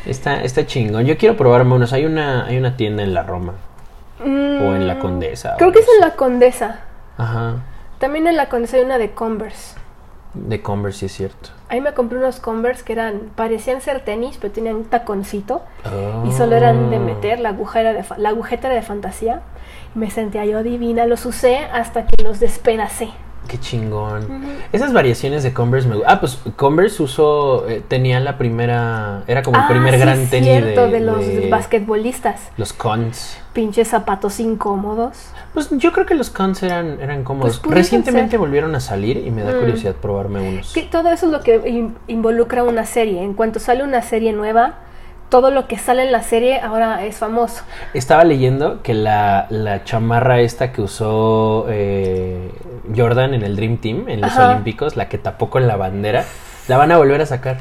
está, 0.06 0.43
está 0.43 0.66
chingón. 0.66 1.06
Yo 1.06 1.18
quiero 1.18 1.36
probarme 1.36 1.74
unos. 1.74 1.91
Hay 1.93 2.06
una, 2.06 2.45
hay 2.45 2.58
una 2.58 2.78
tienda 2.78 3.03
en 3.03 3.14
la 3.14 3.24
Roma. 3.24 3.53
O 4.20 4.24
en 4.24 4.88
la 4.88 4.95
Mm, 4.95 4.99
Condesa. 4.99 5.56
Creo 5.58 5.72
que 5.72 5.80
es 5.80 5.88
en 5.95 6.01
la 6.01 6.16
Condesa. 6.16 6.82
Ajá. 7.18 7.56
También 7.99 8.28
en 8.28 8.38
la 8.38 8.47
Condesa 8.47 8.78
hay 8.78 8.84
una 8.84 8.97
de 8.97 9.12
Converse. 9.12 9.76
De 10.34 10.62
Converse, 10.62 10.99
sí 10.99 11.06
es 11.08 11.14
cierto. 11.14 11.49
Ahí 11.70 11.82
me 11.82 11.93
compré 11.93 12.18
unos 12.18 12.39
Converse 12.39 12.84
que 12.84 12.93
eran, 12.93 13.32
parecían 13.36 13.82
ser 13.82 14.01
tenis, 14.01 14.38
pero 14.39 14.53
tenían 14.53 14.76
un 14.76 14.86
taconcito. 14.86 15.64
Oh. 15.86 16.28
Y 16.28 16.32
solo 16.32 16.56
eran 16.56 16.91
de 16.91 16.99
meter, 16.99 17.39
la 17.39 17.49
aguja 17.49 17.82
era 17.82 17.93
de, 17.93 18.06
la 18.18 18.30
agujeta 18.30 18.68
era 18.68 18.76
de 18.76 18.82
fantasía. 18.82 19.41
Me 19.95 20.12
sentía 20.12 20.45
yo 20.45 20.62
divina, 20.62 21.06
los 21.06 21.26
usé 21.26 21.58
hasta 21.58 22.06
que 22.06 22.22
los 22.24 22.39
despedacé. 22.39 23.10
Qué 23.48 23.60
chingón. 23.60 24.28
Esas 24.72 24.91
variaciones 24.93 25.43
de 25.43 25.54
Converse 25.54 25.88
me 25.88 25.98
Ah, 26.08 26.20
pues 26.20 26.39
Converse 26.56 27.04
usó. 27.04 27.68
eh, 27.68 27.84
tenía 27.88 28.20
la 28.20 28.38
primera. 28.38 29.24
Era 29.28 29.43
como 29.43 29.58
el 29.58 29.64
Ah, 29.64 29.68
primer 29.68 29.93
sí, 29.96 30.00
gran 30.00 30.28
tenis 30.28 30.50
cierto, 30.50 30.86
de, 30.86 30.91
de 30.91 31.00
los 31.02 31.20
de 31.26 31.48
basquetbolistas. 31.50 32.50
Los 32.58 32.74
cons. 32.74 33.38
Pinches 33.54 33.88
zapatos 33.89 34.39
incómodos. 34.39 35.30
Pues 35.54 35.70
yo 35.72 35.91
creo 35.93 36.06
que 36.06 36.16
los 36.16 36.30
cons 36.30 36.62
eran, 36.64 37.00
eran 37.00 37.24
cómodos. 37.24 37.52
Pues 37.52 37.60
pudieron 37.60 37.78
Recientemente 37.84 38.32
ser. 38.32 38.39
volvieron 38.39 38.76
a 38.76 38.80
salir 38.80 39.18
y 39.26 39.32
me 39.32 39.43
da 39.43 39.54
Mm. 39.54 39.60
curiosidad 39.60 39.93
probarme 39.96 40.41
unos. 40.41 40.74
Que 40.74 40.82
todo 40.84 41.10
eso 41.12 41.28
es 41.28 41.32
lo 41.32 41.41
que 41.41 41.62
in- 41.70 41.96
involucra 42.08 42.64
una 42.64 42.86
serie. 42.86 43.24
En 43.24 43.34
cuanto 43.34 43.60
sale 43.60 43.84
una 43.84 44.02
serie 44.02 44.34
nueva, 44.34 44.74
todo 45.30 45.51
lo 45.51 45.67
que 45.67 45.78
sale 45.78 46.03
en 46.03 46.11
la 46.11 46.23
serie 46.23 46.59
ahora 46.59 47.05
es 47.05 47.17
famoso. 47.17 47.63
Estaba 47.93 48.23
leyendo 48.23 48.82
que 48.82 48.93
la, 48.93 49.47
la 49.49 49.84
chamarra 49.84 50.39
esta 50.39 50.71
que 50.71 50.82
usó 50.82 51.65
eh, 51.69 52.51
Jordan 52.95 53.34
en 53.34 53.43
el 53.43 53.55
Dream 53.55 53.78
Team, 53.78 54.07
en 54.07 54.21
los 54.21 54.32
Ajá. 54.32 54.51
Olímpicos, 54.51 54.95
la 54.95 55.09
que 55.09 55.17
tapó 55.17 55.49
con 55.49 55.67
la 55.67 55.76
bandera, 55.76 56.26
la 56.67 56.78
van 56.78 56.91
a 56.91 56.97
volver 56.97 57.21
a 57.21 57.26
sacar. 57.26 57.57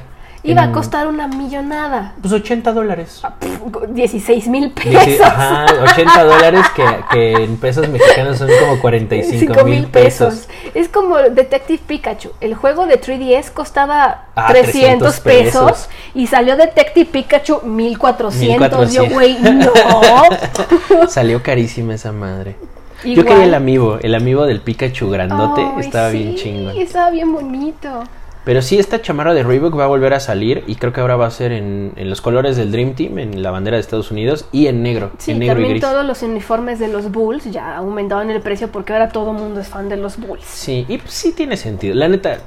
Iba 0.47 0.63
a 0.63 0.65
En, 0.67 0.73
costar 0.73 1.07
una 1.07 1.27
millonada. 1.27 2.13
Pues 2.21 2.33
80 2.33 2.73
dólares. 2.75 3.23
Pff, 3.41 3.89
16 3.89 4.47
mil 4.49 4.73
Dice, 4.75 4.91
pesos. 4.99 5.27
ajá, 5.27 5.67
80 5.93 6.25
dólares 6.25 6.67
que, 6.77 6.85
que 7.11 7.33
en 7.45 7.57
pesos 7.57 7.89
mexicanos 7.89 8.37
son 8.39 8.51
como 8.61 8.79
45 8.81 9.39
Cinco 9.55 9.65
mil 9.65 9.87
pesos. 9.87 10.47
Es 10.75 10.89
como 10.91 11.17
Detective 11.17 11.81
Pikachu. 11.87 12.31
El 12.43 12.55
juego 12.55 12.87
de 12.87 13.01
3DS 13.01 13.51
costaba 13.53 14.27
Ah, 14.37 14.49
300 14.51 14.73
300 15.15 15.21
pesos, 15.21 15.71
pesos. 15.73 15.89
y 16.15 16.27
salió 16.27 16.57
Detective 16.57 17.07
Pikachu 17.11 17.63
1400. 17.63 18.93
Yo, 18.93 19.03
1400. 19.05 19.13
güey, 19.15 19.39
no. 19.41 21.09
Salió 21.09 21.43
carísima 21.43 21.95
esa 21.95 22.13
madre. 22.13 22.57
Yo 23.03 23.11
Igual. 23.13 23.27
quería 23.27 23.45
el 23.45 23.55
amiibo, 23.55 23.99
el 24.01 24.15
amiibo 24.15 24.45
del 24.47 24.61
Pikachu 24.61 25.11
grandote, 25.11 25.63
Ay, 25.63 25.81
estaba 25.87 26.09
bien 26.11 26.37
sí, 26.37 26.43
chingón. 26.45 26.77
Estaba 26.77 27.11
bien 27.11 27.33
bonito. 27.33 28.05
Pero 28.45 28.61
sí, 28.61 28.79
esta 28.79 29.01
chamarra 29.01 29.33
de 29.33 29.43
Reebok 29.43 29.79
va 29.79 29.85
a 29.85 29.87
volver 29.87 30.13
a 30.13 30.21
salir 30.21 30.65
y 30.67 30.75
creo 30.75 30.93
que 30.93 31.01
ahora 31.01 31.17
va 31.17 31.27
a 31.27 31.31
ser 31.31 31.51
en, 31.53 31.93
en 31.97 32.11
los 32.11 32.21
colores 32.21 32.57
del 32.59 32.71
Dream 32.71 32.95
Team, 32.95 33.19
en 33.19 33.43
la 33.43 33.51
bandera 33.51 33.77
de 33.79 33.81
Estados 33.81 34.11
Unidos 34.11 34.45
y 34.53 34.67
en 34.67 34.83
negro, 34.83 35.13
Sí, 35.17 35.31
en 35.31 35.39
negro 35.39 35.55
y 35.55 35.57
también 35.57 35.71
gris. 35.73 35.83
todos 35.83 36.05
los 36.05 36.23
uniformes 36.23 36.79
de 36.79 36.89
los 36.89 37.11
Bulls 37.11 37.45
ya 37.51 37.77
aumentaron 37.77 38.31
el 38.31 38.43
precio 38.43 38.69
porque 38.71 38.93
ahora 38.93 39.09
todo 39.09 39.31
el 39.31 39.39
mundo 39.39 39.61
es 39.61 39.69
fan 39.69 39.89
de 39.89 39.97
los 39.97 40.19
Bulls. 40.19 40.45
Sí, 40.45 40.85
y 40.89 40.99
pues 40.99 41.13
sí 41.13 41.33
tiene 41.33 41.57
sentido. 41.57 41.95
La 41.95 42.07
neta, 42.09 42.39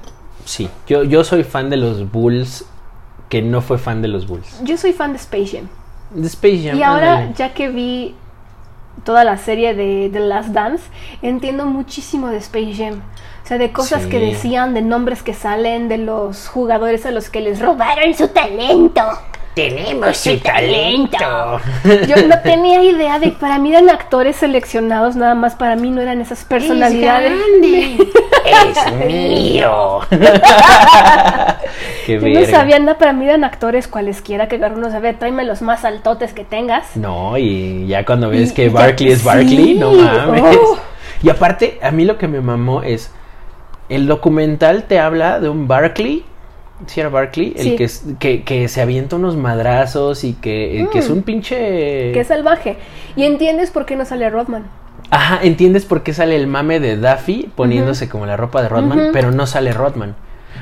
sí. 0.46 0.70
Yo, 0.88 1.04
yo 1.04 1.24
soy 1.24 1.44
fan 1.44 1.70
de 1.72 1.78
los 1.78 2.12
Bulls 2.12 2.66
que 3.30 3.42
no 3.42 3.62
fue 3.62 3.78
fan 3.80 4.02
de 4.04 4.08
los 4.08 4.28
Bulls. 4.28 4.62
Yo 4.64 4.78
soy 4.78 4.94
fan 4.94 5.14
de 5.14 5.18
Space 5.18 5.58
Jam. 5.58 5.68
De 6.12 6.28
Space 6.28 6.62
Jam. 6.64 6.78
Y 6.78 6.84
ahora, 6.84 7.14
ándale. 7.18 7.34
ya 7.38 7.54
que 7.54 7.70
vi 7.70 8.16
toda 9.04 9.24
la 9.24 9.38
serie 9.38 9.74
de 9.74 10.10
The 10.12 10.20
Last 10.20 10.50
Dance, 10.50 10.84
entiendo 11.22 11.66
muchísimo 11.66 12.28
de 12.30 12.38
Space 12.38 12.74
Jam. 12.76 13.02
O 13.44 13.48
sea, 13.48 13.58
de 13.58 13.72
cosas 13.72 14.04
Sí. 14.04 14.10
que 14.10 14.20
decían, 14.20 14.74
de 14.74 14.82
nombres 14.82 15.24
que 15.24 15.34
salen, 15.34 15.88
de 15.88 15.98
los 15.98 16.48
jugadores 16.50 17.06
a 17.06 17.12
los 17.12 17.30
que 17.30 17.40
les 17.42 17.60
robaron 17.62 18.14
su 18.14 18.28
talento. 18.28 19.02
Tenemos 19.58 20.16
su 20.18 20.38
talento. 20.38 21.18
Yo 22.08 22.28
no 22.28 22.40
tenía 22.44 22.84
idea 22.84 23.18
de 23.18 23.32
para 23.32 23.58
mí 23.58 23.72
eran 23.72 23.90
actores 23.90 24.36
seleccionados, 24.36 25.16
nada 25.16 25.34
más 25.34 25.56
para 25.56 25.76
mí 25.76 25.90
no 25.90 26.00
eran 26.00 26.22
esas 26.22 26.46
personalidades. 26.46 27.34
Es 28.46 28.94
mío. 29.08 30.00
Qué 32.06 32.14
Yo 32.14 32.22
no 32.22 32.34
verga. 32.34 32.52
sabía 32.52 32.78
nada, 32.80 32.98
para 33.00 33.14
mí 33.14 33.26
eran 33.26 33.44
actores 33.44 33.88
cualesquiera 33.88 34.48
que 34.48 34.58
uno 34.58 34.90
ver, 35.02 35.18
tráeme 35.18 35.44
los 35.44 35.62
más 35.64 35.84
altotes 35.86 36.34
que 36.34 36.44
tengas. 36.44 36.96
No, 36.96 37.36
y 37.38 37.88
ya 37.88 38.06
cuando 38.06 38.30
ves 38.30 38.52
Y- 38.52 38.54
que 38.54 38.70
Barkley 38.70 39.12
es 39.12 39.24
Barkley, 39.24 39.58
sí, 39.58 39.74
no 39.76 39.92
mames. 39.92 40.56
oh. 40.62 40.78
Y 41.24 41.30
aparte, 41.30 41.80
a 41.82 41.90
mí 41.90 42.06
lo 42.06 42.20
que 42.20 42.28
me 42.28 42.42
mamó 42.42 42.84
es 42.84 43.12
el 43.90 44.06
documental 44.06 44.84
te 44.84 45.00
habla 45.00 45.40
de 45.40 45.50
un 45.50 45.68
Barkley, 45.68 46.24
si 46.86 47.00
era 47.00 47.10
Barkley, 47.10 47.54
Sí. 47.58 47.72
el 47.72 47.76
que, 47.78 47.84
es- 47.86 48.04
que, 48.20 48.44
que 48.44 48.68
se 48.68 48.82
avienta 48.82 49.16
unos 49.16 49.36
madrazos 49.36 50.24
y 50.24 50.34
que, 50.34 50.88
que 50.92 51.00
es 51.00 51.10
Mm. 51.10 51.14
un 51.14 51.22
pinche... 51.24 52.12
Qué 52.12 52.24
salvaje. 52.24 52.78
Y 53.16 53.24
entiendes 53.24 53.72
por 53.72 53.86
qué 53.86 53.96
no 53.96 54.06
sale 54.06 54.30
Rodman. 54.30 54.66
Ajá, 55.10 55.40
entiendes 55.42 55.86
por 55.86 56.04
qué 56.04 56.14
sale 56.14 56.36
el 56.36 56.48
mame 56.48 56.80
de 56.80 56.98
Daffy 56.98 57.50
poniéndose 57.56 58.10
como 58.10 58.26
la 58.26 58.36
ropa 58.38 58.62
de 58.62 58.70
Rodman, 58.70 59.10
pero 59.14 59.32
no 59.32 59.48
sale 59.48 59.72
Rodman. 59.74 60.16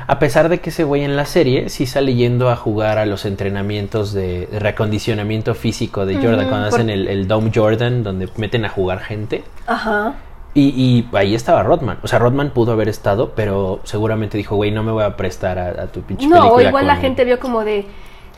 A 0.08 0.18
pesar 0.20 0.48
de 0.48 0.60
que 0.60 0.70
ese 0.70 0.84
güey 0.84 1.02
en 1.02 1.16
la 1.16 1.24
serie 1.24 1.68
sí 1.68 1.84
sale 1.86 2.14
yendo 2.14 2.48
a 2.50 2.54
jugar 2.56 2.98
a 2.98 3.06
los 3.06 3.24
entrenamientos 3.24 4.12
de, 4.12 4.48
reacondicionamiento 4.52 5.54
físico 5.54 6.06
de 6.06 6.14
Jordan, 6.16 6.48
cuando 6.48 6.68
por- 6.70 6.78
hacen 6.78 6.90
el, 6.90 7.08
el 7.08 7.26
Dome 7.26 7.50
Jordan, 7.52 8.04
donde 8.04 8.28
meten 8.36 8.64
a 8.64 8.68
jugar 8.68 9.00
gente. 9.00 9.42
Ajá. 9.66 10.14
Y, 10.58 10.62
y 11.12 11.16
ahí 11.16 11.34
estaba 11.34 11.62
Rodman. 11.62 11.98
O 12.02 12.08
sea, 12.08 12.18
Rodman 12.18 12.50
pudo 12.50 12.72
haber 12.72 12.88
estado, 12.88 13.32
pero 13.36 13.80
seguramente 13.84 14.38
dijo, 14.38 14.56
güey, 14.56 14.70
no 14.70 14.82
me 14.82 14.90
voy 14.90 15.04
a 15.04 15.16
prestar 15.16 15.58
a, 15.58 15.68
a 15.82 15.86
tu 15.88 16.00
pinche 16.00 16.26
No, 16.26 16.36
película 16.40 16.68
igual 16.68 16.86
la 16.86 16.96
gente 16.96 17.24
vio 17.24 17.38
como 17.38 17.62
de, 17.62 17.84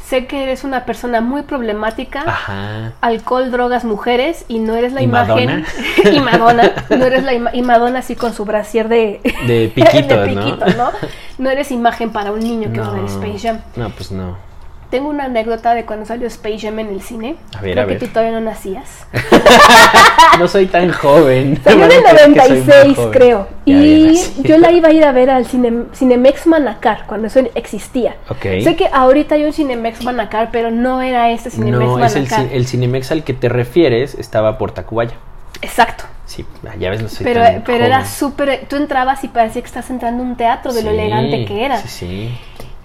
sé 0.04 0.26
que 0.26 0.42
eres 0.42 0.64
una 0.64 0.84
persona 0.84 1.20
muy 1.20 1.42
problemática, 1.42 2.24
Ajá. 2.26 2.92
alcohol, 3.02 3.50
drogas, 3.52 3.84
mujeres, 3.84 4.44
y 4.48 4.58
no 4.58 4.74
eres 4.74 4.92
la 4.94 5.00
¿Y 5.00 5.04
imagen... 5.04 5.46
Madonna? 5.46 5.66
y 6.12 6.20
Madonna, 6.20 6.72
no 6.90 7.04
eres 7.04 7.22
la 7.24 7.34
ima- 7.34 7.50
y 7.52 7.62
Madonna 7.62 8.00
así 8.00 8.16
con 8.16 8.32
su 8.34 8.44
brasier 8.44 8.88
de... 8.88 9.20
De 9.46 9.68
piquitos, 9.74 10.08
de 10.26 10.34
¿no? 10.34 10.44
piquitos, 10.44 10.76
¿no? 10.76 10.90
No 11.38 11.50
eres 11.50 11.70
imagen 11.70 12.10
para 12.10 12.32
un 12.32 12.40
niño 12.40 12.72
que 12.72 12.80
va 12.80 12.88
a 12.88 12.92
ver 12.94 13.02
No. 13.02 13.06
Space 13.06 13.38
Jam. 13.46 13.60
No, 13.76 13.90
pues 13.90 14.10
no. 14.10 14.47
Tengo 14.90 15.10
una 15.10 15.24
anécdota 15.24 15.74
de 15.74 15.84
cuando 15.84 16.06
salió 16.06 16.26
Space 16.28 16.58
Jam 16.60 16.78
en 16.78 16.88
el 16.88 17.02
cine. 17.02 17.36
A 17.56 17.60
ver, 17.60 17.72
Creo 17.72 17.84
a 17.84 17.86
que 17.86 17.92
ver. 17.94 18.00
tú 18.00 18.06
todavía 18.08 18.32
no 18.32 18.40
nacías. 18.40 19.06
No 20.38 20.46
soy 20.46 20.66
tan 20.66 20.92
joven. 20.92 21.58
Salió 21.64 21.84
en 21.86 21.92
el 21.92 22.02
Van 22.02 22.14
a 22.14 22.14
creer 22.14 22.32
que 22.34 22.40
soy 22.40 22.56
muy 22.58 22.66
96, 22.66 22.96
joven. 22.96 23.10
creo. 23.12 23.48
Ya 23.66 23.74
Y 23.74 24.20
yo 24.44 24.58
la 24.58 24.70
iba 24.70 24.88
a 24.88 24.92
ir 24.92 25.04
a 25.04 25.10
ver 25.12 25.30
al 25.30 25.46
cine, 25.46 25.84
Cinemex 25.94 26.46
Manacar, 26.46 27.04
cuando 27.06 27.26
eso 27.26 27.40
existía. 27.54 28.16
Ok. 28.28 28.42
Sé 28.62 28.76
que 28.76 28.88
ahorita 28.92 29.34
hay 29.34 29.44
un 29.44 29.52
Cinemex 29.52 30.04
Manacar, 30.04 30.50
pero 30.52 30.70
no 30.70 31.02
era 31.02 31.30
este 31.30 31.50
Cinemex 31.50 31.80
No, 31.80 32.04
es 32.04 32.14
el, 32.14 32.22
Manacar. 32.24 32.46
el 32.52 32.66
Cinemex 32.66 33.10
al 33.10 33.24
que 33.24 33.34
te 33.34 33.48
refieres 33.48 34.14
estaba 34.14 34.58
por 34.58 34.70
Tacubaya. 34.72 35.14
Exacto. 35.60 36.04
Sí, 36.24 36.44
ah, 36.68 36.74
ya 36.78 36.90
ves, 36.90 37.02
no 37.02 37.08
soy 37.08 37.24
Pero, 37.24 37.42
tan 37.42 37.62
pero 37.64 37.84
era 37.84 38.04
súper. 38.04 38.66
Tú 38.68 38.76
entrabas 38.76 39.24
y 39.24 39.28
parecía 39.28 39.62
que 39.62 39.66
estás 39.66 39.90
entrando 39.90 40.22
a 40.22 40.26
un 40.26 40.36
teatro 40.36 40.72
de 40.72 40.82
lo 40.84 40.90
elegante 40.90 41.46
que 41.46 41.64
era. 41.64 41.78
Sí, 41.78 41.88
sí. 41.88 42.38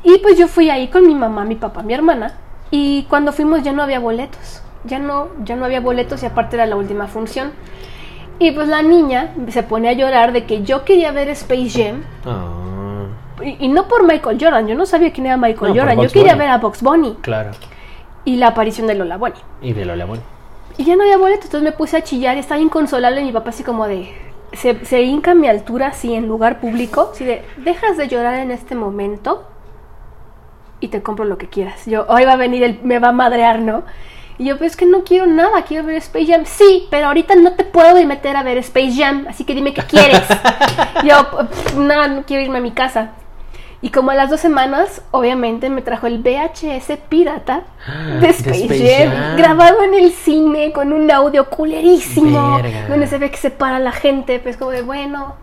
Y 0.03 0.17
pues 0.19 0.37
yo 0.37 0.47
fui 0.47 0.69
ahí 0.69 0.87
con 0.89 1.07
mi 1.07 1.15
mamá, 1.15 1.45
mi 1.45 1.55
papá, 1.55 1.81
mi 1.83 1.93
hermana. 1.93 2.33
Y 2.71 3.03
cuando 3.03 3.31
fuimos 3.31 3.63
ya 3.63 3.71
no 3.71 3.83
había 3.83 3.99
boletos. 3.99 4.61
Ya 4.83 4.99
no, 4.99 5.27
ya 5.43 5.55
no 5.55 5.65
había 5.65 5.79
boletos 5.79 6.23
y 6.23 6.25
aparte 6.25 6.55
era 6.57 6.65
la 6.65 6.75
última 6.75 7.07
función. 7.07 7.51
Y 8.39 8.51
pues 8.51 8.67
la 8.67 8.81
niña 8.81 9.33
se 9.49 9.63
pone 9.63 9.87
a 9.89 9.93
llorar 9.93 10.33
de 10.33 10.45
que 10.45 10.63
yo 10.63 10.83
quería 10.83 11.11
ver 11.11 11.29
Space 11.29 11.69
Jam. 11.69 12.03
Ah, 12.25 12.49
Y, 13.43 13.65
y 13.65 13.67
no 13.69 13.87
por 13.87 14.05
Michael 14.05 14.37
Jordan, 14.41 14.67
yo 14.67 14.75
no 14.75 14.85
sabía 14.85 15.13
quién 15.13 15.27
era 15.27 15.37
Michael 15.37 15.73
No, 15.73 15.79
Jordan. 15.81 16.01
Yo 16.01 16.09
quería 16.09 16.33
Bunny. 16.33 16.39
ver 16.39 16.49
a 16.49 16.57
Box 16.57 16.81
Bunny 16.81 17.17
claro. 17.21 17.51
y 18.25 18.35
la 18.37 18.47
aparición 18.47 18.87
de 18.87 18.95
Lola 18.95 19.17
Bunny. 19.17 19.35
Y 19.61 19.73
de 19.73 19.85
Lola 19.85 20.05
Bunny. 20.05 20.21
Y 20.77 20.83
ya 20.85 20.95
no 20.95 21.03
había 21.03 21.17
boletos, 21.17 21.45
entonces 21.45 21.63
me 21.63 21.71
puse 21.71 21.97
a 21.97 22.03
chillar 22.03 22.35
y 22.35 22.39
estaba 22.39 22.59
inconsolable. 22.59 23.21
Y 23.21 23.25
mi 23.25 23.31
papá, 23.31 23.49
así 23.51 23.63
como 23.63 23.87
de. 23.87 24.11
Se, 24.53 24.83
se 24.85 25.01
hinca 25.03 25.31
a 25.31 25.35
mi 25.35 25.47
altura, 25.47 25.87
así 25.87 26.13
en 26.13 26.27
lugar 26.27 26.59
público. 26.59 27.09
Así 27.13 27.23
de, 27.25 27.43
dejas 27.57 27.95
de 27.97 28.07
llorar 28.07 28.35
en 28.39 28.51
este 28.51 28.75
momento 28.75 29.43
y 30.83 30.89
te 30.89 31.01
compro 31.01 31.23
lo 31.23 31.37
que 31.37 31.47
quieras. 31.47 31.85
Yo, 31.85 32.05
hoy 32.09 32.25
va 32.25 32.33
a 32.33 32.35
venir, 32.35 32.61
el, 32.61 32.79
me 32.83 32.99
va 32.99 33.09
a 33.09 33.11
madrear, 33.13 33.59
¿no? 33.59 33.83
Y 34.37 34.45
yo, 34.45 34.57
pues 34.57 34.71
es 34.71 34.77
que 34.77 34.85
no 34.85 35.03
quiero 35.05 35.27
nada, 35.27 35.61
quiero 35.61 35.85
ver 35.85 35.95
Space 35.95 36.25
Jam. 36.25 36.41
Sí, 36.45 36.87
pero 36.91 37.07
ahorita 37.07 37.35
no 37.35 37.53
te 37.53 37.63
puedo 37.63 37.95
meter 38.05 38.35
a 38.35 38.43
ver 38.43 38.57
Space 38.57 38.93
Jam, 38.97 39.25
así 39.29 39.45
que 39.45 39.55
dime 39.55 39.73
qué 39.73 39.83
quieres. 39.83 40.21
yo, 41.05 41.47
"Pff, 41.47 41.75
no, 41.75 42.07
no 42.09 42.23
quiero 42.23 42.43
irme 42.43 42.57
a 42.57 42.61
mi 42.61 42.71
casa. 42.71 43.11
Y 43.81 43.91
como 43.91 44.11
a 44.11 44.15
las 44.15 44.29
dos 44.29 44.41
semanas, 44.41 45.01
obviamente 45.11 45.69
me 45.69 45.81
trajo 45.81 46.07
el 46.07 46.19
VHS 46.19 46.97
pirata 47.07 47.61
de 48.19 48.27
Space, 48.29 48.63
Space 48.63 48.97
Jam, 49.05 49.11
Jam. 49.13 49.37
grabado 49.37 49.83
en 49.83 49.93
el 49.93 50.11
cine 50.11 50.73
con 50.73 50.91
un 50.91 51.09
audio 51.11 51.49
culerísimo, 51.49 52.57
Verga. 52.61 52.87
donde 52.89 53.07
se 53.07 53.17
ve 53.19 53.31
que 53.31 53.37
se 53.37 53.51
para 53.51 53.79
la 53.79 53.91
gente, 53.93 54.39
pues 54.39 54.57
como 54.57 54.71
de, 54.71 54.81
bueno, 54.81 55.35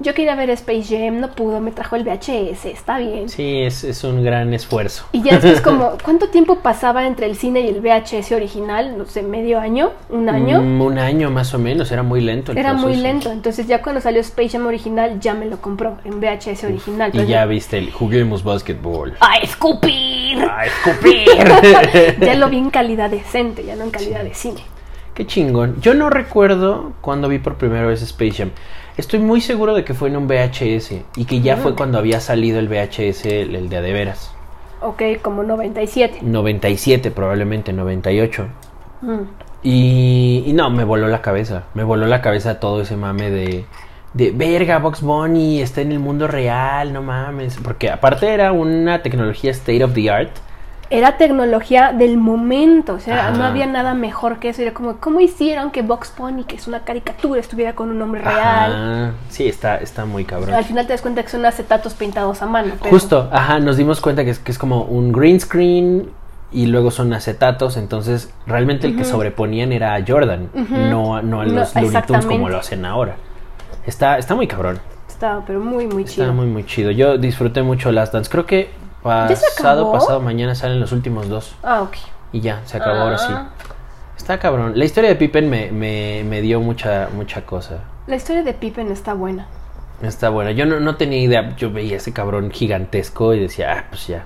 yo 0.00 0.14
quería 0.14 0.34
ver 0.34 0.48
Space 0.50 0.84
Jam, 0.84 1.20
no 1.20 1.30
pudo, 1.32 1.60
me 1.60 1.72
trajo 1.72 1.94
el 1.94 2.04
VHS, 2.04 2.64
está 2.64 2.98
bien. 2.98 3.28
Sí, 3.28 3.62
es, 3.62 3.84
es 3.84 4.02
un 4.02 4.24
gran 4.24 4.54
esfuerzo. 4.54 5.04
Y 5.12 5.22
ya 5.22 5.32
después 5.34 5.60
como, 5.60 5.92
¿cuánto 6.04 6.28
tiempo 6.28 6.56
pasaba 6.56 7.06
entre 7.06 7.26
el 7.26 7.36
cine 7.36 7.60
y 7.60 7.68
el 7.68 7.80
VHS 7.80 8.32
original? 8.32 8.96
No 8.96 9.04
sé, 9.04 9.22
medio 9.22 9.60
año, 9.60 9.92
un 10.08 10.30
año. 10.30 10.62
Mm, 10.62 10.80
un 10.80 10.98
año 10.98 11.30
más 11.30 11.52
o 11.52 11.58
menos, 11.58 11.92
era 11.92 12.02
muy 12.02 12.22
lento 12.22 12.52
el 12.52 12.58
Era 12.58 12.72
muy 12.72 12.96
lento, 12.96 13.30
entonces 13.30 13.66
ya 13.66 13.82
cuando 13.82 14.00
salió 14.00 14.20
Space 14.22 14.50
Jam 14.50 14.66
original 14.66 15.20
ya 15.20 15.34
me 15.34 15.44
lo 15.44 15.60
compró 15.60 15.98
en 16.04 16.18
VHS 16.18 16.64
original. 16.64 17.10
Y 17.12 17.26
ya 17.26 17.44
viste 17.44 17.76
el 17.76 17.92
juguemos 17.92 18.42
básquetbol. 18.42 19.16
¡A 19.20 19.36
escupir! 19.36 20.38
¡A 20.42 20.64
escupir! 20.64 21.28
ya 22.20 22.34
lo 22.36 22.48
vi 22.48 22.56
en 22.56 22.70
calidad 22.70 23.10
decente, 23.10 23.66
ya 23.66 23.76
no 23.76 23.84
en 23.84 23.90
calidad 23.90 24.24
de 24.24 24.32
cine. 24.32 24.62
Qué 25.14 25.26
chingón. 25.26 25.78
Yo 25.82 25.92
no 25.92 26.08
recuerdo 26.08 26.94
cuando 27.02 27.28
vi 27.28 27.38
por 27.38 27.56
primera 27.56 27.86
vez 27.86 28.00
Space 28.00 28.32
Jam. 28.32 28.50
Estoy 28.96 29.18
muy 29.20 29.40
seguro 29.40 29.74
de 29.74 29.84
que 29.84 29.94
fue 29.94 30.08
en 30.08 30.16
un 30.16 30.26
VHS 30.26 31.02
y 31.16 31.24
que 31.24 31.40
ya 31.40 31.56
Mm. 31.56 31.60
fue 31.60 31.74
cuando 31.74 31.98
había 31.98 32.20
salido 32.20 32.58
el 32.58 32.68
VHS, 32.68 33.24
el, 33.26 33.54
el 33.56 33.68
de 33.68 33.76
a 33.76 33.82
de 33.82 33.92
veras. 33.92 34.32
Ok, 34.82 35.02
como 35.22 35.42
97. 35.42 36.18
97 36.22 37.10
probablemente, 37.10 37.72
98. 37.72 38.46
Mm. 39.02 39.18
Y, 39.62 40.44
y 40.46 40.52
no, 40.54 40.70
me 40.70 40.84
voló 40.84 41.06
la 41.08 41.20
cabeza. 41.22 41.64
Me 41.74 41.84
voló 41.84 42.06
la 42.06 42.22
cabeza 42.22 42.60
todo 42.60 42.80
ese 42.82 42.96
mame 42.96 43.30
de, 43.30 43.64
de 44.14 44.30
verga, 44.30 44.78
Box 44.78 45.02
Bunny 45.02 45.60
está 45.60 45.82
en 45.82 45.92
el 45.92 45.98
mundo 45.98 46.26
real, 46.28 46.92
no 46.92 47.02
mames. 47.02 47.58
Porque 47.62 47.90
aparte 47.90 48.28
era 48.32 48.52
una 48.52 49.02
tecnología 49.02 49.50
state 49.50 49.84
of 49.84 49.92
the 49.94 50.10
art. 50.10 50.30
Era 50.92 51.16
tecnología 51.16 51.92
del 51.92 52.16
momento, 52.18 52.94
o 52.94 52.98
sea, 53.00 53.28
Ajá. 53.28 53.38
no 53.38 53.44
había 53.44 53.66
nada 53.66 53.94
mejor 53.94 54.40
que 54.40 54.48
eso. 54.48 54.60
Era 54.62 54.74
como, 54.74 54.96
¿cómo 54.96 55.20
hicieron 55.20 55.70
que 55.70 55.82
Box 55.82 56.12
Bunny, 56.18 56.42
que 56.42 56.56
es 56.56 56.66
una 56.66 56.80
caricatura, 56.80 57.40
estuviera 57.40 57.74
con 57.74 57.90
un 57.90 57.98
nombre 58.00 58.20
real? 58.22 58.34
Ajá. 58.72 59.12
Sí, 59.28 59.46
está, 59.46 59.76
está 59.76 60.04
muy 60.04 60.24
cabrón. 60.24 60.52
Al 60.52 60.64
final 60.64 60.86
te 60.88 60.92
das 60.92 61.00
cuenta 61.00 61.22
que 61.22 61.28
son 61.28 61.46
acetatos 61.46 61.94
pintados 61.94 62.42
a 62.42 62.46
mano. 62.46 62.72
pero- 62.78 62.90
Justo, 62.90 63.28
ajá, 63.32 63.60
nos 63.60 63.76
dimos 63.76 64.00
cuenta 64.00 64.24
que 64.24 64.30
es, 64.30 64.40
que 64.40 64.50
es 64.50 64.58
como 64.58 64.82
un 64.82 65.12
green 65.12 65.38
screen 65.38 66.10
y 66.52 66.66
luego 66.66 66.90
son 66.90 67.12
acetatos, 67.12 67.76
entonces 67.76 68.34
realmente 68.44 68.88
el 68.88 68.96
que 68.96 69.04
sobreponían 69.04 69.70
era 69.70 69.94
a 69.94 70.04
Jordan, 70.04 70.50
no, 70.52 71.22
no 71.22 71.40
a 71.40 71.44
No, 71.44 71.44
los 71.44 71.72
Looney 71.76 72.02
Tunes 72.02 72.26
como 72.26 72.48
lo 72.48 72.58
hacen 72.58 72.84
ahora. 72.84 73.14
Está, 73.86 74.18
está 74.18 74.34
muy 74.34 74.48
cabrón, 74.48 74.80
Estaba, 75.06 75.44
pero 75.46 75.60
muy, 75.60 75.86
muy 75.86 76.02
está 76.02 76.14
chido. 76.14 76.32
muy 76.32 76.46
muy 76.46 76.64
chido. 76.66 76.90
Yo 76.90 77.16
disfruté 77.18 77.62
mucho 77.62 77.92
Last 77.92 78.12
Dance, 78.12 78.28
creo 78.28 78.46
que 78.46 78.62
¿Ya 78.64 78.68
se 78.70 78.79
pasado, 79.02 79.92
pasado 79.92 80.20
mañana 80.20 80.54
salen 80.54 80.80
los 80.80 80.92
últimos 80.92 81.28
dos 81.28 81.54
Ah, 81.62 81.82
ok. 81.82 81.96
y 82.32 82.40
ya, 82.40 82.60
se 82.64 82.76
acabó 82.76 82.96
ahora 83.00 83.18
sí. 83.18 83.26
Ah. 83.30 83.48
Está 84.16 84.38
cabrón. 84.38 84.72
La 84.78 84.84
historia 84.84 85.08
de 85.10 85.16
Pippen 85.16 85.48
me, 85.48 85.70
me, 85.72 86.22
me 86.28 86.42
dio 86.42 86.60
mucha, 86.60 87.08
mucha 87.14 87.46
cosa. 87.46 87.78
La 88.06 88.16
historia 88.16 88.42
de 88.42 88.52
Pippen 88.52 88.90
está 88.92 89.14
buena. 89.14 89.46
Está 90.02 90.28
buena. 90.28 90.50
Yo 90.52 90.66
no, 90.66 90.78
no 90.78 90.96
tenía 90.96 91.18
idea. 91.20 91.56
Yo 91.56 91.70
veía 91.72 91.96
ese 91.96 92.12
cabrón 92.12 92.50
gigantesco 92.50 93.32
y 93.34 93.40
decía, 93.40 93.72
ah, 93.78 93.84
pues 93.88 94.06
ya. 94.06 94.24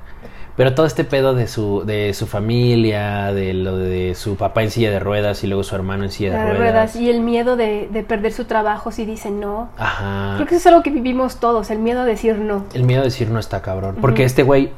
Pero 0.57 0.73
todo 0.75 0.87
este 0.87 1.03
pedo 1.03 1.35
de 1.35 1.49
su, 1.49 1.83
de 1.85 2.15
su 2.15 2.27
familia, 2.27 3.33
de 3.33 3.55
lo 3.55 3.77
de 3.77 4.15
su 4.15 4.37
papá 4.37 4.63
en 4.63 4.71
silla 4.71 4.91
de 4.93 5.01
ruedas 5.01 5.43
y 5.43 5.49
luego 5.49 5.65
su 5.65 5.75
hermano 5.75 6.05
en 6.05 6.13
silla 6.13 6.31
de 6.31 6.41
ruedas. 6.43 6.59
ruedas 6.59 6.97
y 6.97 7.11
el 7.11 7.21
miedo 7.23 7.57
de, 7.57 7.89
de 7.93 8.03
perder 8.05 8.33
su 8.33 8.45
trabajo 8.45 8.93
si 8.93 9.05
dice 9.05 9.33
no. 9.33 9.69
Ajá. 9.77 10.35
Creo 10.37 10.47
que 10.47 10.55
eso 10.55 10.63
es 10.63 10.67
algo 10.69 10.83
que 10.85 10.91
vivimos 10.91 11.37
todos, 11.41 11.71
el 11.71 11.81
miedo 11.81 12.03
a 12.03 12.05
decir 12.05 12.37
no. 12.39 12.65
El 12.73 12.85
miedo 12.85 13.01
de 13.01 13.07
decir 13.07 13.31
no 13.31 13.41
está 13.41 13.63
cabrón. 13.63 13.97
Porque 14.01 14.23
este 14.23 14.45
güey 14.45 14.71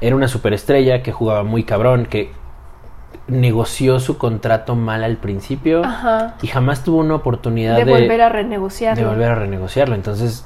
era 0.00 0.16
una 0.16 0.26
superestrella 0.26 1.02
que 1.04 1.12
jugaba 1.12 1.44
muy 1.44 1.62
cabrón, 1.62 2.06
que 2.06 2.32
negoció 3.28 4.00
su 4.00 4.18
contrato 4.18 4.74
mal 4.74 5.04
al 5.04 5.16
principio 5.16 5.84
Ajá. 5.84 6.34
y 6.42 6.48
jamás 6.48 6.82
tuvo 6.82 6.98
una 6.98 7.14
oportunidad 7.14 7.76
De 7.76 7.84
de, 7.84 7.92
volver 7.92 8.20
a 8.22 8.28
renegociar. 8.28 8.96
de 8.96 9.04
volver 9.04 9.30
a 9.30 9.34
renegociarlo. 9.36 9.94
Entonces, 9.94 10.44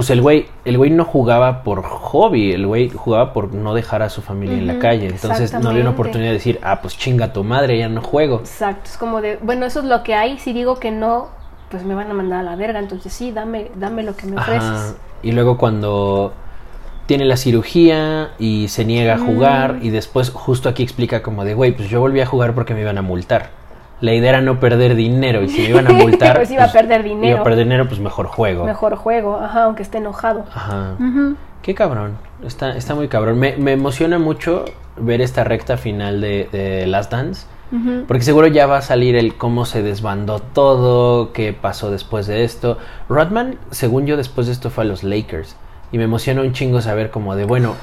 pues 0.00 0.08
el 0.08 0.22
güey, 0.22 0.46
el 0.64 0.78
güey 0.78 0.88
no 0.90 1.04
jugaba 1.04 1.62
por 1.62 1.82
hobby, 1.82 2.52
el 2.52 2.66
güey 2.66 2.88
jugaba 2.88 3.34
por 3.34 3.52
no 3.52 3.74
dejar 3.74 4.00
a 4.00 4.08
su 4.08 4.22
familia 4.22 4.56
en 4.56 4.66
la 4.66 4.78
calle. 4.78 5.08
Entonces 5.08 5.52
no 5.52 5.68
había 5.68 5.82
una 5.82 5.90
oportunidad 5.90 6.30
de 6.30 6.38
decir, 6.38 6.58
ah, 6.62 6.80
pues 6.80 6.96
chinga 6.96 7.34
tu 7.34 7.44
madre, 7.44 7.76
ya 7.78 7.90
no 7.90 8.00
juego. 8.00 8.36
Exacto, 8.38 8.84
es 8.86 8.96
como 8.96 9.20
de, 9.20 9.36
bueno, 9.42 9.66
eso 9.66 9.80
es 9.80 9.84
lo 9.84 10.02
que 10.02 10.14
hay, 10.14 10.38
si 10.38 10.54
digo 10.54 10.80
que 10.80 10.90
no, 10.90 11.28
pues 11.70 11.84
me 11.84 11.94
van 11.94 12.10
a 12.10 12.14
mandar 12.14 12.40
a 12.40 12.42
la 12.44 12.56
verga, 12.56 12.78
entonces 12.78 13.12
sí, 13.12 13.30
dame, 13.30 13.70
dame 13.74 14.02
lo 14.02 14.16
que 14.16 14.24
me 14.26 14.40
Ajá. 14.40 14.56
ofreces. 14.56 14.96
Y 15.22 15.32
luego 15.32 15.58
cuando 15.58 16.32
tiene 17.04 17.26
la 17.26 17.36
cirugía 17.36 18.30
y 18.38 18.68
se 18.68 18.86
niega 18.86 19.16
a 19.16 19.18
jugar 19.18 19.74
Mm. 19.74 19.84
y 19.84 19.90
después 19.90 20.30
justo 20.30 20.70
aquí 20.70 20.82
explica 20.82 21.22
como 21.22 21.44
de, 21.44 21.52
güey, 21.52 21.72
pues 21.72 21.90
yo 21.90 22.00
volví 22.00 22.22
a 22.22 22.26
jugar 22.26 22.54
porque 22.54 22.72
me 22.72 22.80
iban 22.80 22.96
a 22.96 23.02
multar. 23.02 23.50
La 24.00 24.14
idea 24.14 24.30
era 24.30 24.40
no 24.40 24.60
perder 24.60 24.94
dinero 24.94 25.42
y 25.42 25.48
si 25.48 25.62
me 25.62 25.68
iban 25.68 25.86
a 25.86 25.92
multar... 25.92 26.36
Pues 26.36 26.50
iba 26.50 26.64
a 26.64 26.72
perder 26.72 27.02
dinero. 27.02 27.32
Iba 27.32 27.40
a 27.40 27.44
perder 27.44 27.64
dinero, 27.64 27.86
pues 27.86 28.00
mejor 28.00 28.26
juego. 28.26 28.64
Mejor 28.64 28.96
juego, 28.96 29.36
ajá, 29.36 29.64
aunque 29.64 29.82
esté 29.82 29.98
enojado. 29.98 30.44
Ajá. 30.54 30.96
Qué 31.62 31.74
cabrón. 31.74 32.16
Está, 32.44 32.76
está 32.76 32.94
muy 32.94 33.08
cabrón. 33.08 33.38
Me, 33.38 33.56
me 33.56 33.72
emociona 33.72 34.18
mucho 34.18 34.64
ver 34.96 35.20
esta 35.20 35.44
recta 35.44 35.76
final 35.76 36.20
de, 36.20 36.48
de 36.50 36.86
Last 36.86 37.12
Dance. 37.12 37.46
Porque 38.08 38.24
seguro 38.24 38.48
ya 38.48 38.66
va 38.66 38.78
a 38.78 38.82
salir 38.82 39.14
el 39.14 39.36
cómo 39.36 39.64
se 39.64 39.80
desbandó 39.82 40.40
todo, 40.40 41.32
qué 41.32 41.52
pasó 41.52 41.92
después 41.92 42.26
de 42.26 42.42
esto. 42.42 42.78
Rodman, 43.08 43.58
según 43.70 44.06
yo, 44.06 44.16
después 44.16 44.48
de 44.48 44.52
esto 44.54 44.70
fue 44.70 44.82
a 44.82 44.86
los 44.88 45.04
Lakers. 45.04 45.54
Y 45.92 45.98
me 45.98 46.04
emociona 46.04 46.40
un 46.40 46.52
chingo 46.52 46.80
saber 46.80 47.10
como 47.10 47.36
de, 47.36 47.44
bueno, 47.44 47.76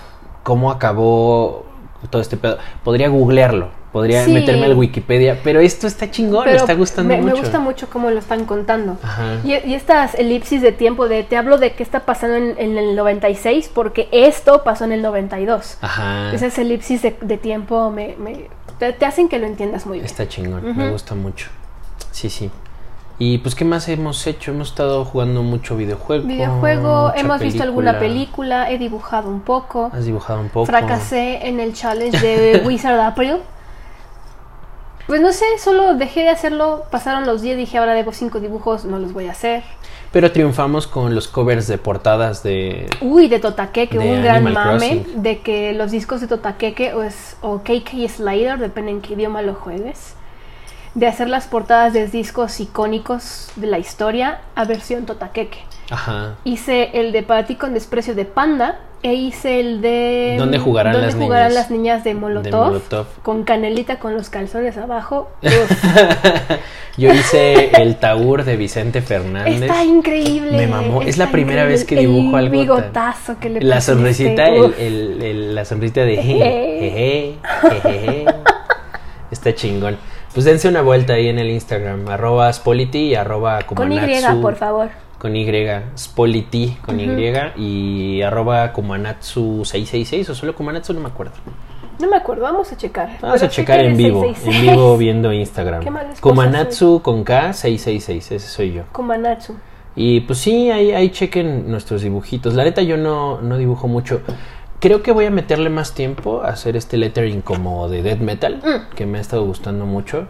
cómo 0.44 0.72
acabó 0.72 1.66
todo 2.10 2.22
este 2.22 2.36
pedo. 2.36 2.58
Podría 2.84 3.08
googlearlo, 3.08 3.70
podría 3.98 4.26
Sí. 4.26 4.32
meterme 4.32 4.66
al 4.66 4.76
Wikipedia, 4.78 5.40
pero 5.44 5.60
esto 5.60 5.88
está 5.88 6.12
chingón, 6.12 6.46
me 6.46 6.56
está 6.56 6.74
gustando 6.76 7.10
me, 7.16 7.18
me 7.22 7.30
mucho. 7.32 7.42
gusta 7.42 7.60
mucho 7.60 7.90
cómo 7.90 8.10
lo 8.12 8.20
están 8.20 8.46
contando. 8.46 8.98
Ajá. 9.02 9.38
Y, 9.44 9.54
y 9.54 9.74
estas 9.74 10.14
elipsis 10.16 10.62
de 10.62 10.72
tiempo, 10.72 11.08
de 11.08 11.24
te 11.24 11.36
hablo 11.38 11.58
de 11.58 11.74
qué 11.74 11.82
está 11.84 12.02
pasando 12.02 12.36
en, 12.38 12.56
en 12.60 12.78
el 12.78 12.96
96, 12.96 13.72
porque 13.74 14.08
esto 14.12 14.64
pasó 14.64 14.86
en 14.86 14.92
el 14.92 15.02
92. 15.02 15.78
Ajá. 15.82 16.32
Esas 16.34 16.58
elipsis 16.60 17.02
de, 17.02 17.16
de 17.22 17.38
tiempo 17.38 17.90
me, 17.90 18.16
me- 18.20 18.50
te, 18.78 18.94
te 18.94 19.06
hacen 19.06 19.28
que 19.30 19.40
lo 19.40 19.48
entiendas 19.48 19.86
muy 19.88 19.98
bien. 19.98 20.06
Está 20.06 20.28
chingón, 20.28 20.78
me 20.78 20.90
gusta 20.92 21.16
mucho. 21.16 21.48
Sí, 22.12 22.30
sí. 22.30 22.52
Y 23.20 23.40
pues, 23.40 23.56
¿qué 23.56 23.66
más 23.66 23.90
hemos 23.90 24.28
hecho? 24.28 24.52
Hemos 24.52 24.70
estado 24.70 25.04
jugando 25.04 25.42
mucho 25.42 25.76
videojuego. 25.76 26.28
Videojuego, 26.28 27.14
hemos 27.16 27.40
visto 27.40 27.64
alguna 27.64 27.98
película, 27.98 28.70
he 28.70 28.78
dibujado 28.78 29.28
un 29.30 29.40
poco. 29.42 29.90
Has 29.92 30.06
dibujado 30.06 30.40
un 30.40 30.50
poco. 30.50 30.68
Fracasé 30.68 31.48
en 31.48 31.60
el 31.60 31.74
challenge 31.74 32.20
de 32.20 32.62
Wizard 32.68 33.00
April. 33.00 33.38
Pues 35.08 35.22
no 35.22 35.32
sé, 35.32 35.46
solo 35.58 35.96
dejé 35.96 36.22
de 36.22 36.30
hacerlo, 36.30 36.84
pasaron 36.92 37.26
los 37.26 37.42
10, 37.42 37.56
dije 37.58 37.78
ahora 37.78 37.94
debo 37.94 38.12
5 38.12 38.42
dibujos, 38.42 38.84
no 38.84 39.00
los 39.00 39.14
voy 39.14 39.28
a 39.28 39.32
hacer. 39.32 39.64
Pero 40.12 40.32
triunfamos 40.34 40.86
con 40.86 41.16
los 41.16 41.30
covers 41.30 41.68
de 41.68 41.78
portadas 41.78 42.44
de... 42.44 42.90
Uy, 43.02 43.30
de 43.30 43.40
Totakeke, 43.40 43.98
De 43.98 44.12
un 44.12 44.22
gran 44.22 44.44
mame 44.44 45.04
Crossing. 45.04 45.22
de 45.24 45.40
que 45.40 45.74
los 45.74 45.92
discos 45.92 46.20
de 46.20 46.28
Totakeke 46.28 46.94
o, 46.94 47.04
es, 47.04 47.38
o 47.42 47.60
KK 47.60 48.10
Slider, 48.10 48.60
depende 48.60 48.92
en 48.92 49.02
qué 49.02 49.14
idioma 49.14 49.42
lo 49.42 49.54
juegues, 49.54 50.16
de 50.94 51.08
hacer 51.08 51.30
las 51.30 51.48
portadas 51.48 51.94
de 51.94 52.08
discos 52.08 52.60
icónicos 52.60 53.50
de 53.56 53.68
la 53.68 53.80
historia 53.80 54.42
a 54.56 54.66
versión 54.66 55.06
Totakeke. 55.06 55.60
Ajá. 55.90 56.36
Hice 56.44 57.00
el 57.00 57.14
de 57.14 57.24
Para 57.24 57.46
ti 57.46 57.56
con 57.56 57.74
desprecio 57.74 58.14
de 58.14 58.26
Panda 58.26 58.80
e 59.04 59.14
hice 59.14 59.60
el 59.60 59.82
de 59.82 60.36
¿Dónde 60.40 60.58
jugarán 60.60 60.94
¿Dónde 60.94 61.08
las 61.08 61.16
jugarán 61.16 61.50
niñas? 61.50 61.54
las 61.64 61.72
niñas 61.72 62.04
de 62.04 62.14
Molotov, 62.16 62.66
Molotov. 62.68 63.06
con 63.24 63.44
canelita 63.44 64.00
con 64.00 64.16
los 64.16 64.30
calzones 64.30 64.78
abajo. 64.78 65.30
Yo 66.98 67.14
hice 67.14 67.70
el 67.80 67.98
Taur 67.98 68.44
de 68.44 68.58
Vicente 68.58 69.02
Fernández. 69.04 69.62
está 69.62 69.84
increíble. 69.84 70.58
Me 70.58 70.66
mamó. 70.68 71.04
Es 71.04 71.18
la 71.18 71.28
primera 71.32 71.66
vez 71.66 71.86
que 71.86 71.96
dibujo 71.96 72.38
el 72.40 72.46
algo 72.46 72.50
tan- 72.50 72.52
bigotazo 72.62 73.40
que 73.40 73.50
le 73.52 73.62
La 73.62 73.82
sonrisita, 73.82 74.48
el, 74.50 74.74
el- 74.80 75.22
el- 75.22 75.56
la 75.56 75.64
sonrisita 75.66 76.02
de 76.02 76.18
jeje. 76.18 77.36
Está 79.32 79.54
chingón. 79.54 79.98
Pues 80.34 80.46
dense 80.46 80.68
una 80.68 80.82
vuelta 80.82 81.14
ahí 81.14 81.28
en 81.30 81.38
el 81.40 81.50
Instagram, 81.50 82.08
arroba 82.10 82.52
Spolity 82.52 83.00
y 83.10 83.16
arroba 83.16 83.62
Con 83.64 83.92
Y, 83.92 84.00
por 84.42 84.56
favor. 84.56 84.90
Con 85.18 85.36
Y, 85.36 85.48
Spolity 85.98 86.78
con 86.86 87.00
Y 87.00 87.08
y 87.58 88.22
arroba 88.22 88.72
Kumanatsu666 88.74 90.30
o 90.30 90.36
solo 90.36 90.54
Kumanatsu, 90.56 90.94
no 90.94 91.00
me 91.00 91.08
acuerdo. 91.08 91.34
No 92.00 92.08
me 92.08 92.18
acuerdo, 92.18 92.44
vamos 92.44 92.72
a 92.72 92.78
checar. 92.78 93.18
Vamos 93.22 93.42
a 93.42 93.50
checar 93.50 93.80
en 93.80 93.98
vivo, 93.98 94.22
666. 94.22 94.56
en 94.56 94.76
vivo 94.76 94.98
viendo 94.98 95.34
Instagram. 95.34 95.82
Qué 95.84 95.92
Kumanatsu 96.22 97.02
con 97.02 97.24
K 97.24 97.54
666, 97.54 98.32
ese 98.32 98.48
soy 98.48 98.74
yo. 98.74 98.84
Kumanatsu. 98.92 99.56
Y 99.96 100.20
pues 100.22 100.38
sí, 100.38 100.70
ahí, 100.70 100.92
ahí 100.92 101.10
chequen 101.10 101.72
nuestros 101.72 102.04
dibujitos. 102.04 102.54
La 102.54 102.64
neta 102.64 102.84
yo 102.84 102.98
no, 102.98 103.42
no 103.42 103.58
dibujo 103.58 103.88
mucho. 103.88 104.22
Creo 104.80 105.02
que 105.02 105.12
voy 105.12 105.26
a 105.26 105.32
meterle 105.32 105.72
más 105.72 105.96
tiempo 105.96 106.44
a 106.44 106.50
hacer 106.50 106.76
este 106.78 106.98
lettering 106.98 107.42
como 107.42 107.90
de 107.90 108.04
death 108.04 108.20
metal, 108.20 108.62
Mm. 108.64 108.96
que 108.96 109.08
me 109.08 109.18
ha 109.18 109.22
estado 109.22 109.44
gustando 109.44 109.88
mucho. 109.88 110.28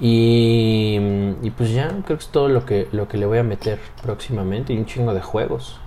Y, 0.00 0.98
y 1.42 1.50
pues 1.50 1.72
ya, 1.72 1.88
creo 1.88 2.18
que 2.18 2.24
es 2.24 2.28
todo 2.28 2.48
lo 2.48 2.64
que, 2.66 2.88
lo 2.92 3.08
que 3.08 3.16
le 3.16 3.26
voy 3.26 3.38
a 3.38 3.42
meter 3.42 3.78
próximamente. 4.02 4.72
Y 4.72 4.78
un 4.78 4.86
chingo 4.86 5.14
de 5.14 5.20
juegos. 5.20 5.78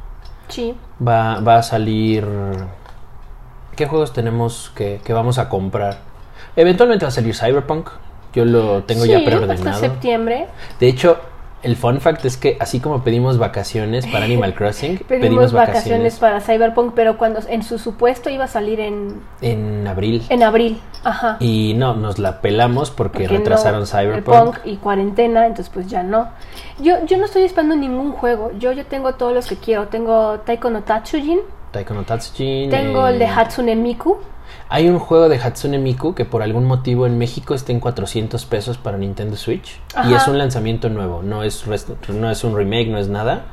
Sí. 0.48 0.76
Va, 1.06 1.40
va 1.42 1.58
a 1.58 1.64
salir... 1.64 2.26
¿Qué 3.76 3.86
juegos 3.86 4.12
tenemos 4.12 4.72
que, 4.76 5.00
que 5.04 5.14
vamos 5.14 5.38
a 5.38 5.48
comprar? 5.48 6.00
Eventualmente 6.56 7.06
va 7.06 7.10
a 7.10 7.12
salir 7.12 7.34
Cyberpunk. 7.36 7.90
Yo 8.34 8.46
lo 8.46 8.84
tengo 8.84 9.06
ya 9.06 9.20
Sí, 9.20 9.26
Hasta 9.26 9.38
preordenado. 9.38 9.80
septiembre. 9.80 10.48
De 10.80 10.88
hecho, 10.88 11.18
el 11.62 11.76
fun 11.76 12.00
fact 12.00 12.24
es 12.26 12.38
que 12.38 12.58
así 12.60 12.80
como 12.80 13.04
pedimos 13.04 13.38
vacaciones 13.38 14.08
para 14.08 14.26
Animal 14.26 14.54
Crossing, 14.56 15.00
Pedimos, 15.00 15.52
vacaciones, 15.52 16.18
para 16.18 16.40
Cyberpunk, 16.42 16.94
pero 16.96 17.18
cuando 17.18 17.40
en 17.48 17.64
su 17.64 17.78
supuesto 17.80 18.30
iba 18.30 18.46
a 18.46 18.48
salir 18.48 18.80
en, 18.80 19.22
en 19.42 19.88
abril. 19.88 20.24
en 20.30 20.44
abril. 20.44 20.80
Ajá. 21.04 21.38
Y 21.40 21.74
no, 21.76 21.96
nos 21.96 22.20
la 22.20 22.42
pelamos 22.42 22.92
porque, 22.92 23.20
Porque 23.24 23.38
retrasaron 23.38 23.82
no, 23.82 23.86
Cyberpunk. 23.86 24.58
y 24.66 24.78
cuarentena, 24.78 25.46
entonces 25.48 25.72
pues 25.74 25.88
ya 25.88 26.04
no. 26.04 26.30
Yo, 26.80 27.06
yo 27.06 27.18
no 27.18 27.26
estoy 27.26 27.44
esperando 27.44 27.76
ningún 27.76 28.12
juego. 28.14 28.52
Yo 28.58 28.72
ya 28.72 28.84
tengo 28.86 29.14
todos 29.16 29.34
los 29.34 29.48
que 29.48 29.58
quiero. 29.58 29.88
Tengo 29.88 30.40
Taiko 30.46 30.70
no 30.70 30.84
Tatsujin, 30.84 31.40
Taiko 31.72 31.94
no 31.94 32.04
Tatsujin. 32.04 32.70
tengo 32.70 33.08
el 33.08 33.20
de 33.20 33.26
eh, 33.26 33.30
Hatsune 33.36 33.76
Miku. 33.76 34.18
Hay 34.72 34.88
un 34.88 35.00
juego 35.00 35.30
de 35.30 35.38
Hatsune 35.38 35.80
Miku 35.80 36.14
que 36.14 36.26
por 36.26 36.44
algún 36.44 36.66
motivo 36.66 37.08
en 37.08 37.18
México 37.18 37.56
está 37.56 37.72
en 37.72 37.80
400 37.80 38.46
pesos 38.46 38.78
para 38.78 38.98
Nintendo 38.98 39.36
Switch. 39.36 39.80
Y 40.08 40.14
es 40.14 40.28
un 40.28 40.38
lanzamiento 40.38 40.90
nuevo, 40.90 41.24
no 41.24 41.44
es, 41.44 41.66
no 42.10 42.30
es 42.30 42.44
un 42.44 42.56
remake, 42.56 42.88
no 42.90 43.00
es 43.00 43.08
nada. 43.08 43.46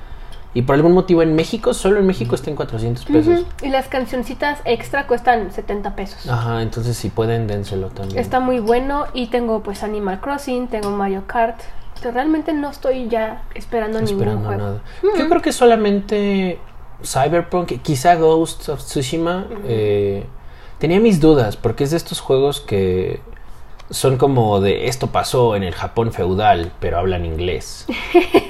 Y 0.53 0.62
por 0.62 0.75
algún 0.75 0.93
motivo 0.93 1.21
en 1.23 1.35
México, 1.35 1.75
solo 1.75 2.01
en 2.01 2.07
México 2.07 2.35
está 2.35 2.49
en 2.49 2.57
400 2.57 3.05
pesos. 3.05 3.45
Y 3.62 3.69
las 3.69 3.89
cancioncitas 3.89 4.61
extra 4.64 5.07
cuestan 5.07 5.53
70 5.53 5.95
pesos. 5.95 6.27
Ajá, 6.29 6.62
entonces 6.62 6.97
si 6.97 7.11
pueden, 7.11 7.47
dénselo 7.47 7.89
también. 7.89 8.19
Está 8.19 8.41
muy 8.41 8.61
bueno 8.61 9.05
y 9.12 9.27
tengo 9.27 9.62
pues 9.62 9.83
Animal 9.83 10.21
Crossing, 10.21 10.69
tengo 10.69 10.91
Mario 10.91 11.25
Kart. 11.27 11.61
Entonces, 11.89 12.14
realmente 12.14 12.53
no 12.53 12.71
estoy 12.71 13.09
ya 13.09 13.43
esperando, 13.55 14.01
ningún 14.01 14.14
esperando 14.14 14.47
juego. 14.47 14.62
nada. 14.62 14.83
Yo 15.19 15.29
creo 15.29 15.43
que 15.43 15.53
solamente 15.53 16.59
Cyberpunk, 17.03 17.83
quizá 17.83 18.14
Ghost 18.17 18.69
of 18.69 18.81
Tsushima. 18.83 19.47
eh, 19.64 20.27
tenía 20.79 21.01
mis 21.01 21.20
dudas, 21.20 21.57
porque 21.57 21.85
es 21.85 21.91
de 21.91 21.97
estos 21.97 22.20
juegos 22.20 22.61
que 22.61 23.20
son 23.91 24.16
como 24.16 24.61
de 24.61 24.89
esto 24.89 25.09
pasó 25.09 25.55
en 25.55 25.62
el 25.62 25.74
Japón 25.74 26.12
feudal, 26.12 26.72
pero 26.81 26.99
hablan 26.99 27.24
inglés. 27.24 27.87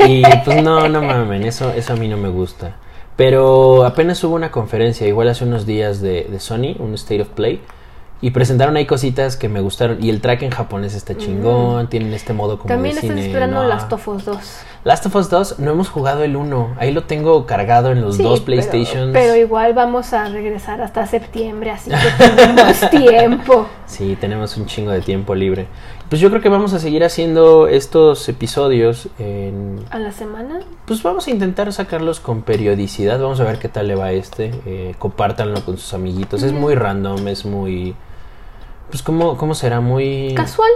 Y 0.07 0.22
pues 0.45 0.62
no, 0.62 0.89
no 0.89 1.03
mamen, 1.03 1.43
eso, 1.45 1.70
eso 1.72 1.93
a 1.93 1.97
mí 1.97 2.09
no 2.09 2.16
me 2.16 2.29
gusta. 2.29 2.77
Pero 3.16 3.85
apenas 3.85 4.22
hubo 4.24 4.35
una 4.35 4.51
conferencia, 4.51 5.07
igual 5.07 5.29
hace 5.29 5.45
unos 5.45 5.66
días 5.66 6.01
de, 6.01 6.24
de 6.24 6.39
Sony, 6.39 6.77
un 6.79 6.95
State 6.95 7.22
of 7.22 7.29
Play. 7.29 7.61
Y 8.20 8.31
presentaron 8.31 8.77
ahí 8.77 8.87
cositas 8.87 9.37
que 9.37 9.49
me 9.49 9.61
gustaron. 9.61 10.03
Y 10.03 10.09
el 10.09 10.20
track 10.20 10.43
en 10.43 10.51
japonés 10.51 10.95
está 10.95 11.16
chingón. 11.16 11.89
Tienen 11.89 12.14
este 12.14 12.33
modo 12.33 12.57
como 12.57 12.68
También 12.68 12.95
de 12.95 13.01
estoy 13.01 13.16
cine 13.16 13.27
esperando 13.27 13.57
noir. 13.57 13.68
Last 13.68 13.93
of 13.93 14.09
Us 14.09 14.24
2. 14.24 14.39
Last 14.87 15.05
of 15.05 15.16
Us 15.16 15.28
2 15.30 15.59
no 15.59 15.72
hemos 15.72 15.89
jugado 15.89 16.22
el 16.22 16.37
1. 16.37 16.76
Ahí 16.78 16.93
lo 16.93 17.03
tengo 17.03 17.45
cargado 17.45 17.91
en 17.91 18.03
los 18.03 18.18
Sí, 18.18 18.22
dos 18.22 18.41
PlayStations. 18.41 19.12
Pero, 19.12 19.34
igual 19.34 19.74
vamos 19.74 20.12
a 20.12 20.28
regresar 20.28 20.80
hasta 20.80 21.05
septiembre, 21.07 21.72
así 21.72 21.91
que 21.91 22.24
tenemos 22.24 22.91
tiempo. 22.93 23.66
Sí, 23.87 24.16
tenemos 24.20 24.57
un 24.57 24.66
chingo 24.66 24.93
de 24.93 25.01
tiempo 25.01 25.34
libre. 25.34 25.66
Pues 26.09 26.20
yo 26.20 26.30
creo 26.30 26.41
que 26.41 26.49
vamos 26.49 26.72
a 26.72 26.78
seguir 26.78 27.03
haciendo 27.03 27.66
estos 27.66 28.28
episodios. 28.28 29.09
En... 29.18 29.80
¿A 29.91 29.99
la 29.99 30.12
semana? 30.12 30.61
Pues 30.84 31.03
vamos 31.03 31.26
a 31.26 31.32
intentar 31.32 31.72
sacarlos 31.72 32.20
con 32.20 32.43
periodicidad. 32.43 33.18
Vamos 33.18 33.41
a 33.41 33.45
ver 33.45 33.59
qué 33.59 33.68
tal 33.68 33.89
le 33.89 33.97
va 33.97 34.12
este. 34.12 34.53
Eh, 34.66 34.95
compártanlo 35.01 35.64
con 35.64 35.78
sus 35.78 35.95
amiguitos. 35.95 36.45
Es 36.45 36.53
muy 36.53 36.76
random, 36.76 37.26
es 37.26 37.45
muy... 37.45 37.97
Pues 38.91 39.03
cómo, 39.03 39.37
cómo 39.37 39.57
será 39.57 39.80
muy... 39.80 40.32
¿Casual? 40.37 40.70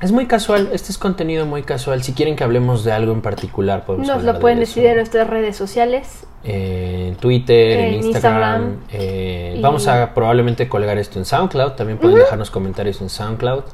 Es 0.00 0.12
muy 0.12 0.26
casual. 0.26 0.68
Este 0.72 0.92
es 0.92 0.98
contenido 0.98 1.44
muy 1.44 1.62
casual. 1.62 2.02
Si 2.04 2.12
quieren 2.12 2.36
que 2.36 2.44
hablemos 2.44 2.84
de 2.84 2.92
algo 2.92 3.12
en 3.12 3.20
particular, 3.20 3.84
podemos 3.84 4.06
Nos 4.06 4.22
lo 4.22 4.38
pueden 4.38 4.58
de 4.58 4.66
decir 4.66 4.86
en 4.86 4.96
nuestras 4.96 5.28
redes 5.28 5.56
sociales. 5.56 6.24
Eh, 6.44 7.16
Twitter, 7.20 7.80
en 7.80 7.94
Instagram. 7.94 8.06
Instagram. 8.62 8.76
eh, 8.92 9.54
Y- 9.58 9.60
Vamos 9.60 9.88
a 9.88 10.14
probablemente 10.14 10.68
colgar 10.68 10.98
esto 10.98 11.18
en 11.18 11.24
SoundCloud. 11.24 11.72
También 11.72 11.98
pueden 11.98 12.18
dejarnos 12.18 12.50
comentarios 12.50 13.00
en 13.00 13.08
SoundCloud. 13.08 13.64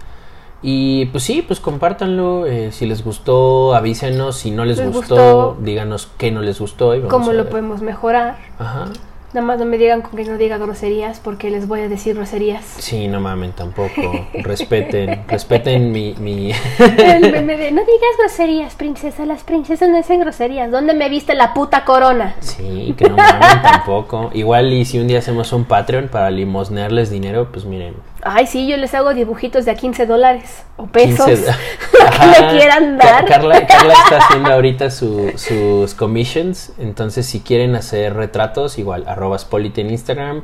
Y 0.62 1.04
pues 1.06 1.24
sí, 1.24 1.42
pues 1.46 1.60
compártanlo. 1.60 2.46
eh, 2.46 2.72
si 2.72 2.86
les 2.86 3.04
gustó, 3.04 3.74
avísenos. 3.74 4.36
Si 4.36 4.50
no 4.50 4.64
les, 4.64 4.78
Les 4.78 4.86
gustó, 4.90 5.14
gustó. 5.16 5.56
díganos 5.62 6.08
qué 6.16 6.30
no 6.30 6.40
les 6.40 6.58
gustó. 6.58 6.94
Y 6.94 7.00
vamos 7.00 7.10
¿Cómo 7.12 7.30
a 7.30 7.34
lo 7.34 7.42
ver. 7.42 7.50
podemos 7.50 7.82
mejorar? 7.82 8.38
Ajá. 8.58 8.86
Nada 9.34 9.48
más 9.48 9.58
no 9.58 9.64
me 9.64 9.78
digan 9.78 10.00
con 10.00 10.12
que 10.16 10.24
no 10.24 10.38
diga 10.38 10.58
groserías 10.58 11.18
porque 11.18 11.50
les 11.50 11.66
voy 11.66 11.80
a 11.80 11.88
decir 11.88 12.14
groserías. 12.14 12.64
Sí, 12.78 13.08
no 13.08 13.18
mamen 13.18 13.50
tampoco. 13.50 14.28
respeten, 14.32 15.24
respeten 15.26 15.90
mi, 15.90 16.14
mi... 16.20 16.52
El 16.78 17.32
meme 17.32 17.56
de, 17.58 17.72
no 17.72 17.80
digas 17.80 18.16
groserías, 18.16 18.76
princesa. 18.76 19.26
Las 19.26 19.42
princesas 19.42 19.88
no 19.88 19.96
dicen 19.96 20.20
groserías. 20.20 20.70
¿Dónde 20.70 20.94
me 20.94 21.08
viste 21.08 21.34
la 21.34 21.52
puta 21.52 21.84
corona? 21.84 22.36
Sí, 22.38 22.94
que 22.96 23.08
no 23.10 23.16
mamen 23.16 23.60
tampoco. 23.60 24.30
Igual 24.34 24.72
y 24.72 24.84
si 24.84 25.00
un 25.00 25.08
día 25.08 25.18
hacemos 25.18 25.52
un 25.52 25.64
Patreon 25.64 26.06
para 26.06 26.30
limosnearles 26.30 27.10
dinero, 27.10 27.48
pues 27.50 27.64
miren. 27.64 27.96
Ay, 28.24 28.46
sí, 28.46 28.66
yo 28.66 28.76
les 28.76 28.94
hago 28.94 29.12
dibujitos 29.14 29.64
de 29.64 29.70
a 29.70 29.74
15 29.74 30.06
dólares 30.06 30.64
o 30.76 30.86
pesos. 30.86 31.26
15 31.26 31.44
Lo 31.92 32.10
que 32.10 32.26
me 32.42 32.50
quieran 32.58 32.96
dar. 32.98 33.24
Carla, 33.26 33.66
Carla 33.66 33.92
está 33.92 34.18
haciendo 34.18 34.50
ahorita 34.52 34.90
su- 34.90 35.32
sus 35.36 35.94
commissions. 35.94 36.72
Entonces, 36.78 37.26
si 37.26 37.40
quieren 37.40 37.74
hacer 37.74 38.14
retratos, 38.14 38.78
igual, 38.78 39.04
arroba 39.06 39.38
Spolite 39.38 39.82
en 39.82 39.90
Instagram. 39.90 40.42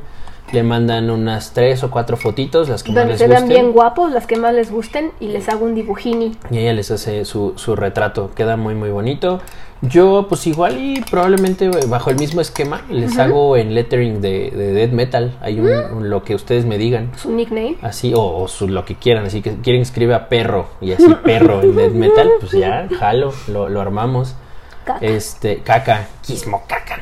Le 0.51 0.63
mandan 0.63 1.09
unas 1.09 1.53
tres 1.53 1.81
o 1.83 1.89
cuatro 1.89 2.17
fotitos, 2.17 2.67
las 2.67 2.83
que 2.83 2.91
más 2.91 3.07
les 3.07 3.19
se 3.19 3.27
vean 3.27 3.43
gusten. 3.43 3.61
bien 3.61 3.71
guapos, 3.71 4.11
las 4.11 4.27
que 4.27 4.35
más 4.35 4.53
les 4.53 4.69
gusten, 4.69 5.11
y 5.21 5.27
les 5.29 5.47
hago 5.47 5.63
un 5.65 5.75
dibujini. 5.75 6.35
Y 6.49 6.57
ella 6.57 6.73
les 6.73 6.91
hace 6.91 7.23
su, 7.23 7.53
su 7.55 7.75
retrato. 7.75 8.31
Queda 8.35 8.57
muy, 8.57 8.75
muy 8.75 8.89
bonito. 8.89 9.39
Yo, 9.81 10.27
pues 10.29 10.45
igual 10.45 10.77
y 10.77 11.01
probablemente 11.09 11.65
eh, 11.65 11.85
bajo 11.87 12.09
el 12.11 12.17
mismo 12.17 12.41
esquema, 12.41 12.81
les 12.89 13.17
hago 13.17 13.57
en 13.57 13.73
lettering 13.73 14.21
de, 14.21 14.51
de 14.51 14.73
death 14.73 14.91
metal. 14.91 15.37
Hay 15.41 15.59
un, 15.59 15.67
Mm. 15.71 15.97
un- 15.97 16.09
lo 16.09 16.23
que 16.23 16.35
ustedes 16.35 16.65
me 16.65 16.77
digan. 16.77 17.11
Su 17.17 17.31
nickname. 17.31 17.77
Así, 17.81 18.13
o, 18.13 18.21
o 18.21 18.47
su- 18.47 18.67
lo 18.67 18.85
que 18.85 18.95
quieran. 18.95 19.25
Así 19.25 19.41
que 19.41 19.55
quieren 19.55 19.81
escribe 19.81 20.13
a 20.13 20.27
perro 20.29 20.67
y 20.81 20.91
así 20.91 21.07
perro 21.23 21.61
en 21.63 21.75
death 21.75 21.93
metal, 21.93 22.29
pues 22.39 22.51
ya, 22.51 22.87
jalo, 22.99 23.33
lo, 23.47 23.69
lo 23.69 23.81
armamos. 23.81 24.35
Caca. 24.83 25.03
Este, 25.03 25.59
caca. 25.59 26.07
Quismo 26.25 26.61
caca. 26.67 26.99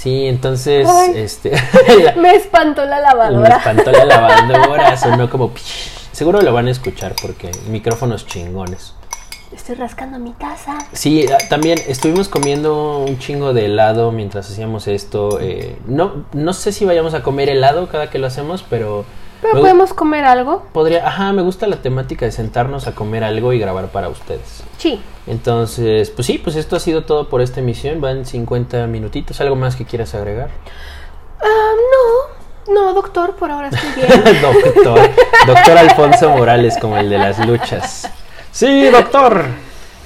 Sí, 0.00 0.26
entonces, 0.28 0.88
Ay. 0.88 1.12
este. 1.16 1.52
Me 2.16 2.34
espantó 2.34 2.86
la 2.86 2.96
Me 2.96 3.02
lavadora. 3.02 3.56
espantó 3.58 3.92
la 3.92 4.04
lavadora, 4.06 4.96
sonó 4.96 5.28
como. 5.28 5.52
Seguro 6.12 6.40
lo 6.40 6.52
van 6.54 6.68
a 6.68 6.70
escuchar 6.70 7.14
porque 7.20 7.50
micrófonos 7.68 8.26
chingones. 8.26 8.94
Estoy 9.52 9.74
rascando 9.74 10.18
mi 10.18 10.32
taza. 10.32 10.78
Sí, 10.92 11.26
ah, 11.30 11.36
también 11.50 11.78
estuvimos 11.86 12.28
comiendo 12.28 12.98
un 13.00 13.18
chingo 13.18 13.52
de 13.52 13.66
helado 13.66 14.10
mientras 14.10 14.50
hacíamos 14.50 14.86
esto. 14.86 15.38
eh, 15.40 15.76
no, 15.86 16.24
no 16.32 16.52
sé 16.54 16.72
si 16.72 16.84
vayamos 16.86 17.12
a 17.14 17.22
comer 17.22 17.50
helado 17.50 17.88
cada 17.88 18.08
que 18.10 18.18
lo 18.18 18.26
hacemos, 18.26 18.64
pero. 18.68 19.04
Pero 19.40 19.54
me 19.54 19.60
podemos 19.60 19.94
comer 19.94 20.24
algo. 20.24 20.64
Podría, 20.72 21.06
ajá, 21.06 21.32
me 21.32 21.42
gusta 21.42 21.66
la 21.66 21.82
temática 21.82 22.26
de 22.26 22.32
sentarnos 22.32 22.86
a 22.86 22.94
comer 22.94 23.24
algo 23.24 23.52
y 23.52 23.58
grabar 23.58 23.88
para 23.88 24.08
ustedes. 24.08 24.62
Sí. 24.78 25.00
Entonces, 25.26 26.10
pues 26.10 26.26
sí, 26.26 26.38
pues 26.38 26.56
esto 26.56 26.76
ha 26.76 26.80
sido 26.80 27.04
todo 27.04 27.28
por 27.28 27.40
esta 27.40 27.60
emisión. 27.60 28.00
Van 28.00 28.26
50 28.26 28.86
minutitos. 28.86 29.40
¿Algo 29.40 29.56
más 29.56 29.76
que 29.76 29.84
quieras 29.84 30.14
agregar? 30.14 30.50
Ah, 31.40 31.72
no. 32.66 32.74
No, 32.74 32.94
doctor, 32.94 33.34
por 33.34 33.50
ahora 33.50 33.68
estoy 33.68 33.90
bien. 33.96 34.42
doctor. 34.42 35.10
Doctor 35.46 35.78
Alfonso 35.78 36.30
Morales, 36.30 36.76
como 36.80 36.98
el 36.98 37.10
de 37.10 37.18
las 37.18 37.44
luchas. 37.46 38.08
Sí, 38.52 38.88
doctor. 38.90 39.44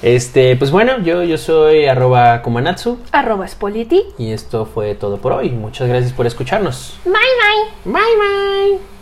Este, 0.01 0.55
pues 0.55 0.71
bueno, 0.71 0.99
yo, 0.99 1.23
yo 1.23 1.37
soy 1.37 1.87
arroba 1.87 2.41
Kumanatsu. 2.41 2.99
Arroba 3.11 3.47
Spoliti. 3.47 4.03
Y 4.17 4.31
esto 4.31 4.65
fue 4.65 4.95
todo 4.95 5.17
por 5.17 5.31
hoy. 5.31 5.49
Muchas 5.49 5.87
gracias 5.87 6.13
por 6.13 6.27
escucharnos. 6.27 6.97
Bye, 7.05 7.13
bye. 7.13 7.93
Bye 7.93 8.01
bye. 8.17 8.85